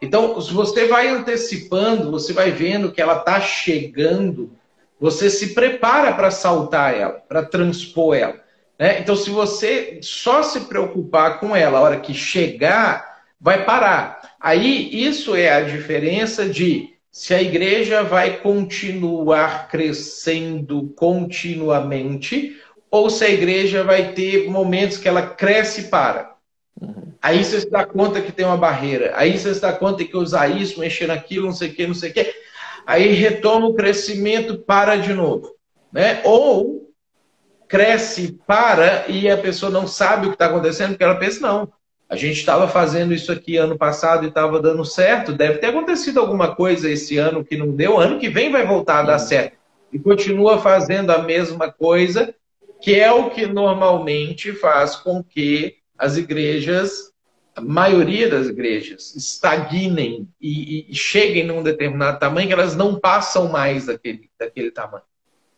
Então, 0.00 0.40
se 0.40 0.52
você 0.52 0.86
vai 0.86 1.08
antecipando, 1.08 2.10
você 2.10 2.32
vai 2.32 2.50
vendo 2.50 2.92
que 2.92 3.00
ela 3.00 3.18
está 3.18 3.40
chegando, 3.40 4.52
você 5.00 5.28
se 5.28 5.54
prepara 5.54 6.12
para 6.12 6.30
saltar 6.30 6.94
ela, 6.94 7.22
para 7.28 7.44
transpor 7.44 8.16
ela. 8.16 8.40
Né? 8.78 9.00
Então, 9.00 9.16
se 9.16 9.30
você 9.30 9.98
só 10.00 10.42
se 10.42 10.60
preocupar 10.62 11.40
com 11.40 11.54
ela 11.54 11.78
a 11.78 11.82
hora 11.82 12.00
que 12.00 12.14
chegar, 12.14 13.22
vai 13.40 13.64
parar. 13.64 14.36
Aí, 14.40 14.90
isso 14.92 15.34
é 15.34 15.52
a 15.52 15.60
diferença 15.60 16.48
de 16.48 16.91
se 17.12 17.34
a 17.34 17.42
igreja 17.42 18.02
vai 18.02 18.38
continuar 18.38 19.68
crescendo 19.68 20.94
continuamente 20.96 22.58
ou 22.90 23.10
se 23.10 23.22
a 23.22 23.28
igreja 23.28 23.84
vai 23.84 24.14
ter 24.14 24.48
momentos 24.48 24.96
que 24.96 25.06
ela 25.06 25.26
cresce 25.26 25.82
e 25.82 25.84
para. 25.84 26.34
Uhum. 26.80 27.12
Aí 27.20 27.44
você 27.44 27.60
se 27.60 27.70
dá 27.70 27.84
conta 27.84 28.22
que 28.22 28.32
tem 28.32 28.46
uma 28.46 28.56
barreira. 28.56 29.12
Aí 29.14 29.38
você 29.38 29.54
se 29.54 29.60
dá 29.60 29.74
conta 29.74 30.04
que 30.04 30.16
usar 30.16 30.48
isso, 30.48 30.80
mexer 30.80 31.06
naquilo, 31.06 31.46
não 31.46 31.54
sei 31.54 31.68
o 31.68 31.74
que, 31.74 31.86
não 31.86 31.94
sei 31.94 32.10
o 32.10 32.14
que. 32.14 32.34
Aí 32.86 33.12
retoma 33.12 33.66
o 33.66 33.74
crescimento, 33.74 34.58
para 34.58 34.96
de 34.96 35.12
novo. 35.12 35.54
Né? 35.92 36.22
Ou 36.24 36.90
cresce, 37.68 38.38
para 38.46 39.06
e 39.08 39.30
a 39.30 39.36
pessoa 39.36 39.70
não 39.70 39.86
sabe 39.86 40.26
o 40.26 40.28
que 40.30 40.34
está 40.34 40.46
acontecendo, 40.46 40.90
porque 40.90 41.04
ela 41.04 41.16
pensa, 41.16 41.40
não, 41.40 41.72
a 42.12 42.16
gente 42.16 42.40
estava 42.40 42.68
fazendo 42.68 43.14
isso 43.14 43.32
aqui 43.32 43.56
ano 43.56 43.78
passado 43.78 44.26
e 44.26 44.28
estava 44.28 44.60
dando 44.60 44.84
certo. 44.84 45.32
Deve 45.32 45.56
ter 45.56 45.68
acontecido 45.68 46.20
alguma 46.20 46.54
coisa 46.54 46.90
esse 46.90 47.16
ano 47.16 47.42
que 47.42 47.56
não 47.56 47.74
deu. 47.74 47.98
Ano 47.98 48.18
que 48.18 48.28
vem 48.28 48.52
vai 48.52 48.66
voltar 48.66 48.98
a 48.98 49.02
dar 49.02 49.18
certo. 49.18 49.56
E 49.90 49.98
continua 49.98 50.58
fazendo 50.58 51.08
a 51.08 51.22
mesma 51.22 51.72
coisa, 51.72 52.34
que 52.82 52.94
é 53.00 53.10
o 53.10 53.30
que 53.30 53.46
normalmente 53.46 54.52
faz 54.52 54.94
com 54.94 55.24
que 55.24 55.76
as 55.96 56.18
igrejas, 56.18 57.10
a 57.56 57.62
maioria 57.62 58.28
das 58.28 58.46
igrejas, 58.46 59.16
estagnem 59.16 60.28
e, 60.38 60.84
e 60.90 60.94
cheguem 60.94 61.46
num 61.46 61.62
determinado 61.62 62.18
tamanho 62.18 62.46
que 62.46 62.52
elas 62.52 62.76
não 62.76 63.00
passam 63.00 63.48
mais 63.48 63.86
daquele, 63.86 64.28
daquele 64.38 64.70
tamanho. 64.70 65.04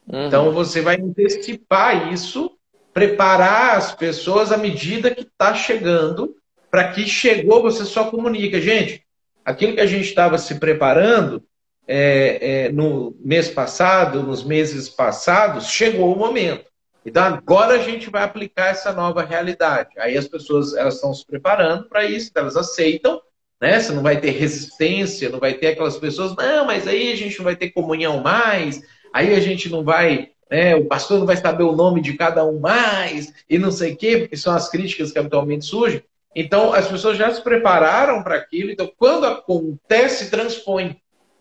Uhum. 0.07 0.28
Então 0.28 0.52
você 0.52 0.80
vai 0.80 1.00
antecipar 1.00 2.12
isso, 2.12 2.52
preparar 2.92 3.76
as 3.76 3.92
pessoas 3.92 4.52
à 4.52 4.57
medida 4.57 5.12
que 5.12 5.22
está 5.22 5.52
chegando 5.52 6.36
para 6.75 6.89
que 6.89 7.07
chegou, 7.07 7.62
você 7.62 7.85
só 7.85 8.11
comunica. 8.11 8.61
Gente, 8.61 9.05
aquilo 9.45 9.75
que 9.75 9.81
a 9.81 9.87
gente 9.87 10.09
estava 10.09 10.37
se 10.39 10.57
preparando 10.57 11.41
é, 11.87 12.64
é, 12.64 12.68
no 12.72 13.14
mês 13.25 13.49
passado, 13.49 14.25
nos 14.25 14.43
meses 14.43 14.89
passados, 14.89 15.68
chegou 15.68 16.12
o 16.12 16.18
momento. 16.18 16.64
Então 17.07 17.22
agora 17.22 17.75
a 17.75 17.79
gente 17.79 18.11
vai 18.11 18.25
aplicar 18.25 18.70
essa 18.70 18.93
nova 18.93 19.22
realidade. 19.22 19.91
Aí 19.99 20.18
as 20.18 20.27
pessoas 20.27 20.75
elas 20.75 20.97
estão 20.97 21.14
se 21.14 21.25
preparando 21.25 21.89
para 21.89 22.05
isso, 22.05 22.33
elas 22.35 22.57
aceitam, 22.57 23.22
né? 23.62 23.79
Você 23.79 23.93
não 23.93 24.03
vai 24.03 24.20
ter 24.20 24.33
resistência, 24.33 25.31
não 25.31 25.39
vai 25.39 25.55
ter 25.55 25.68
aquelas 25.68 25.97
pessoas, 25.97 26.35
não, 26.35 26.66
mas 26.66 26.89
aí 26.89 27.12
a 27.12 27.16
gente 27.16 27.39
não 27.39 27.45
vai 27.45 27.55
ter 27.55 27.70
comunhão 27.70 28.20
mais, 28.20 28.83
aí 29.12 29.33
a 29.33 29.39
gente 29.39 29.68
não 29.68 29.85
vai, 29.85 30.31
né? 30.51 30.75
O 30.75 30.87
pastor 30.87 31.20
não 31.20 31.27
vai 31.27 31.37
saber 31.37 31.62
o 31.62 31.77
nome 31.77 32.01
de 32.01 32.14
cada 32.14 32.45
um 32.45 32.59
mais 32.59 33.33
e 33.49 33.59
não 33.59 33.70
sei 33.70 33.93
o 33.93 33.97
quê, 33.97 34.18
porque 34.18 34.37
são 34.37 34.53
as 34.53 34.68
críticas 34.68 35.12
que 35.12 35.20
habitualmente 35.20 35.66
surgem. 35.66 36.03
Então, 36.35 36.72
as 36.72 36.89
pessoas 36.89 37.16
já 37.16 37.32
se 37.32 37.43
prepararam 37.43 38.22
para 38.22 38.37
aquilo. 38.37 38.70
Então, 38.70 38.91
quando 38.97 39.26
acontece, 39.26 40.30
transpõe 40.30 40.97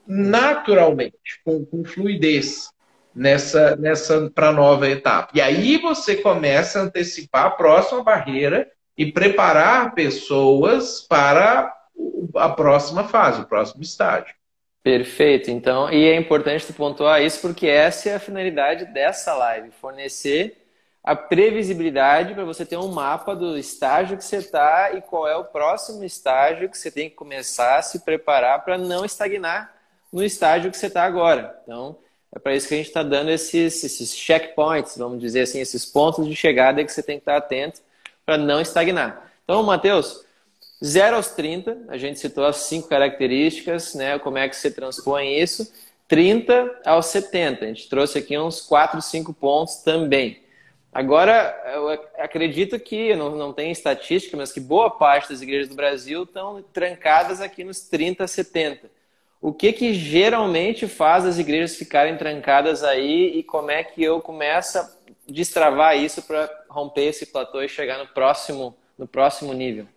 naturalmente, 0.06 1.42
com, 1.44 1.66
com 1.66 1.84
fluidez, 1.84 2.70
nessa, 3.16 3.76
nessa 3.76 4.30
para 4.30 4.52
nova 4.52 4.90
etapa. 4.90 5.32
E 5.34 5.42
aí 5.42 5.78
você 5.78 6.18
começa 6.18 6.80
a 6.80 6.84
antecipar 6.84 7.46
a 7.46 7.52
próxima 7.52 8.04
barreira, 8.04 8.70
e 8.98 9.12
preparar 9.12 9.94
pessoas 9.94 11.02
para 11.02 11.74
a 12.36 12.50
próxima 12.50 13.08
fase, 13.08 13.42
o 13.42 13.46
próximo 13.46 13.82
estágio. 13.82 14.34
Perfeito. 14.84 15.50
Então, 15.50 15.92
e 15.92 16.06
é 16.06 16.16
importante 16.16 16.68
tu 16.68 16.74
pontuar 16.74 17.22
isso 17.22 17.42
porque 17.42 17.68
essa 17.68 18.10
é 18.10 18.16
a 18.16 18.20
finalidade 18.20 18.86
dessa 18.86 19.34
live, 19.34 19.72
fornecer 19.72 20.63
a 21.04 21.16
previsibilidade 21.16 22.34
para 22.34 22.46
você 22.46 22.66
ter 22.66 22.78
um 22.78 22.88
mapa 22.88 23.36
do 23.36 23.58
estágio 23.58 24.18
que 24.18 24.24
você 24.24 24.38
está 24.38 24.94
e 24.94 25.02
qual 25.02 25.28
é 25.28 25.36
o 25.36 25.44
próximo 25.44 26.04
estágio 26.04 26.70
que 26.70 26.78
você 26.78 26.90
tem 26.90 27.10
que 27.10 27.16
começar 27.16 27.78
a 27.78 27.82
se 27.82 28.00
preparar 28.00 28.64
para 28.64 28.78
não 28.78 29.04
estagnar 29.04 29.76
no 30.12 30.24
estágio 30.24 30.72
que 30.72 30.78
você 30.78 30.88
está 30.88 31.04
agora. 31.04 31.60
Então, 31.64 31.98
é 32.34 32.40
para 32.40 32.56
isso 32.56 32.68
que 32.68 32.74
a 32.74 32.78
gente 32.78 32.88
está 32.88 33.04
dando 33.04 33.30
esses, 33.30 33.84
esses 33.84 34.16
checkpoints, 34.16 34.98
vamos 34.98 35.20
dizer 35.20 35.42
assim, 35.42 35.60
esses 35.60 35.86
pontos 35.86 36.26
de 36.26 36.36
chegada 36.36 36.84
que 36.84 36.92
você 36.92 37.04
tem 37.04 37.18
que 37.18 37.24
estar 37.24 37.36
atento 37.36 37.82
para 38.26 38.38
não 38.38 38.62
estagnar. 38.62 39.30
Então, 39.44 39.62
Matheus, 39.62 40.24
0 40.84 41.18
aos 41.18 41.30
30, 41.30 41.86
a 41.90 41.98
gente 41.98 42.20
citou 42.20 42.46
as 42.46 42.58
cinco 42.58 42.88
características, 42.88 43.94
né? 43.94 44.18
Como 44.20 44.38
é 44.38 44.48
que 44.48 44.56
você 44.56 44.72
transpõe 44.72 45.38
isso? 45.38 45.72
30 46.08 46.82
aos 46.86 47.08
70, 47.08 47.66
a 47.66 47.68
gente 47.68 47.90
trouxe 47.90 48.20
aqui 48.20 48.38
uns 48.38 48.62
4, 48.62 49.02
5 49.02 49.34
pontos 49.34 49.78
também. 49.78 50.43
Agora, 50.94 51.60
eu 51.74 51.90
acredito 52.20 52.80
que, 52.80 53.16
não, 53.16 53.36
não 53.36 53.52
tem 53.52 53.72
estatística, 53.72 54.38
mas 54.38 54.52
que 54.52 54.60
boa 54.60 54.92
parte 54.92 55.30
das 55.30 55.42
igrejas 55.42 55.68
do 55.68 55.76
Brasil 55.76 56.24
estão 56.24 56.64
trancadas 56.72 57.42
aqui 57.42 57.64
nos 57.64 57.82
30 57.82 58.26
a 58.26 58.28
70. 58.28 58.92
O 59.42 59.52
que 59.52 59.74
que 59.74 59.94
geralmente 59.94 60.88
faz 60.88 61.26
as 61.26 61.40
igrejas 61.40 61.76
ficarem 61.76 62.16
trancadas 62.16 62.84
aí 62.84 63.38
e 63.38 63.44
como 63.44 63.72
é 63.72 63.84
que 63.84 64.04
eu 64.04 64.22
começo 64.22 64.78
a 64.78 64.90
destravar 65.28 65.98
isso 65.98 66.22
para 66.22 66.50
romper 66.70 67.06
esse 67.06 67.26
platô 67.26 67.62
e 67.62 67.68
chegar 67.68 67.98
no 67.98 68.08
próximo, 68.08 68.78
no 68.96 69.08
próximo 69.08 69.52
nível? 69.52 69.88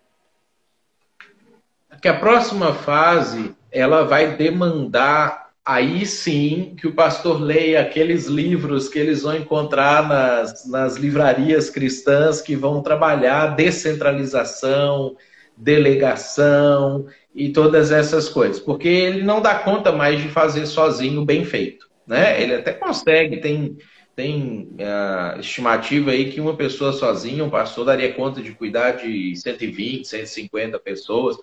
Que 2.01 2.09
a 2.09 2.19
próxima 2.19 2.75
fase 2.75 3.55
ela 3.71 4.05
vai 4.05 4.35
demandar 4.35 5.46
aí 5.67 6.07
sim 6.07 6.77
que 6.79 6.87
o 6.87 6.95
pastor 6.95 7.41
leia 7.41 7.81
aqueles 7.81 8.27
livros 8.27 8.89
que 8.89 8.99
eles 8.99 9.23
vão 9.23 9.37
encontrar 9.37 10.09
nas, 10.09 10.69
nas 10.69 10.97
livrarias 10.97 11.69
cristãs 11.69 12.41
que 12.41 12.55
vão 12.55 12.81
trabalhar 12.81 13.57
descentralização, 13.57 15.17
delegação 15.57 17.07
e 17.35 17.51
todas 17.51 17.91
essas 17.91 18.29
coisas, 18.29 18.61
porque 18.61 18.89
ele 18.89 19.23
não 19.23 19.43
dá 19.43 19.57
conta 19.57 19.91
mais 19.91 20.23
de 20.23 20.29
fazer 20.29 20.67
sozinho 20.67 21.25
bem 21.25 21.45
feito, 21.45 21.89
né? 22.07 22.41
Ele 22.41 22.55
até 22.55 22.73
consegue, 22.73 23.39
tem 23.39 23.77
tem 24.15 24.71
a 24.81 25.37
estimativa 25.39 26.11
aí 26.11 26.33
que 26.33 26.41
uma 26.41 26.57
pessoa 26.57 26.91
sozinha, 26.91 27.45
um 27.45 27.51
pastor, 27.51 27.85
daria 27.85 28.15
conta 28.15 28.41
de 28.41 28.53
cuidar 28.53 28.93
de 28.93 29.37
120, 29.37 30.09
150 30.09 30.79
pessoas. 30.79 31.37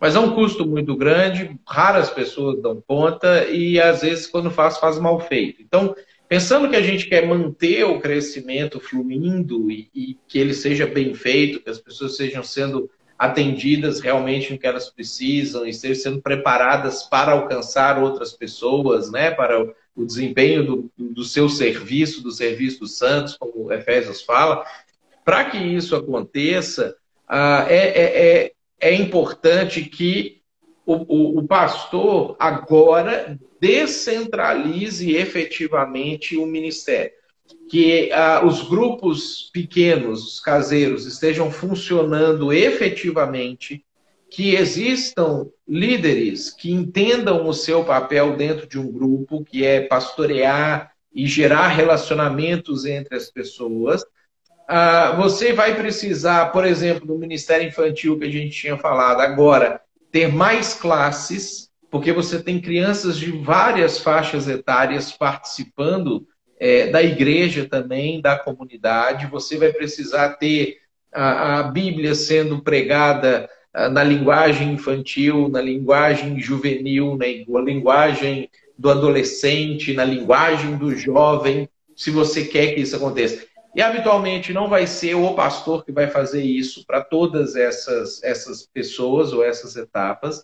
Mas 0.00 0.14
é 0.14 0.18
um 0.20 0.34
custo 0.34 0.64
muito 0.64 0.96
grande, 0.96 1.58
raras 1.66 2.08
pessoas 2.10 2.62
dão 2.62 2.82
conta 2.86 3.46
e 3.46 3.80
às 3.80 4.02
vezes 4.02 4.26
quando 4.26 4.50
faz, 4.50 4.78
faz 4.78 4.98
mal 4.98 5.18
feito. 5.18 5.60
Então, 5.60 5.94
pensando 6.28 6.68
que 6.68 6.76
a 6.76 6.82
gente 6.82 7.06
quer 7.06 7.26
manter 7.26 7.84
o 7.84 8.00
crescimento 8.00 8.78
fluindo 8.78 9.70
e, 9.70 9.90
e 9.94 10.16
que 10.28 10.38
ele 10.38 10.54
seja 10.54 10.86
bem 10.86 11.14
feito, 11.14 11.60
que 11.60 11.70
as 11.70 11.80
pessoas 11.80 12.16
sejam 12.16 12.44
sendo 12.44 12.88
atendidas 13.18 13.98
realmente 13.98 14.52
no 14.52 14.58
que 14.58 14.66
elas 14.66 14.88
precisam 14.88 15.66
e 15.66 15.70
estejam 15.70 16.02
sendo 16.02 16.22
preparadas 16.22 17.02
para 17.02 17.32
alcançar 17.32 18.00
outras 18.00 18.32
pessoas, 18.32 19.10
né, 19.10 19.32
para 19.32 19.60
o 19.96 20.06
desempenho 20.06 20.64
do, 20.64 20.90
do 20.96 21.24
seu 21.24 21.48
serviço, 21.48 22.22
do 22.22 22.30
serviço 22.30 22.78
dos 22.78 22.96
santos, 22.96 23.36
como 23.36 23.72
Efésios 23.72 24.22
fala. 24.22 24.64
Para 25.24 25.46
que 25.46 25.58
isso 25.58 25.96
aconteça, 25.96 26.94
ah, 27.28 27.66
é, 27.68 27.76
é, 27.76 28.44
é, 28.44 28.52
é 28.80 28.94
importante 28.94 29.84
que 29.84 30.40
o, 30.86 30.94
o, 30.94 31.38
o 31.40 31.46
pastor 31.46 32.36
agora 32.38 33.38
descentralize 33.60 35.14
efetivamente 35.14 36.36
o 36.36 36.46
ministério 36.46 37.18
que 37.68 38.10
ah, 38.12 38.44
os 38.44 38.62
grupos 38.62 39.50
pequenos, 39.52 40.24
os 40.24 40.40
caseiros, 40.40 41.06
estejam 41.06 41.50
funcionando 41.50 42.52
efetivamente, 42.52 43.84
que 44.30 44.54
existam 44.54 45.46
líderes 45.66 46.50
que 46.50 46.70
entendam 46.70 47.46
o 47.46 47.54
seu 47.54 47.84
papel 47.84 48.36
dentro 48.36 48.66
de 48.66 48.78
um 48.78 48.90
grupo, 48.90 49.44
que 49.44 49.64
é 49.64 49.82
pastorear 49.82 50.92
e 51.14 51.26
gerar 51.26 51.68
relacionamentos 51.68 52.84
entre 52.84 53.16
as 53.16 53.30
pessoas. 53.30 54.04
Ah, 54.70 55.12
você 55.16 55.54
vai 55.54 55.74
precisar, 55.74 56.52
por 56.52 56.66
exemplo, 56.66 57.06
no 57.06 57.18
Ministério 57.18 57.66
Infantil 57.66 58.18
que 58.18 58.26
a 58.26 58.30
gente 58.30 58.50
tinha 58.50 58.76
falado 58.76 59.22
agora, 59.22 59.80
ter 60.12 60.30
mais 60.30 60.74
classes, 60.74 61.70
porque 61.90 62.12
você 62.12 62.42
tem 62.42 62.60
crianças 62.60 63.16
de 63.16 63.32
várias 63.32 63.98
faixas 63.98 64.46
etárias 64.46 65.10
participando 65.10 66.26
é, 66.60 66.88
da 66.88 67.02
igreja 67.02 67.66
também, 67.66 68.20
da 68.20 68.38
comunidade. 68.38 69.26
Você 69.28 69.56
vai 69.56 69.72
precisar 69.72 70.34
ter 70.34 70.76
a, 71.10 71.60
a 71.60 71.62
Bíblia 71.62 72.14
sendo 72.14 72.62
pregada 72.62 73.48
a, 73.72 73.88
na 73.88 74.04
linguagem 74.04 74.72
infantil, 74.72 75.48
na 75.48 75.62
linguagem 75.62 76.38
juvenil, 76.38 77.16
na 77.16 77.60
linguagem 77.60 78.50
do 78.76 78.90
adolescente, 78.90 79.94
na 79.94 80.04
linguagem 80.04 80.76
do 80.76 80.94
jovem, 80.94 81.68
se 81.96 82.10
você 82.10 82.44
quer 82.44 82.74
que 82.74 82.80
isso 82.80 82.94
aconteça. 82.94 83.47
E 83.78 83.80
habitualmente 83.80 84.52
não 84.52 84.68
vai 84.68 84.88
ser 84.88 85.14
o 85.14 85.34
pastor 85.34 85.84
que 85.84 85.92
vai 85.92 86.08
fazer 86.08 86.42
isso 86.42 86.84
para 86.84 87.00
todas 87.00 87.54
essas, 87.54 88.20
essas 88.24 88.66
pessoas 88.66 89.32
ou 89.32 89.44
essas 89.44 89.76
etapas. 89.76 90.42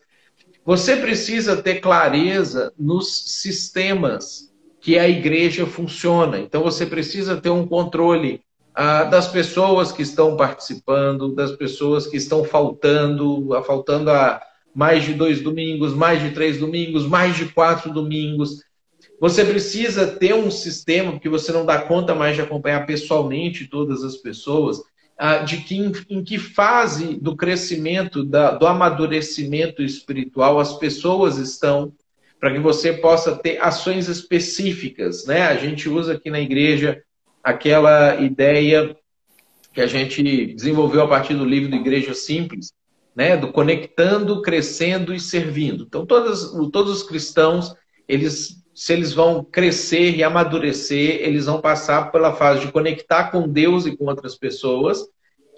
Você 0.64 0.94
precisa 0.98 1.60
ter 1.60 1.80
clareza 1.80 2.72
nos 2.78 3.40
sistemas 3.42 4.54
que 4.80 4.96
a 4.96 5.08
igreja 5.08 5.66
funciona. 5.66 6.38
Então 6.38 6.62
você 6.62 6.86
precisa 6.86 7.36
ter 7.36 7.50
um 7.50 7.66
controle 7.66 8.40
ah, 8.72 9.02
das 9.02 9.26
pessoas 9.26 9.90
que 9.90 10.02
estão 10.02 10.36
participando, 10.36 11.34
das 11.34 11.50
pessoas 11.50 12.06
que 12.06 12.16
estão 12.16 12.44
faltando, 12.44 13.48
faltando 13.66 14.12
a 14.12 14.40
mais 14.72 15.02
de 15.02 15.12
dois 15.12 15.40
domingos, 15.40 15.92
mais 15.92 16.22
de 16.22 16.30
três 16.30 16.58
domingos, 16.58 17.04
mais 17.04 17.36
de 17.36 17.46
quatro 17.46 17.92
domingos. 17.92 18.62
Você 19.24 19.42
precisa 19.42 20.06
ter 20.06 20.34
um 20.34 20.50
sistema, 20.50 21.12
porque 21.12 21.30
você 21.30 21.50
não 21.50 21.64
dá 21.64 21.80
conta 21.80 22.14
mais 22.14 22.36
de 22.36 22.42
acompanhar 22.42 22.84
pessoalmente 22.84 23.66
todas 23.66 24.04
as 24.04 24.16
pessoas, 24.16 24.82
ah, 25.16 25.38
de 25.38 25.62
que 25.62 25.76
em, 26.10 26.22
que 26.22 26.36
fase 26.38 27.14
do 27.14 27.34
crescimento, 27.34 28.22
da, 28.22 28.50
do 28.50 28.66
amadurecimento 28.66 29.82
espiritual 29.82 30.60
as 30.60 30.76
pessoas 30.76 31.38
estão, 31.38 31.90
para 32.38 32.52
que 32.52 32.58
você 32.58 32.92
possa 32.92 33.34
ter 33.34 33.58
ações 33.62 34.08
específicas. 34.08 35.24
Né? 35.24 35.40
A 35.40 35.56
gente 35.56 35.88
usa 35.88 36.12
aqui 36.12 36.28
na 36.28 36.40
igreja 36.40 37.02
aquela 37.42 38.20
ideia 38.20 38.94
que 39.72 39.80
a 39.80 39.86
gente 39.86 40.52
desenvolveu 40.54 41.00
a 41.00 41.08
partir 41.08 41.32
do 41.32 41.46
livro 41.46 41.70
do 41.70 41.76
Igreja 41.76 42.12
Simples, 42.12 42.74
né? 43.16 43.38
do 43.38 43.50
conectando, 43.50 44.42
crescendo 44.42 45.14
e 45.14 45.18
servindo. 45.18 45.84
Então, 45.84 46.04
todos 46.04 46.52
os 46.52 47.02
cristãos, 47.02 47.74
eles, 48.06 48.62
se 48.74 48.92
eles 48.92 49.12
vão 49.12 49.44
crescer 49.44 50.16
e 50.16 50.22
amadurecer, 50.22 51.20
eles 51.22 51.46
vão 51.46 51.60
passar 51.60 52.10
pela 52.10 52.34
fase 52.34 52.66
de 52.66 52.72
conectar 52.72 53.30
com 53.30 53.48
Deus 53.48 53.86
e 53.86 53.96
com 53.96 54.06
outras 54.06 54.36
pessoas, 54.36 55.02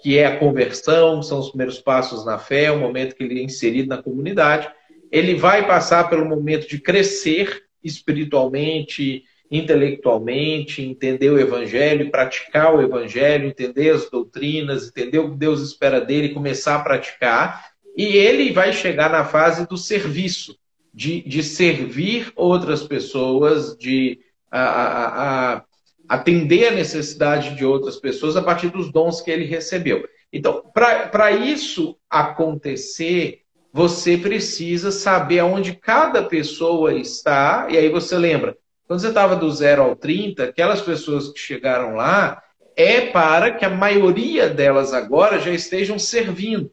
que 0.01 0.17
é 0.17 0.25
a 0.25 0.37
conversão, 0.37 1.23
são 1.23 1.39
os 1.39 1.49
primeiros 1.49 1.79
passos 1.79 2.23
na 2.25 2.37
fé, 2.37 2.71
o 2.71 2.79
momento 2.79 3.15
que 3.15 3.23
ele 3.23 3.39
é 3.39 3.43
inserido 3.43 3.89
na 3.89 4.01
comunidade 4.01 4.71
ele 5.11 5.35
vai 5.35 5.65
passar 5.65 6.09
pelo 6.09 6.25
momento 6.25 6.67
de 6.67 6.79
crescer 6.79 7.63
espiritualmente, 7.83 9.23
intelectualmente, 9.49 10.81
entender 10.81 11.29
o 11.29 11.39
evangelho, 11.39 12.11
praticar 12.11 12.75
o 12.75 12.81
evangelho, 12.81 13.47
entender 13.47 13.91
as 13.91 14.09
doutrinas, 14.09 14.87
entender 14.87 15.19
o 15.19 15.31
que 15.31 15.37
Deus 15.37 15.61
espera 15.61 16.01
dele, 16.01 16.33
começar 16.33 16.75
a 16.75 16.83
praticar. 16.83 17.71
E 17.95 18.05
ele 18.05 18.51
vai 18.51 18.73
chegar 18.73 19.09
na 19.09 19.23
fase 19.23 19.67
do 19.67 19.77
serviço, 19.77 20.57
de, 20.97 21.21
de 21.21 21.43
servir 21.43 22.33
outras 22.35 22.81
pessoas, 22.81 23.77
de 23.77 24.19
a, 24.49 24.61
a, 24.61 25.53
a 25.53 25.63
atender 26.09 26.69
a 26.69 26.71
necessidade 26.71 27.55
de 27.55 27.63
outras 27.63 27.97
pessoas 27.97 28.35
a 28.35 28.41
partir 28.41 28.69
dos 28.69 28.91
dons 28.91 29.21
que 29.21 29.29
ele 29.29 29.45
recebeu. 29.45 30.03
Então, 30.33 30.63
para 30.73 31.31
isso 31.31 31.95
acontecer, 32.09 33.41
você 33.71 34.17
precisa 34.17 34.91
saber 34.91 35.37
aonde 35.37 35.75
cada 35.75 36.23
pessoa 36.23 36.95
está. 36.95 37.67
E 37.69 37.77
aí 37.77 37.89
você 37.89 38.17
lembra, 38.17 38.57
quando 38.87 38.99
você 38.99 39.09
estava 39.09 39.35
do 39.35 39.51
0 39.51 39.83
ao 39.83 39.95
30, 39.95 40.45
aquelas 40.45 40.81
pessoas 40.81 41.29
que 41.31 41.37
chegaram 41.37 41.93
lá, 41.93 42.41
é 42.75 43.01
para 43.01 43.51
que 43.51 43.63
a 43.63 43.69
maioria 43.69 44.49
delas 44.49 44.95
agora 44.95 45.37
já 45.37 45.51
estejam 45.51 45.99
servindo. 45.99 46.71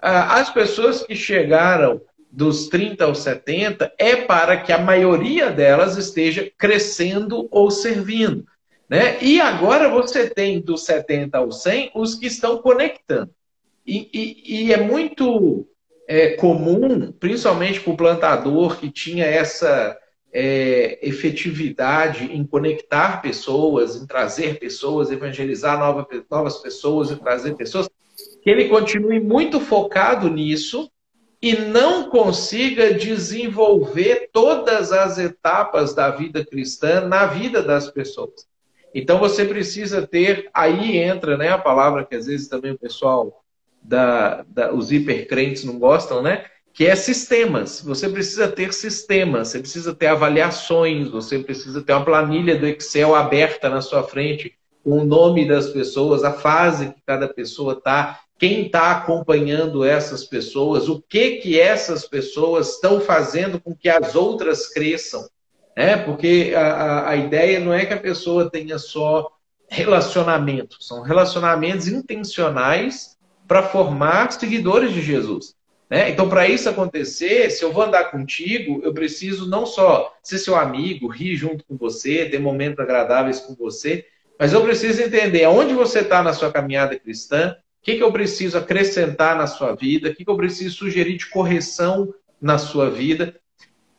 Ah, 0.00 0.38
as 0.38 0.50
pessoas 0.50 1.02
que 1.02 1.16
chegaram 1.16 2.00
dos 2.36 2.68
30 2.68 3.02
aos 3.02 3.20
70 3.20 3.94
é 3.98 4.14
para 4.14 4.58
que 4.58 4.70
a 4.70 4.76
maioria 4.76 5.50
delas 5.50 5.96
esteja 5.96 6.52
crescendo 6.58 7.48
ou 7.50 7.70
servindo. 7.70 8.46
Né? 8.90 9.16
E 9.22 9.40
agora 9.40 9.88
você 9.88 10.28
tem 10.28 10.60
dos 10.60 10.84
70 10.84 11.38
aos 11.38 11.62
100 11.62 11.92
os 11.94 12.14
que 12.14 12.26
estão 12.26 12.58
conectando. 12.58 13.30
E, 13.86 14.10
e, 14.12 14.64
e 14.64 14.72
é 14.74 14.76
muito 14.76 15.66
é, 16.06 16.32
comum, 16.32 17.10
principalmente 17.10 17.80
para 17.80 17.92
o 17.94 17.96
plantador 17.96 18.76
que 18.76 18.90
tinha 18.90 19.24
essa 19.24 19.96
é, 20.30 20.98
efetividade 21.00 22.26
em 22.30 22.44
conectar 22.44 23.22
pessoas, 23.22 23.96
em 23.96 24.06
trazer 24.06 24.58
pessoas, 24.58 25.10
evangelizar 25.10 25.78
nova, 25.78 26.06
novas 26.30 26.58
pessoas 26.58 27.10
e 27.10 27.16
trazer 27.16 27.56
pessoas, 27.56 27.88
que 28.42 28.50
ele 28.50 28.68
continue 28.68 29.20
muito 29.20 29.58
focado 29.58 30.28
nisso 30.28 30.90
e 31.46 31.54
não 31.60 32.10
consiga 32.10 32.92
desenvolver 32.92 34.30
todas 34.32 34.90
as 34.90 35.16
etapas 35.16 35.94
da 35.94 36.10
vida 36.10 36.44
cristã 36.44 37.02
na 37.02 37.24
vida 37.26 37.62
das 37.62 37.88
pessoas. 37.88 38.48
Então 38.92 39.20
você 39.20 39.44
precisa 39.44 40.04
ter, 40.04 40.50
aí 40.52 40.96
entra 40.96 41.36
né, 41.36 41.50
a 41.50 41.58
palavra 41.58 42.04
que 42.04 42.16
às 42.16 42.26
vezes 42.26 42.48
também 42.48 42.72
o 42.72 42.78
pessoal, 42.78 43.44
da, 43.80 44.44
da, 44.48 44.74
os 44.74 44.90
hipercrentes 44.90 45.62
não 45.62 45.78
gostam, 45.78 46.20
né? 46.20 46.46
Que 46.74 46.86
é 46.86 46.96
sistemas. 46.96 47.80
Você 47.80 48.08
precisa 48.08 48.48
ter 48.48 48.74
sistemas, 48.74 49.46
você 49.46 49.60
precisa 49.60 49.94
ter 49.94 50.08
avaliações, 50.08 51.08
você 51.08 51.38
precisa 51.38 51.80
ter 51.80 51.92
uma 51.92 52.04
planilha 52.04 52.58
do 52.58 52.66
Excel 52.66 53.14
aberta 53.14 53.68
na 53.68 53.80
sua 53.80 54.02
frente, 54.02 54.52
com 54.82 54.98
o 54.98 55.04
nome 55.04 55.46
das 55.46 55.68
pessoas, 55.68 56.24
a 56.24 56.32
fase 56.32 56.88
que 56.88 57.02
cada 57.06 57.28
pessoa 57.28 57.74
está, 57.74 58.18
quem 58.38 58.66
está 58.66 58.90
acompanhando 58.92 59.84
essas 59.84 60.24
pessoas, 60.24 60.88
o 60.88 61.00
que 61.00 61.36
que 61.36 61.58
essas 61.58 62.06
pessoas 62.06 62.74
estão 62.74 63.00
fazendo 63.00 63.60
com 63.60 63.74
que 63.74 63.88
as 63.88 64.14
outras 64.14 64.68
cresçam. 64.68 65.26
Né? 65.76 65.96
Porque 65.96 66.52
a, 66.56 67.10
a 67.10 67.16
ideia 67.16 67.60
não 67.60 67.72
é 67.72 67.86
que 67.86 67.94
a 67.94 68.00
pessoa 68.00 68.50
tenha 68.50 68.78
só 68.78 69.30
relacionamentos, 69.68 70.86
são 70.86 71.02
relacionamentos 71.02 71.88
intencionais 71.88 73.16
para 73.48 73.62
formar 73.62 74.30
seguidores 74.32 74.92
de 74.92 75.02
Jesus. 75.02 75.54
Né? 75.88 76.10
Então, 76.10 76.28
para 76.28 76.48
isso 76.48 76.68
acontecer, 76.68 77.50
se 77.50 77.64
eu 77.64 77.72
vou 77.72 77.84
andar 77.84 78.10
contigo, 78.10 78.80
eu 78.82 78.92
preciso 78.92 79.48
não 79.48 79.64
só 79.64 80.14
ser 80.22 80.38
seu 80.38 80.56
amigo, 80.56 81.08
rir 81.08 81.36
junto 81.36 81.64
com 81.64 81.76
você, 81.76 82.26
ter 82.26 82.38
momentos 82.38 82.80
agradáveis 82.80 83.40
com 83.40 83.54
você, 83.54 84.04
mas 84.38 84.52
eu 84.52 84.62
preciso 84.62 85.00
entender 85.00 85.44
aonde 85.44 85.74
você 85.74 86.00
está 86.00 86.22
na 86.22 86.32
sua 86.32 86.52
caminhada 86.52 86.98
cristã, 86.98 87.56
que, 87.86 87.98
que 87.98 88.02
eu 88.02 88.10
preciso 88.10 88.58
acrescentar 88.58 89.36
na 89.36 89.46
sua 89.46 89.72
vida? 89.76 90.08
O 90.08 90.14
que, 90.14 90.24
que 90.24 90.30
eu 90.30 90.36
preciso 90.36 90.74
sugerir 90.74 91.16
de 91.16 91.30
correção 91.30 92.12
na 92.42 92.58
sua 92.58 92.90
vida? 92.90 93.38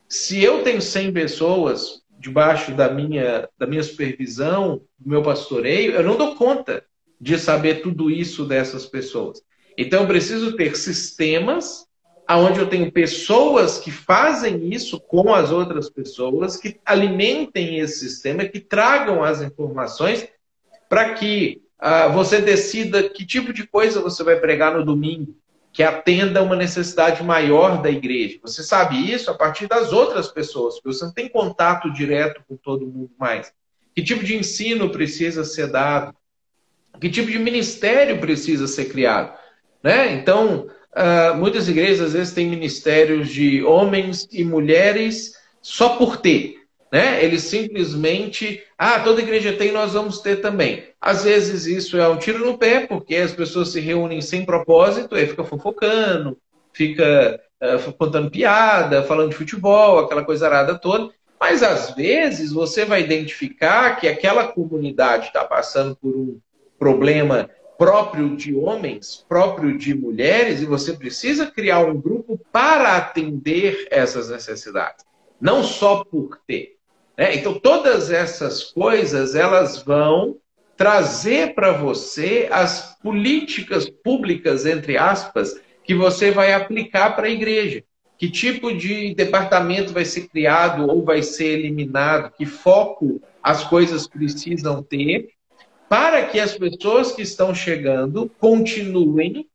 Se 0.09 0.43
eu 0.43 0.61
tenho 0.61 0.81
100 0.81 1.13
pessoas 1.13 2.01
debaixo 2.19 2.73
da 2.73 2.91
minha, 2.91 3.47
da 3.57 3.65
minha 3.65 3.81
supervisão, 3.81 4.81
do 4.99 5.09
meu 5.09 5.23
pastoreio, 5.23 5.93
eu 5.93 6.03
não 6.03 6.17
dou 6.17 6.35
conta 6.35 6.83
de 7.19 7.39
saber 7.39 7.81
tudo 7.81 8.11
isso 8.11 8.43
dessas 8.43 8.85
pessoas. 8.85 9.41
Então, 9.77 10.01
eu 10.01 10.07
preciso 10.07 10.57
ter 10.57 10.75
sistemas 10.75 11.87
onde 12.29 12.59
eu 12.59 12.67
tenho 12.67 12.91
pessoas 12.91 13.79
que 13.79 13.89
fazem 13.89 14.67
isso 14.73 14.99
com 14.99 15.33
as 15.33 15.49
outras 15.49 15.89
pessoas, 15.89 16.57
que 16.57 16.77
alimentem 16.85 17.79
esse 17.79 17.99
sistema, 17.99 18.43
que 18.43 18.59
tragam 18.59 19.23
as 19.23 19.41
informações 19.41 20.27
para 20.89 21.13
que 21.13 21.61
ah, 21.79 22.07
você 22.07 22.41
decida 22.41 23.07
que 23.07 23.25
tipo 23.25 23.53
de 23.53 23.67
coisa 23.67 24.01
você 24.01 24.23
vai 24.23 24.37
pregar 24.37 24.75
no 24.75 24.83
domingo, 24.83 25.35
que 25.71 25.83
atenda 25.83 26.41
uma 26.41 26.55
necessidade 26.55 27.23
maior 27.23 27.81
da 27.81 27.91
igreja. 27.91 28.39
Você 28.41 28.63
sabe 28.63 29.11
isso 29.11 29.29
a 29.29 29.35
partir 29.35 29.67
das 29.67 29.93
outras 29.93 30.27
pessoas, 30.27 30.75
porque 30.75 30.97
você 30.97 31.05
não 31.05 31.13
tem 31.13 31.29
contato 31.29 31.93
direto 31.93 32.41
com 32.47 32.55
todo 32.55 32.87
mundo 32.87 33.11
mais. 33.19 33.53
Que 33.95 34.01
tipo 34.01 34.23
de 34.23 34.35
ensino 34.35 34.89
precisa 34.89 35.43
ser 35.43 35.67
dado? 35.67 36.15
Que 36.99 37.09
tipo 37.09 37.29
de 37.29 37.37
ministério 37.37 38.19
precisa 38.19 38.67
ser 38.67 38.85
criado? 38.85 39.37
Né? 39.83 40.13
Então, 40.13 40.67
uh, 40.95 41.37
muitas 41.37 41.69
igrejas 41.69 42.07
às 42.07 42.13
vezes 42.13 42.33
têm 42.33 42.47
ministérios 42.47 43.29
de 43.29 43.63
homens 43.63 44.27
e 44.31 44.43
mulheres 44.43 45.33
só 45.61 45.89
por 45.89 46.17
ter. 46.17 46.56
Né? 46.91 47.23
Eles 47.23 47.43
simplesmente, 47.43 48.63
ah, 48.77 48.99
toda 48.99 49.21
igreja 49.21 49.53
tem, 49.53 49.71
nós 49.71 49.93
vamos 49.93 50.19
ter 50.19 50.37
também. 50.37 50.85
Às 51.01 51.23
vezes 51.23 51.65
isso 51.65 51.97
é 51.97 52.07
um 52.07 52.17
tiro 52.17 52.45
no 52.45 52.57
pé, 52.57 52.87
porque 52.87 53.15
as 53.15 53.33
pessoas 53.33 53.69
se 53.69 53.79
reúnem 53.79 54.21
sem 54.21 54.45
propósito, 54.45 55.15
aí 55.15 55.27
fica 55.27 55.43
fofocando, 55.43 56.37
fica 56.71 57.39
uh, 57.61 57.93
contando 57.93 58.31
piada, 58.31 59.03
falando 59.03 59.31
de 59.31 59.35
futebol, 59.35 59.99
aquela 59.99 60.23
coisa 60.23 60.47
arada 60.47 60.75
toda. 60.75 61.11
Mas 61.39 61.61
às 61.61 61.91
vezes 61.91 62.51
você 62.51 62.85
vai 62.85 63.01
identificar 63.01 63.95
que 63.99 64.07
aquela 64.07 64.47
comunidade 64.47 65.27
está 65.27 65.43
passando 65.43 65.95
por 65.95 66.15
um 66.15 66.39
problema 66.79 67.49
próprio 67.77 68.35
de 68.35 68.55
homens, 68.55 69.23
próprio 69.29 69.77
de 69.77 69.93
mulheres, 69.93 70.61
e 70.61 70.65
você 70.65 70.93
precisa 70.93 71.45
criar 71.45 71.79
um 71.85 71.99
grupo 71.99 72.39
para 72.51 72.97
atender 72.97 73.87
essas 73.91 74.29
necessidades, 74.29 75.05
não 75.39 75.63
só 75.63 76.03
por 76.03 76.39
ter. 76.47 76.76
Né? 77.17 77.35
Então, 77.35 77.59
todas 77.59 78.11
essas 78.11 78.63
coisas 78.63 79.35
elas 79.35 79.81
vão 79.81 80.37
trazer 80.75 81.55
para 81.55 81.71
você 81.71 82.47
as 82.51 82.95
políticas 83.01 83.89
públicas, 83.89 84.65
entre 84.65 84.97
aspas, 84.97 85.59
que 85.83 85.95
você 85.95 86.29
vai 86.29 86.53
aplicar 86.53 87.15
para 87.15 87.27
a 87.27 87.31
igreja. 87.31 87.83
Que 88.17 88.29
tipo 88.29 88.73
de 88.73 89.13
departamento 89.15 89.93
vai 89.93 90.05
ser 90.05 90.27
criado 90.27 90.87
ou 90.87 91.03
vai 91.03 91.23
ser 91.23 91.59
eliminado? 91.59 92.31
Que 92.35 92.45
foco 92.45 93.21
as 93.41 93.63
coisas 93.63 94.07
precisam 94.07 94.83
ter 94.83 95.29
para 95.87 96.25
que 96.25 96.39
as 96.39 96.55
pessoas 96.57 97.11
que 97.11 97.21
estão 97.21 97.55
chegando 97.55 98.29
continuem 98.39 99.47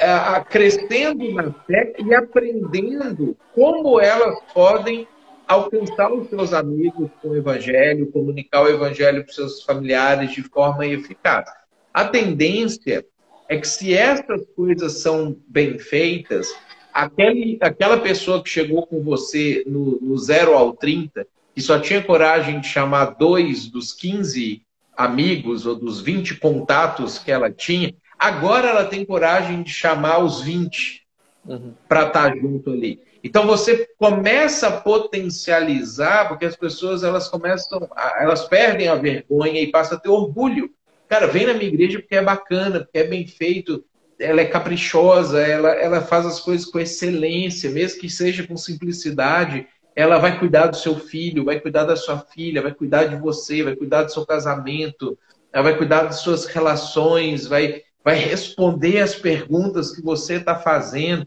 uh, 0.00 0.44
crescendo 0.48 1.32
na 1.32 1.50
fé 1.66 1.94
e 1.98 2.14
aprendendo 2.14 3.36
como 3.54 4.00
elas 4.00 4.38
podem 4.54 5.08
alcançar 5.46 6.12
os 6.12 6.28
seus 6.28 6.52
amigos 6.52 7.10
com 7.22 7.28
o 7.28 7.36
evangelho, 7.36 8.10
comunicar 8.10 8.62
o 8.62 8.68
evangelho 8.68 9.22
para 9.22 9.30
os 9.30 9.36
seus 9.36 9.62
familiares 9.62 10.32
de 10.32 10.42
forma 10.42 10.86
eficaz. 10.86 11.48
A 11.92 12.04
tendência 12.04 13.04
é 13.48 13.56
que 13.56 13.68
se 13.68 13.94
essas 13.94 14.44
coisas 14.56 14.94
são 14.94 15.36
bem 15.46 15.78
feitas, 15.78 16.54
aquele, 16.92 17.58
aquela 17.60 17.98
pessoa 17.98 18.42
que 18.42 18.50
chegou 18.50 18.86
com 18.86 19.02
você 19.02 19.62
no, 19.66 20.00
no 20.00 20.18
0 20.18 20.54
ao 20.54 20.72
30, 20.72 21.26
que 21.54 21.62
só 21.62 21.78
tinha 21.78 22.02
coragem 22.02 22.60
de 22.60 22.66
chamar 22.68 23.16
dois 23.16 23.66
dos 23.66 23.92
15 23.92 24.62
amigos 24.96 25.66
ou 25.66 25.74
dos 25.74 26.00
20 26.00 26.36
contatos 26.36 27.18
que 27.18 27.30
ela 27.30 27.50
tinha, 27.50 27.94
agora 28.18 28.68
ela 28.68 28.84
tem 28.84 29.04
coragem 29.04 29.62
de 29.62 29.70
chamar 29.70 30.18
os 30.18 30.40
20 30.40 31.02
uhum. 31.46 31.74
para 31.88 32.08
estar 32.08 32.30
tá 32.30 32.36
junto 32.36 32.70
ali. 32.70 33.00
Então 33.26 33.44
você 33.44 33.88
começa 33.98 34.68
a 34.68 34.80
potencializar, 34.80 36.28
porque 36.28 36.44
as 36.44 36.54
pessoas 36.54 37.02
elas 37.02 37.26
começam, 37.28 37.80
elas 38.20 38.44
perdem 38.44 38.86
a 38.86 38.94
vergonha 38.94 39.60
e 39.60 39.66
passam 39.72 39.98
a 39.98 40.00
ter 40.00 40.08
orgulho. 40.08 40.70
Cara, 41.08 41.26
vem 41.26 41.44
na 41.44 41.52
minha 41.52 41.66
igreja 41.66 41.98
porque 41.98 42.14
é 42.14 42.22
bacana, 42.22 42.84
porque 42.84 42.98
é 42.98 43.04
bem 43.04 43.26
feito, 43.26 43.84
ela 44.16 44.40
é 44.40 44.44
caprichosa, 44.44 45.40
ela, 45.40 45.70
ela 45.70 46.00
faz 46.02 46.24
as 46.24 46.38
coisas 46.38 46.66
com 46.66 46.78
excelência, 46.78 47.68
mesmo 47.68 48.00
que 48.00 48.08
seja 48.08 48.46
com 48.46 48.56
simplicidade. 48.56 49.66
Ela 49.96 50.18
vai 50.18 50.38
cuidar 50.38 50.68
do 50.68 50.76
seu 50.76 50.94
filho, 50.96 51.44
vai 51.44 51.58
cuidar 51.58 51.82
da 51.82 51.96
sua 51.96 52.20
filha, 52.20 52.62
vai 52.62 52.72
cuidar 52.72 53.06
de 53.06 53.16
você, 53.16 53.64
vai 53.64 53.74
cuidar 53.74 54.04
do 54.04 54.12
seu 54.12 54.24
casamento, 54.24 55.18
ela 55.52 55.64
vai 55.64 55.76
cuidar 55.76 56.04
das 56.04 56.20
suas 56.20 56.46
relações, 56.46 57.44
vai, 57.44 57.82
vai 58.04 58.14
responder 58.14 59.00
as 59.00 59.16
perguntas 59.16 59.90
que 59.90 60.00
você 60.00 60.34
está 60.34 60.54
fazendo 60.54 61.26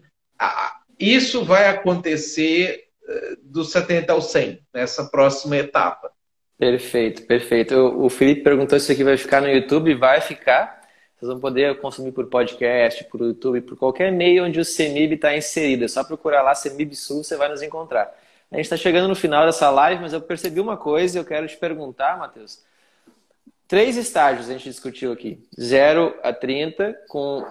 isso 1.00 1.44
vai 1.44 1.68
acontecer 1.68 2.84
eh, 3.08 3.36
do 3.42 3.64
70 3.64 4.12
ao 4.12 4.20
100, 4.20 4.60
nessa 4.72 5.04
próxima 5.04 5.56
etapa. 5.56 6.12
Perfeito, 6.58 7.22
perfeito. 7.22 7.74
O 7.74 8.10
Felipe 8.10 8.42
perguntou 8.42 8.78
se 8.78 8.84
isso 8.84 8.92
aqui 8.92 9.02
vai 9.02 9.16
ficar 9.16 9.40
no 9.40 9.48
YouTube. 9.48 9.94
Vai 9.94 10.20
ficar. 10.20 10.78
Vocês 11.16 11.30
vão 11.30 11.40
poder 11.40 11.80
consumir 11.80 12.12
por 12.12 12.26
podcast, 12.26 13.04
por 13.04 13.20
YouTube, 13.22 13.62
por 13.62 13.76
qualquer 13.78 14.12
meio 14.12 14.44
onde 14.44 14.60
o 14.60 14.64
CEMIB 14.64 15.14
está 15.14 15.34
inserido. 15.34 15.84
É 15.84 15.88
só 15.88 16.04
procurar 16.04 16.42
lá 16.42 16.54
CEMIB 16.54 16.94
Sul, 16.94 17.24
você 17.24 17.36
vai 17.36 17.48
nos 17.48 17.62
encontrar. 17.62 18.14
A 18.50 18.56
gente 18.56 18.64
está 18.64 18.76
chegando 18.76 19.08
no 19.08 19.14
final 19.14 19.46
dessa 19.46 19.70
live, 19.70 20.02
mas 20.02 20.12
eu 20.12 20.20
percebi 20.20 20.60
uma 20.60 20.76
coisa 20.76 21.16
e 21.16 21.20
eu 21.20 21.24
quero 21.24 21.46
te 21.46 21.56
perguntar, 21.56 22.18
Matheus. 22.18 22.62
Três 23.70 23.96
estágios 23.96 24.50
a 24.50 24.52
gente 24.52 24.68
discutiu 24.68 25.12
aqui: 25.12 25.46
0 25.58 26.12
a 26.24 26.32
30, 26.32 26.92
com 27.08 27.46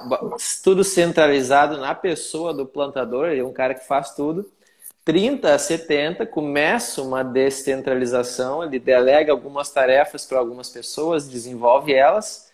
tudo 0.61 0.83
centralizado 0.83 1.77
na 1.77 1.95
pessoa 1.95 2.53
do 2.53 2.65
plantador, 2.65 3.29
ele 3.29 3.39
é 3.39 3.45
um 3.45 3.53
cara 3.53 3.73
que 3.73 3.87
faz 3.87 4.13
tudo. 4.13 4.51
30 5.05 5.53
a 5.53 5.57
70, 5.57 6.25
começa 6.25 7.01
uma 7.01 7.23
descentralização, 7.23 8.61
ele 8.61 8.79
delega 8.79 9.31
algumas 9.31 9.71
tarefas 9.71 10.25
para 10.25 10.39
algumas 10.39 10.69
pessoas, 10.69 11.29
desenvolve 11.29 11.93
elas. 11.93 12.51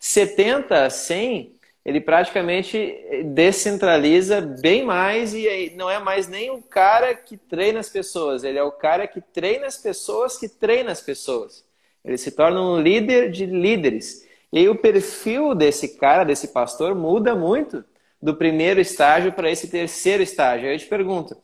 70 0.00 0.86
a 0.86 0.88
100, 0.88 1.54
ele 1.84 2.00
praticamente 2.00 2.96
descentraliza 3.34 4.40
bem 4.40 4.82
mais 4.82 5.34
e 5.34 5.74
não 5.76 5.90
é 5.90 5.98
mais 5.98 6.26
nem 6.26 6.50
o 6.50 6.62
cara 6.62 7.14
que 7.14 7.36
treina 7.36 7.80
as 7.80 7.90
pessoas, 7.90 8.44
ele 8.44 8.58
é 8.58 8.62
o 8.62 8.72
cara 8.72 9.06
que 9.06 9.20
treina 9.20 9.66
as 9.66 9.76
pessoas 9.76 10.38
que 10.38 10.48
treina 10.48 10.90
as 10.90 11.02
pessoas. 11.02 11.64
Ele 12.04 12.18
se 12.18 12.30
torna 12.30 12.60
um 12.60 12.80
líder 12.80 13.30
de 13.30 13.46
líderes. 13.46 14.26
E 14.52 14.68
o 14.68 14.76
perfil 14.76 15.54
desse 15.54 15.96
cara, 15.96 16.24
desse 16.24 16.48
pastor, 16.48 16.94
muda 16.94 17.34
muito 17.34 17.84
do 18.22 18.34
primeiro 18.34 18.80
estágio 18.80 19.32
para 19.32 19.50
esse 19.50 19.68
terceiro 19.68 20.22
estágio. 20.22 20.68
Aí 20.68 20.74
eu 20.74 20.78
te 20.78 20.86
pergunto, 20.86 21.36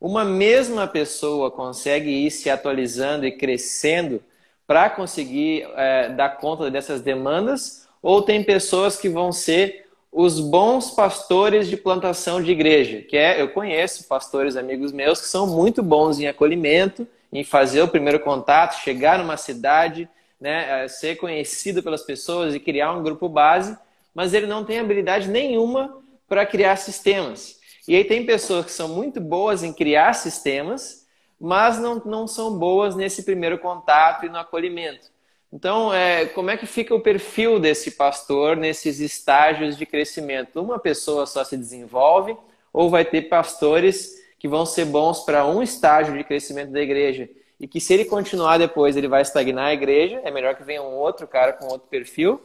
uma 0.00 0.24
mesma 0.24 0.86
pessoa 0.86 1.50
consegue 1.50 2.10
ir 2.10 2.30
se 2.30 2.50
atualizando 2.50 3.26
e 3.26 3.36
crescendo 3.36 4.22
para 4.66 4.90
conseguir 4.90 5.68
é, 5.76 6.08
dar 6.08 6.38
conta 6.38 6.70
dessas 6.70 7.00
demandas? 7.00 7.86
Ou 8.02 8.22
tem 8.22 8.42
pessoas 8.42 8.96
que 8.96 9.08
vão 9.08 9.30
ser 9.30 9.86
os 10.10 10.40
bons 10.40 10.90
pastores 10.90 11.68
de 11.68 11.76
plantação 11.76 12.42
de 12.42 12.50
igreja? 12.50 13.02
Que 13.02 13.16
é, 13.16 13.40
eu 13.40 13.50
conheço 13.50 14.08
pastores 14.08 14.56
amigos 14.56 14.92
meus 14.92 15.20
que 15.20 15.28
são 15.28 15.46
muito 15.46 15.82
bons 15.82 16.18
em 16.18 16.26
acolhimento, 16.26 17.06
em 17.32 17.42
fazer 17.42 17.82
o 17.82 17.88
primeiro 17.88 18.20
contato, 18.20 18.82
chegar 18.82 19.18
numa 19.18 19.36
cidade, 19.36 20.08
né, 20.40 20.84
é, 20.84 20.88
ser 20.88 21.16
conhecido 21.16 21.82
pelas 21.82 22.02
pessoas 22.02 22.54
e 22.54 22.60
criar 22.60 22.92
um 22.92 23.02
grupo 23.02 23.28
base, 23.28 23.76
mas 24.14 24.34
ele 24.34 24.46
não 24.46 24.64
tem 24.64 24.78
habilidade 24.78 25.28
nenhuma 25.28 26.02
para 26.28 26.44
criar 26.44 26.76
sistemas. 26.76 27.58
E 27.88 27.96
aí 27.96 28.04
tem 28.04 28.26
pessoas 28.26 28.66
que 28.66 28.72
são 28.72 28.88
muito 28.88 29.20
boas 29.20 29.62
em 29.62 29.72
criar 29.72 30.12
sistemas, 30.12 31.06
mas 31.40 31.78
não, 31.78 31.96
não 32.04 32.26
são 32.26 32.58
boas 32.58 32.94
nesse 32.94 33.24
primeiro 33.24 33.58
contato 33.58 34.26
e 34.26 34.28
no 34.28 34.38
acolhimento. 34.38 35.10
Então, 35.52 35.92
é, 35.92 36.24
como 36.26 36.50
é 36.50 36.56
que 36.56 36.66
fica 36.66 36.94
o 36.94 37.00
perfil 37.00 37.58
desse 37.58 37.90
pastor 37.92 38.56
nesses 38.56 39.00
estágios 39.00 39.76
de 39.76 39.84
crescimento? 39.84 40.62
Uma 40.62 40.78
pessoa 40.78 41.26
só 41.26 41.44
se 41.44 41.56
desenvolve 41.56 42.36
ou 42.72 42.88
vai 42.88 43.04
ter 43.04 43.22
pastores 43.22 44.21
que 44.42 44.48
vão 44.48 44.66
ser 44.66 44.86
bons 44.86 45.20
para 45.20 45.46
um 45.46 45.62
estágio 45.62 46.18
de 46.18 46.24
crescimento 46.24 46.72
da 46.72 46.80
igreja 46.80 47.30
e 47.60 47.68
que 47.68 47.80
se 47.80 47.94
ele 47.94 48.04
continuar 48.04 48.58
depois 48.58 48.96
ele 48.96 49.06
vai 49.06 49.22
estagnar 49.22 49.66
a 49.66 49.72
igreja, 49.72 50.20
é 50.24 50.32
melhor 50.32 50.56
que 50.56 50.64
venha 50.64 50.82
um 50.82 50.96
outro 50.96 51.28
cara 51.28 51.52
com 51.52 51.66
outro 51.66 51.86
perfil, 51.86 52.42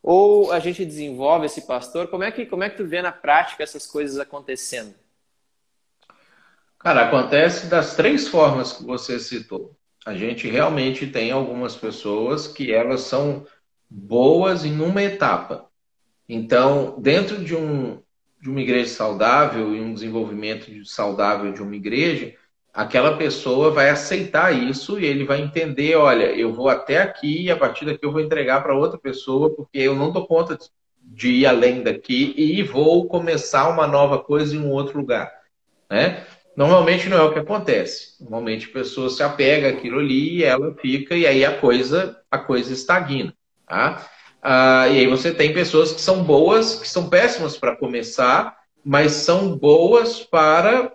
ou 0.00 0.52
a 0.52 0.60
gente 0.60 0.84
desenvolve 0.84 1.46
esse 1.46 1.62
pastor? 1.62 2.06
Como 2.06 2.22
é 2.22 2.30
que, 2.30 2.46
como 2.46 2.62
é 2.62 2.70
que 2.70 2.76
tu 2.76 2.86
vê 2.86 3.02
na 3.02 3.10
prática 3.10 3.64
essas 3.64 3.84
coisas 3.84 4.20
acontecendo? 4.20 4.94
Cara, 6.78 7.08
acontece 7.08 7.66
das 7.66 7.96
três 7.96 8.28
formas 8.28 8.72
que 8.74 8.84
você 8.84 9.18
citou. 9.18 9.76
A 10.06 10.14
gente 10.14 10.48
realmente 10.48 11.04
tem 11.08 11.32
algumas 11.32 11.74
pessoas 11.74 12.46
que 12.46 12.72
elas 12.72 13.00
são 13.00 13.44
boas 13.90 14.64
em 14.64 14.80
uma 14.80 15.02
etapa. 15.02 15.68
Então, 16.28 16.94
dentro 17.00 17.44
de, 17.44 17.56
um, 17.56 18.00
de 18.40 18.48
uma 18.48 18.60
igreja 18.60 18.90
saudável 18.90 19.74
e 19.74 19.80
um 19.80 19.92
desenvolvimento 19.92 20.70
saudável 20.86 21.52
de 21.52 21.62
uma 21.62 21.76
igreja, 21.76 22.34
aquela 22.72 23.16
pessoa 23.16 23.70
vai 23.70 23.90
aceitar 23.90 24.52
isso 24.52 24.98
e 24.98 25.04
ele 25.04 25.24
vai 25.24 25.40
entender, 25.40 25.96
olha, 25.96 26.26
eu 26.34 26.52
vou 26.52 26.68
até 26.68 26.98
aqui 26.98 27.42
e 27.44 27.50
a 27.50 27.56
partir 27.56 27.84
daqui 27.84 28.04
eu 28.04 28.12
vou 28.12 28.20
entregar 28.20 28.62
para 28.62 28.74
outra 28.74 28.98
pessoa 28.98 29.50
porque 29.50 29.78
eu 29.78 29.94
não 29.94 30.10
dou 30.10 30.26
conta 30.26 30.58
de 31.02 31.30
ir 31.30 31.46
além 31.46 31.82
daqui 31.82 32.34
e 32.36 32.62
vou 32.62 33.06
começar 33.06 33.68
uma 33.68 33.86
nova 33.86 34.18
coisa 34.18 34.54
em 34.54 34.60
um 34.60 34.70
outro 34.70 34.98
lugar, 34.98 35.30
né? 35.90 36.24
Normalmente 36.56 37.08
não 37.08 37.16
é 37.16 37.22
o 37.22 37.32
que 37.32 37.38
acontece. 37.38 38.16
Normalmente 38.20 38.68
a 38.68 38.72
pessoa 38.72 39.08
se 39.08 39.22
apega 39.22 39.70
àquilo 39.70 39.98
ali 39.98 40.38
e 40.38 40.44
ela 40.44 40.74
fica 40.74 41.16
e 41.16 41.26
aí 41.26 41.44
a 41.44 41.58
coisa 41.58 42.20
a 42.30 42.38
coisa 42.38 42.72
estagna, 42.72 43.34
tá? 43.66 44.08
Ah, 44.42 44.88
e 44.88 44.98
aí 45.00 45.06
você 45.06 45.32
tem 45.32 45.52
pessoas 45.52 45.92
que 45.92 46.00
são 46.00 46.24
boas, 46.24 46.76
que 46.76 46.88
são 46.88 47.08
péssimas 47.08 47.56
para 47.56 47.76
começar, 47.76 48.56
mas 48.84 49.12
são 49.12 49.56
boas 49.56 50.20
para 50.20 50.92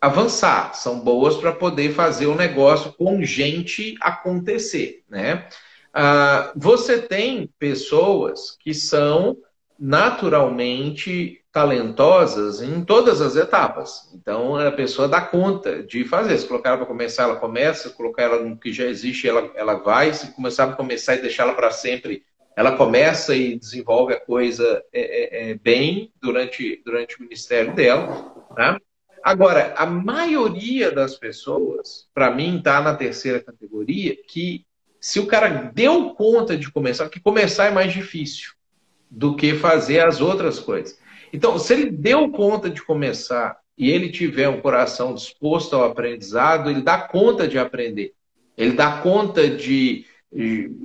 avançar, 0.00 0.74
são 0.74 1.00
boas 1.00 1.36
para 1.36 1.52
poder 1.52 1.92
fazer 1.92 2.26
o 2.26 2.34
negócio 2.34 2.92
com 2.92 3.22
gente 3.24 3.96
acontecer, 4.00 5.02
né? 5.08 5.48
Ah, 5.92 6.52
você 6.54 7.00
tem 7.00 7.50
pessoas 7.58 8.56
que 8.60 8.72
são 8.72 9.36
naturalmente 9.78 11.40
talentosas 11.52 12.60
em 12.60 12.84
todas 12.84 13.20
as 13.20 13.36
etapas. 13.36 14.10
Então 14.14 14.56
a 14.56 14.70
pessoa 14.70 15.08
dá 15.08 15.20
conta 15.20 15.82
de 15.82 16.04
fazer. 16.04 16.36
Se 16.38 16.46
colocar 16.46 16.70
ela 16.70 16.78
para 16.78 16.86
começar, 16.86 17.24
ela 17.24 17.36
começa. 17.36 17.88
Se 17.88 17.96
colocar 17.96 18.22
ela 18.22 18.42
no 18.42 18.56
que 18.56 18.72
já 18.72 18.84
existe, 18.84 19.28
ela, 19.28 19.50
ela 19.54 19.74
vai. 19.74 20.12
Se 20.12 20.32
começar 20.32 20.64
a 20.64 20.72
começar 20.72 21.14
e 21.14 21.22
deixar 21.22 21.44
ela 21.44 21.54
para 21.54 21.70
sempre, 21.70 22.22
ela 22.58 22.72
começa 22.76 23.36
e 23.36 23.56
desenvolve 23.56 24.12
a 24.12 24.18
coisa 24.18 24.82
é, 24.92 25.00
é, 25.00 25.50
é, 25.50 25.54
bem 25.54 26.12
durante, 26.20 26.82
durante 26.84 27.16
o 27.16 27.22
ministério 27.22 27.72
dela. 27.72 28.34
Tá? 28.56 28.80
Agora, 29.22 29.74
a 29.76 29.86
maioria 29.86 30.90
das 30.90 31.14
pessoas, 31.14 32.08
para 32.12 32.32
mim, 32.32 32.58
está 32.58 32.82
na 32.82 32.96
terceira 32.96 33.38
categoria, 33.38 34.16
que 34.26 34.66
se 35.00 35.20
o 35.20 35.26
cara 35.28 35.70
deu 35.72 36.16
conta 36.16 36.56
de 36.56 36.68
começar, 36.68 37.08
que 37.08 37.20
começar 37.20 37.66
é 37.66 37.70
mais 37.70 37.92
difícil 37.92 38.54
do 39.08 39.36
que 39.36 39.54
fazer 39.54 40.00
as 40.00 40.20
outras 40.20 40.58
coisas. 40.58 40.98
Então, 41.32 41.60
se 41.60 41.72
ele 41.72 41.92
deu 41.92 42.28
conta 42.32 42.68
de 42.68 42.82
começar 42.82 43.56
e 43.76 43.88
ele 43.88 44.10
tiver 44.10 44.48
um 44.48 44.60
coração 44.60 45.14
disposto 45.14 45.76
ao 45.76 45.84
aprendizado, 45.84 46.68
ele 46.68 46.82
dá 46.82 46.98
conta 46.98 47.46
de 47.46 47.56
aprender. 47.56 48.14
Ele 48.56 48.72
dá 48.72 49.00
conta 49.00 49.48
de. 49.48 50.06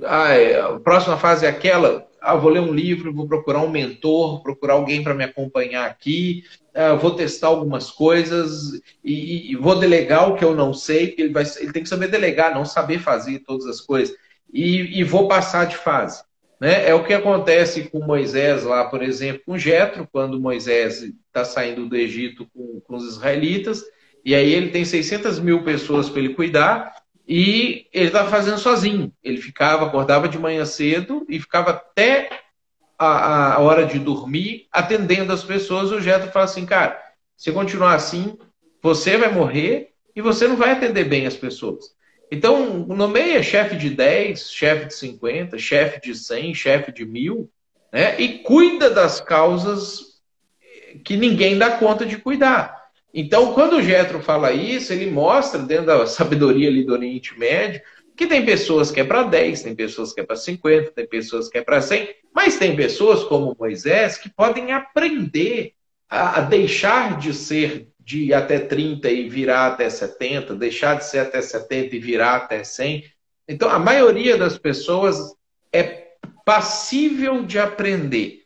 Ah, 0.04 0.28
é, 0.28 0.60
a 0.60 0.80
próxima 0.80 1.16
fase 1.16 1.46
é 1.46 1.48
aquela. 1.48 2.06
Ah, 2.20 2.34
vou 2.34 2.50
ler 2.50 2.60
um 2.60 2.72
livro, 2.72 3.12
vou 3.12 3.28
procurar 3.28 3.60
um 3.60 3.70
mentor, 3.70 4.42
procurar 4.42 4.74
alguém 4.74 5.02
para 5.02 5.12
me 5.12 5.24
acompanhar 5.24 5.86
aqui, 5.86 6.44
ah, 6.74 6.94
vou 6.94 7.10
testar 7.10 7.48
algumas 7.48 7.90
coisas 7.90 8.80
e, 9.04 9.52
e, 9.52 9.56
vou 9.56 9.78
delegar 9.78 10.30
o 10.30 10.36
que 10.36 10.44
eu 10.44 10.54
não 10.54 10.72
sei, 10.72 11.08
porque 11.08 11.22
ele, 11.22 11.32
vai, 11.32 11.44
ele 11.58 11.72
tem 11.72 11.82
que 11.82 11.88
saber 11.88 12.08
delegar, 12.08 12.54
não 12.54 12.64
saber 12.64 12.98
fazer 12.98 13.40
todas 13.40 13.66
as 13.66 13.80
coisas. 13.80 14.16
E, 14.52 14.98
e 15.00 15.04
vou 15.04 15.28
passar 15.28 15.66
de 15.66 15.76
fase. 15.76 16.22
Né? 16.60 16.88
É 16.88 16.94
o 16.94 17.04
que 17.04 17.12
acontece 17.12 17.90
com 17.90 17.98
Moisés 17.98 18.64
lá, 18.64 18.86
por 18.86 19.02
exemplo, 19.02 19.42
com 19.44 19.58
Jetro, 19.58 20.08
quando 20.10 20.40
Moisés 20.40 21.02
está 21.02 21.44
saindo 21.44 21.86
do 21.86 21.96
Egito 21.96 22.48
com, 22.54 22.80
com, 22.80 22.96
os 22.96 23.04
israelitas, 23.04 23.82
e 24.24 24.34
aí 24.34 24.52
ele 24.52 24.70
tem 24.70 24.84
600 24.84 25.38
mil 25.40 25.62
pessoas 25.62 26.08
para 26.08 26.20
ele 26.20 26.34
cuidar, 26.34 26.94
e 27.26 27.86
ele 27.92 28.06
estava 28.06 28.30
fazendo 28.30 28.58
sozinho. 28.58 29.12
Ele 29.22 29.40
ficava, 29.40 29.86
acordava 29.86 30.28
de 30.28 30.38
manhã 30.38 30.64
cedo 30.64 31.24
e 31.28 31.40
ficava 31.40 31.70
até 31.70 32.28
a, 32.98 33.54
a 33.54 33.58
hora 33.60 33.86
de 33.86 33.98
dormir 33.98 34.66
atendendo 34.70 35.32
as 35.32 35.42
pessoas. 35.42 35.90
O 35.90 36.00
Jetro 36.00 36.30
fala 36.30 36.44
assim, 36.44 36.66
cara, 36.66 37.00
se 37.36 37.50
continuar 37.50 37.94
assim, 37.94 38.36
você 38.82 39.16
vai 39.16 39.32
morrer 39.32 39.92
e 40.14 40.20
você 40.20 40.46
não 40.46 40.56
vai 40.56 40.72
atender 40.72 41.04
bem 41.04 41.26
as 41.26 41.36
pessoas. 41.36 41.94
Então, 42.30 42.80
nomeia 42.86 43.42
chefe 43.42 43.76
de 43.76 43.90
10, 43.90 44.50
chefe 44.50 44.86
de 44.86 44.94
50, 44.94 45.58
chefe 45.58 46.00
de 46.00 46.14
100, 46.14 46.54
chefe 46.54 46.92
de 46.92 47.04
mil, 47.04 47.50
né? 47.92 48.20
e 48.20 48.38
cuida 48.40 48.90
das 48.90 49.20
causas 49.20 50.14
que 51.04 51.16
ninguém 51.16 51.58
dá 51.58 51.78
conta 51.78 52.04
de 52.04 52.18
cuidar. 52.18 52.83
Então, 53.16 53.54
quando 53.54 53.76
o 53.76 53.82
Getro 53.82 54.20
fala 54.20 54.50
isso, 54.50 54.92
ele 54.92 55.08
mostra, 55.08 55.60
dentro 55.62 55.86
da 55.86 56.04
sabedoria 56.04 56.68
ali 56.68 56.84
do 56.84 56.92
Oriente 56.92 57.38
Médio, 57.38 57.80
que 58.16 58.26
tem 58.26 58.44
pessoas 58.44 58.90
que 58.90 59.00
é 59.00 59.04
para 59.04 59.22
10, 59.22 59.62
tem 59.62 59.74
pessoas 59.74 60.12
que 60.12 60.20
é 60.20 60.24
para 60.24 60.34
50, 60.34 60.90
tem 60.90 61.06
pessoas 61.06 61.48
que 61.48 61.58
é 61.58 61.62
para 61.62 61.80
100, 61.80 62.08
mas 62.34 62.58
tem 62.58 62.74
pessoas 62.74 63.22
como 63.24 63.56
Moisés 63.58 64.18
que 64.18 64.28
podem 64.28 64.72
aprender 64.72 65.74
a 66.08 66.40
deixar 66.40 67.18
de 67.18 67.32
ser 67.32 67.88
de 67.98 68.34
até 68.34 68.58
30 68.58 69.08
e 69.08 69.28
virar 69.28 69.68
até 69.68 69.88
70, 69.88 70.54
deixar 70.54 70.96
de 70.96 71.06
ser 71.06 71.20
até 71.20 71.40
70 71.40 71.96
e 71.96 71.98
virar 71.98 72.36
até 72.36 72.62
100. 72.62 73.04
Então, 73.48 73.70
a 73.70 73.78
maioria 73.78 74.36
das 74.36 74.58
pessoas 74.58 75.34
é 75.72 76.08
passível 76.44 77.42
de 77.42 77.58
aprender. 77.58 78.42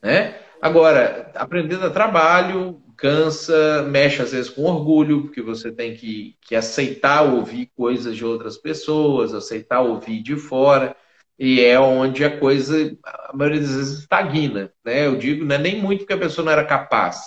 Né? 0.00 0.38
Agora, 0.60 1.32
aprender 1.34 1.78
dá 1.78 1.90
trabalho, 1.90 2.80
cansa, 3.02 3.82
mexe 3.82 4.22
às 4.22 4.30
vezes 4.30 4.48
com 4.48 4.62
orgulho, 4.62 5.22
porque 5.22 5.42
você 5.42 5.72
tem 5.72 5.96
que, 5.96 6.36
que 6.40 6.54
aceitar 6.54 7.22
ouvir 7.22 7.68
coisas 7.76 8.16
de 8.16 8.24
outras 8.24 8.56
pessoas, 8.56 9.34
aceitar 9.34 9.80
ouvir 9.80 10.22
de 10.22 10.36
fora, 10.36 10.94
e 11.36 11.60
é 11.60 11.80
onde 11.80 12.24
a 12.24 12.38
coisa, 12.38 12.96
a 13.04 13.32
maioria 13.34 13.60
das 13.60 13.74
vezes, 13.74 13.98
estagna. 13.98 14.72
Né? 14.84 15.08
Eu 15.08 15.16
digo, 15.16 15.44
não 15.44 15.56
é 15.56 15.58
nem 15.58 15.82
muito 15.82 16.00
porque 16.00 16.12
a 16.12 16.18
pessoa 16.18 16.44
não 16.44 16.52
era 16.52 16.64
capaz, 16.64 17.20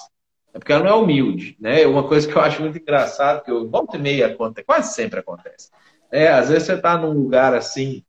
é 0.53 0.59
porque 0.59 0.71
ela 0.71 0.85
não 0.85 0.91
é 0.91 0.93
humilde, 0.95 1.57
né? 1.59 1.85
Uma 1.85 2.07
coisa 2.07 2.25
que 2.25 2.33
eu 2.33 2.41
acho 2.41 2.61
muito 2.61 2.77
engraçado, 2.77 3.43
que 3.43 3.51
eu 3.51 3.69
volta 3.69 3.97
e 3.97 3.99
meia 3.99 4.27
acontece, 4.27 4.65
quase 4.65 4.93
sempre 4.95 5.19
acontece. 5.19 5.69
É, 6.09 6.29
às 6.29 6.47
vezes 6.47 6.63
você 6.63 6.75
está 6.75 6.97
num 6.97 7.11
lugar 7.11 7.53
assim, 7.53 8.01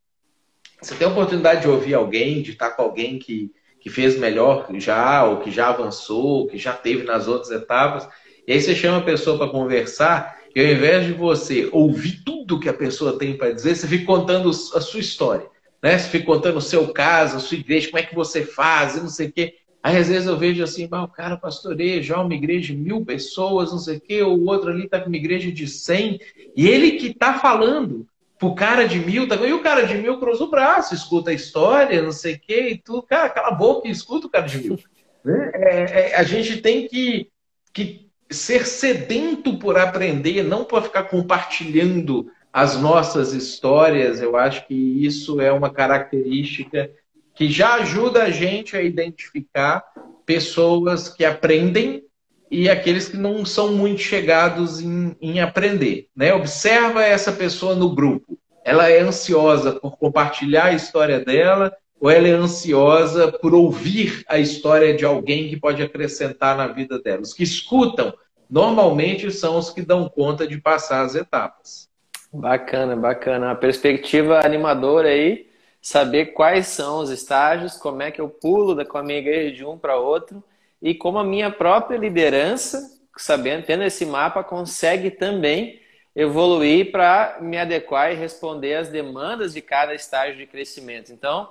você 0.80 0.94
tem 0.94 1.08
a 1.08 1.10
oportunidade 1.10 1.62
de 1.62 1.68
ouvir 1.68 1.94
alguém, 1.94 2.42
de 2.42 2.52
estar 2.52 2.70
com 2.70 2.82
alguém 2.82 3.18
que, 3.18 3.50
que 3.86 3.90
fez 3.90 4.18
melhor 4.18 4.66
já, 4.74 5.24
ou 5.24 5.36
que 5.36 5.48
já 5.48 5.68
avançou, 5.68 6.48
que 6.48 6.58
já 6.58 6.72
teve 6.72 7.04
nas 7.04 7.28
outras 7.28 7.52
etapas, 7.52 8.08
e 8.44 8.52
aí 8.52 8.60
você 8.60 8.74
chama 8.74 8.98
a 8.98 9.02
pessoa 9.02 9.38
para 9.38 9.48
conversar, 9.48 10.40
e 10.56 10.60
ao 10.60 10.66
invés 10.66 11.06
de 11.06 11.12
você 11.12 11.68
ouvir 11.70 12.20
tudo 12.24 12.58
que 12.58 12.68
a 12.68 12.74
pessoa 12.74 13.16
tem 13.16 13.36
para 13.36 13.52
dizer, 13.52 13.76
você 13.76 13.86
fica 13.86 14.04
contando 14.04 14.50
a 14.50 14.80
sua 14.80 14.98
história. 14.98 15.46
Né? 15.80 15.96
Você 15.96 16.08
fica 16.08 16.26
contando 16.26 16.56
o 16.56 16.60
seu 16.60 16.88
caso, 16.88 17.36
a 17.36 17.38
sua 17.38 17.58
igreja, 17.58 17.86
como 17.86 18.00
é 18.00 18.02
que 18.02 18.12
você 18.12 18.44
faz, 18.44 18.96
e 18.96 19.00
não 19.02 19.08
sei 19.08 19.28
o 19.28 19.32
quê. 19.32 19.54
Aí 19.80 19.96
às 19.96 20.08
vezes 20.08 20.26
eu 20.26 20.36
vejo 20.36 20.64
assim, 20.64 20.88
ah, 20.90 21.04
o 21.04 21.08
cara 21.08 21.36
pastoreia 21.36 22.02
já 22.02 22.20
uma 22.20 22.34
igreja 22.34 22.74
de 22.74 22.76
mil 22.76 23.04
pessoas, 23.04 23.70
não 23.70 23.78
sei 23.78 23.98
o 23.98 24.00
quê, 24.00 24.20
o 24.20 24.46
outro 24.46 24.70
ali 24.70 24.86
está 24.86 24.98
com 24.98 25.06
uma 25.06 25.16
igreja 25.16 25.52
de 25.52 25.68
cem, 25.68 26.18
e 26.56 26.66
ele 26.66 26.98
que 26.98 27.06
está 27.06 27.34
falando, 27.34 28.04
pro 28.38 28.54
cara 28.54 28.86
de 28.86 28.98
mil, 28.98 29.26
e 29.26 29.52
o 29.52 29.62
cara 29.62 29.86
de 29.86 29.94
mil 29.94 30.18
cruza 30.18 30.44
o 30.44 30.50
braço, 30.50 30.94
escuta 30.94 31.30
a 31.30 31.34
história, 31.34 32.02
não 32.02 32.12
sei 32.12 32.34
o 32.34 32.40
quê, 32.40 32.68
e 32.70 32.78
tudo, 32.78 33.02
cara, 33.02 33.30
cala 33.30 33.48
a 33.48 33.52
boca 33.52 33.88
e 33.88 33.90
escuta 33.90 34.26
o 34.26 34.30
cara 34.30 34.46
de 34.46 34.58
mil. 34.58 34.78
Né? 35.24 35.50
É, 35.54 36.10
é, 36.12 36.14
a 36.14 36.22
gente 36.22 36.58
tem 36.58 36.86
que, 36.86 37.32
que 37.72 38.08
ser 38.30 38.64
sedento 38.64 39.58
por 39.58 39.76
aprender, 39.76 40.44
não 40.44 40.64
por 40.64 40.84
ficar 40.84 41.02
compartilhando 41.02 42.30
as 42.52 42.80
nossas 42.80 43.32
histórias. 43.32 44.22
Eu 44.22 44.36
acho 44.36 44.68
que 44.68 44.74
isso 44.74 45.40
é 45.40 45.50
uma 45.50 45.68
característica 45.68 46.92
que 47.34 47.48
já 47.50 47.74
ajuda 47.74 48.22
a 48.22 48.30
gente 48.30 48.76
a 48.76 48.82
identificar 48.82 49.84
pessoas 50.24 51.08
que 51.08 51.24
aprendem 51.24 52.05
e 52.50 52.68
aqueles 52.68 53.08
que 53.08 53.16
não 53.16 53.44
são 53.44 53.72
muito 53.72 54.00
chegados 54.00 54.80
em, 54.80 55.16
em 55.20 55.40
aprender. 55.40 56.08
Né? 56.14 56.32
Observa 56.32 57.04
essa 57.04 57.32
pessoa 57.32 57.74
no 57.74 57.94
grupo. 57.94 58.38
Ela 58.64 58.88
é 58.88 59.00
ansiosa 59.00 59.72
por 59.72 59.96
compartilhar 59.96 60.66
a 60.66 60.72
história 60.72 61.20
dela 61.20 61.72
ou 62.00 62.10
ela 62.10 62.28
é 62.28 62.32
ansiosa 62.32 63.32
por 63.32 63.54
ouvir 63.54 64.24
a 64.28 64.38
história 64.38 64.94
de 64.94 65.04
alguém 65.04 65.48
que 65.48 65.58
pode 65.58 65.82
acrescentar 65.82 66.56
na 66.56 66.66
vida 66.66 66.98
dela? 66.98 67.22
Os 67.22 67.32
que 67.32 67.42
escutam, 67.42 68.12
normalmente, 68.50 69.30
são 69.30 69.56
os 69.56 69.70
que 69.70 69.82
dão 69.82 70.08
conta 70.08 70.46
de 70.46 70.60
passar 70.60 71.02
as 71.02 71.14
etapas. 71.14 71.88
Bacana, 72.32 72.94
bacana. 72.94 73.46
Uma 73.46 73.54
perspectiva 73.54 74.44
animadora 74.44 75.08
aí, 75.08 75.48
saber 75.80 76.26
quais 76.26 76.66
são 76.66 76.98
os 76.98 77.10
estágios, 77.10 77.76
como 77.76 78.02
é 78.02 78.10
que 78.10 78.20
eu 78.20 78.28
pulo 78.28 78.74
da, 78.74 78.84
com 78.84 78.98
a 78.98 79.02
minha 79.02 79.18
igreja 79.18 79.54
de 79.54 79.64
um 79.64 79.78
para 79.78 79.96
outro 79.96 80.42
e 80.86 80.94
como 80.94 81.18
a 81.18 81.24
minha 81.24 81.50
própria 81.50 81.98
liderança, 81.98 82.96
sabendo, 83.16 83.66
tendo 83.66 83.82
esse 83.82 84.06
mapa, 84.06 84.44
consegue 84.44 85.10
também 85.10 85.80
evoluir 86.14 86.92
para 86.92 87.38
me 87.40 87.58
adequar 87.58 88.12
e 88.12 88.14
responder 88.14 88.74
às 88.74 88.88
demandas 88.88 89.52
de 89.52 89.60
cada 89.60 89.96
estágio 89.96 90.36
de 90.36 90.46
crescimento. 90.46 91.12
Então, 91.12 91.48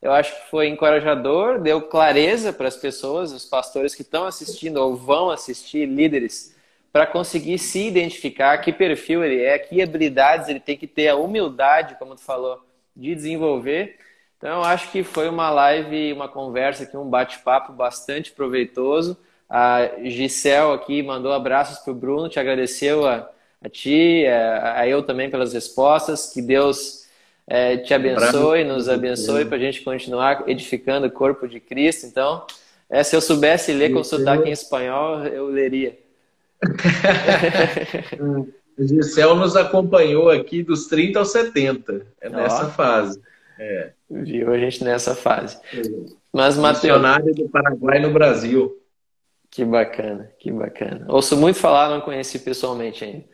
eu 0.00 0.10
acho 0.10 0.34
que 0.34 0.50
foi 0.50 0.68
encorajador, 0.68 1.60
deu 1.60 1.82
clareza 1.82 2.50
para 2.50 2.66
as 2.66 2.78
pessoas, 2.78 3.30
os 3.30 3.44
pastores 3.44 3.94
que 3.94 4.00
estão 4.00 4.24
assistindo 4.24 4.78
ou 4.78 4.96
vão 4.96 5.28
assistir, 5.28 5.84
líderes, 5.84 6.56
para 6.90 7.06
conseguir 7.06 7.58
se 7.58 7.86
identificar 7.86 8.56
que 8.56 8.72
perfil 8.72 9.22
ele 9.22 9.42
é, 9.42 9.58
que 9.58 9.82
habilidades 9.82 10.48
ele 10.48 10.60
tem 10.60 10.78
que 10.78 10.86
ter, 10.86 11.08
a 11.08 11.16
humildade, 11.16 11.96
como 11.98 12.14
tu 12.14 12.22
falou, 12.22 12.64
de 12.96 13.14
desenvolver. 13.14 13.98
Então, 14.38 14.58
eu 14.58 14.64
acho 14.64 14.90
que 14.92 15.02
foi 15.02 15.28
uma 15.28 15.50
live, 15.50 16.12
uma 16.12 16.28
conversa 16.28 16.84
aqui, 16.84 16.96
um 16.96 17.10
bate-papo 17.10 17.72
bastante 17.72 18.30
proveitoso. 18.30 19.18
A 19.50 19.90
Gisele 20.04 20.74
aqui 20.74 21.02
mandou 21.02 21.32
abraços 21.32 21.80
para 21.80 21.92
o 21.92 21.96
Bruno, 21.96 22.28
te 22.28 22.38
agradeceu 22.38 23.04
a, 23.04 23.28
a 23.60 23.68
ti, 23.68 24.24
a, 24.26 24.80
a 24.80 24.88
eu 24.88 25.02
também 25.02 25.28
pelas 25.28 25.52
respostas. 25.52 26.32
Que 26.32 26.40
Deus 26.40 27.08
é, 27.48 27.78
te 27.78 27.92
abençoe, 27.92 28.62
nos 28.62 28.88
abençoe 28.88 29.44
para 29.44 29.56
a 29.56 29.60
gente 29.60 29.82
continuar 29.82 30.48
edificando 30.48 31.08
o 31.08 31.10
corpo 31.10 31.48
de 31.48 31.58
Cristo. 31.58 32.06
Então, 32.06 32.46
é, 32.88 33.02
se 33.02 33.16
eu 33.16 33.20
soubesse 33.20 33.72
ler 33.72 33.92
com 33.92 34.04
sotaque 34.04 34.48
em 34.48 34.52
espanhol, 34.52 35.24
eu 35.24 35.48
leria. 35.48 35.98
Gisel 38.78 39.34
nos 39.34 39.56
acompanhou 39.56 40.30
aqui 40.30 40.62
dos 40.62 40.86
30 40.86 41.18
aos 41.18 41.32
70, 41.32 42.06
é 42.20 42.28
nessa 42.28 42.66
Ó, 42.66 42.70
fase. 42.70 43.20
É. 43.58 43.97
Viu 44.10 44.52
a 44.52 44.58
gente 44.58 44.82
nessa 44.82 45.14
fase. 45.14 45.58
É. 45.72 45.82
Mas, 46.32 46.56
Missionário 46.56 47.34
do 47.34 47.48
Paraguai 47.48 47.98
no 47.98 48.10
Brasil. 48.10 48.74
Que 49.50 49.64
bacana, 49.64 50.30
que 50.38 50.50
bacana. 50.52 51.06
Ouço 51.08 51.36
muito 51.36 51.58
falar, 51.58 51.88
não 51.88 52.00
conheci 52.00 52.38
pessoalmente 52.38 53.04
ainda. 53.04 53.24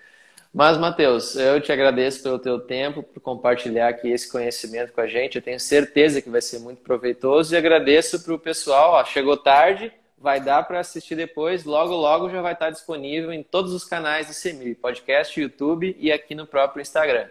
Mas, 0.53 0.79
Matheus, 0.79 1.35
eu 1.35 1.61
te 1.61 1.73
agradeço 1.73 2.23
pelo 2.23 2.39
teu 2.39 2.61
tempo, 2.61 3.03
por 3.03 3.21
compartilhar 3.21 3.89
aqui 3.89 4.09
esse 4.09 4.31
conhecimento 4.31 4.93
com 4.93 5.01
a 5.01 5.07
gente. 5.07 5.35
Eu 5.35 5.43
tenho 5.43 5.59
certeza 5.59 6.23
que 6.23 6.31
vai 6.31 6.41
ser 6.41 6.61
muito 6.61 6.81
proveitoso 6.81 7.53
e 7.53 7.57
agradeço 7.57 8.23
para 8.23 8.35
o 8.35 8.39
pessoal. 8.39 8.93
Ó, 8.93 9.05
chegou 9.05 9.37
tarde, 9.37 9.93
vai 10.17 10.41
dar 10.41 10.63
para 10.63 10.79
assistir 10.79 11.17
depois. 11.17 11.65
Logo, 11.65 11.93
logo 11.95 12.31
já 12.31 12.41
vai 12.41 12.53
estar 12.53 12.71
disponível 12.71 13.33
em 13.33 13.43
todos 13.43 13.73
os 13.73 13.85
canais 13.85 14.29
do 14.29 14.33
CEMIL, 14.33 14.77
podcast, 14.77 15.39
YouTube 15.41 15.97
e 15.99 16.13
aqui 16.13 16.37
no 16.37 16.47
próprio 16.47 16.81
Instagram. 16.81 17.27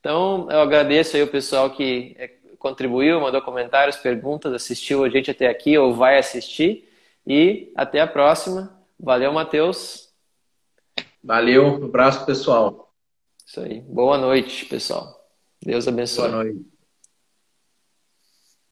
Então, 0.00 0.48
eu 0.50 0.60
agradeço 0.60 1.16
aí 1.16 1.22
o 1.22 1.28
pessoal 1.28 1.70
que 1.70 2.16
é, 2.18 2.28
contribuiu, 2.58 3.20
mandou 3.20 3.40
comentários, 3.42 3.96
perguntas, 3.96 4.52
assistiu 4.52 5.04
a 5.04 5.08
gente 5.08 5.30
até 5.30 5.48
aqui 5.48 5.76
ou 5.78 5.94
vai 5.94 6.18
assistir. 6.18 6.88
E 7.26 7.70
até 7.74 8.00
a 8.00 8.06
próxima. 8.06 8.74
Valeu, 8.98 9.32
Matheus. 9.32 10.08
Valeu, 11.22 11.80
um 11.80 11.84
abraço 11.84 12.24
pessoal. 12.24 12.92
Isso 13.46 13.60
aí. 13.60 13.80
Boa 13.80 14.16
noite, 14.16 14.64
pessoal. 14.64 15.26
Deus 15.62 15.86
abençoe. 15.86 16.30
Boa 16.30 16.44
noite. 16.44 16.77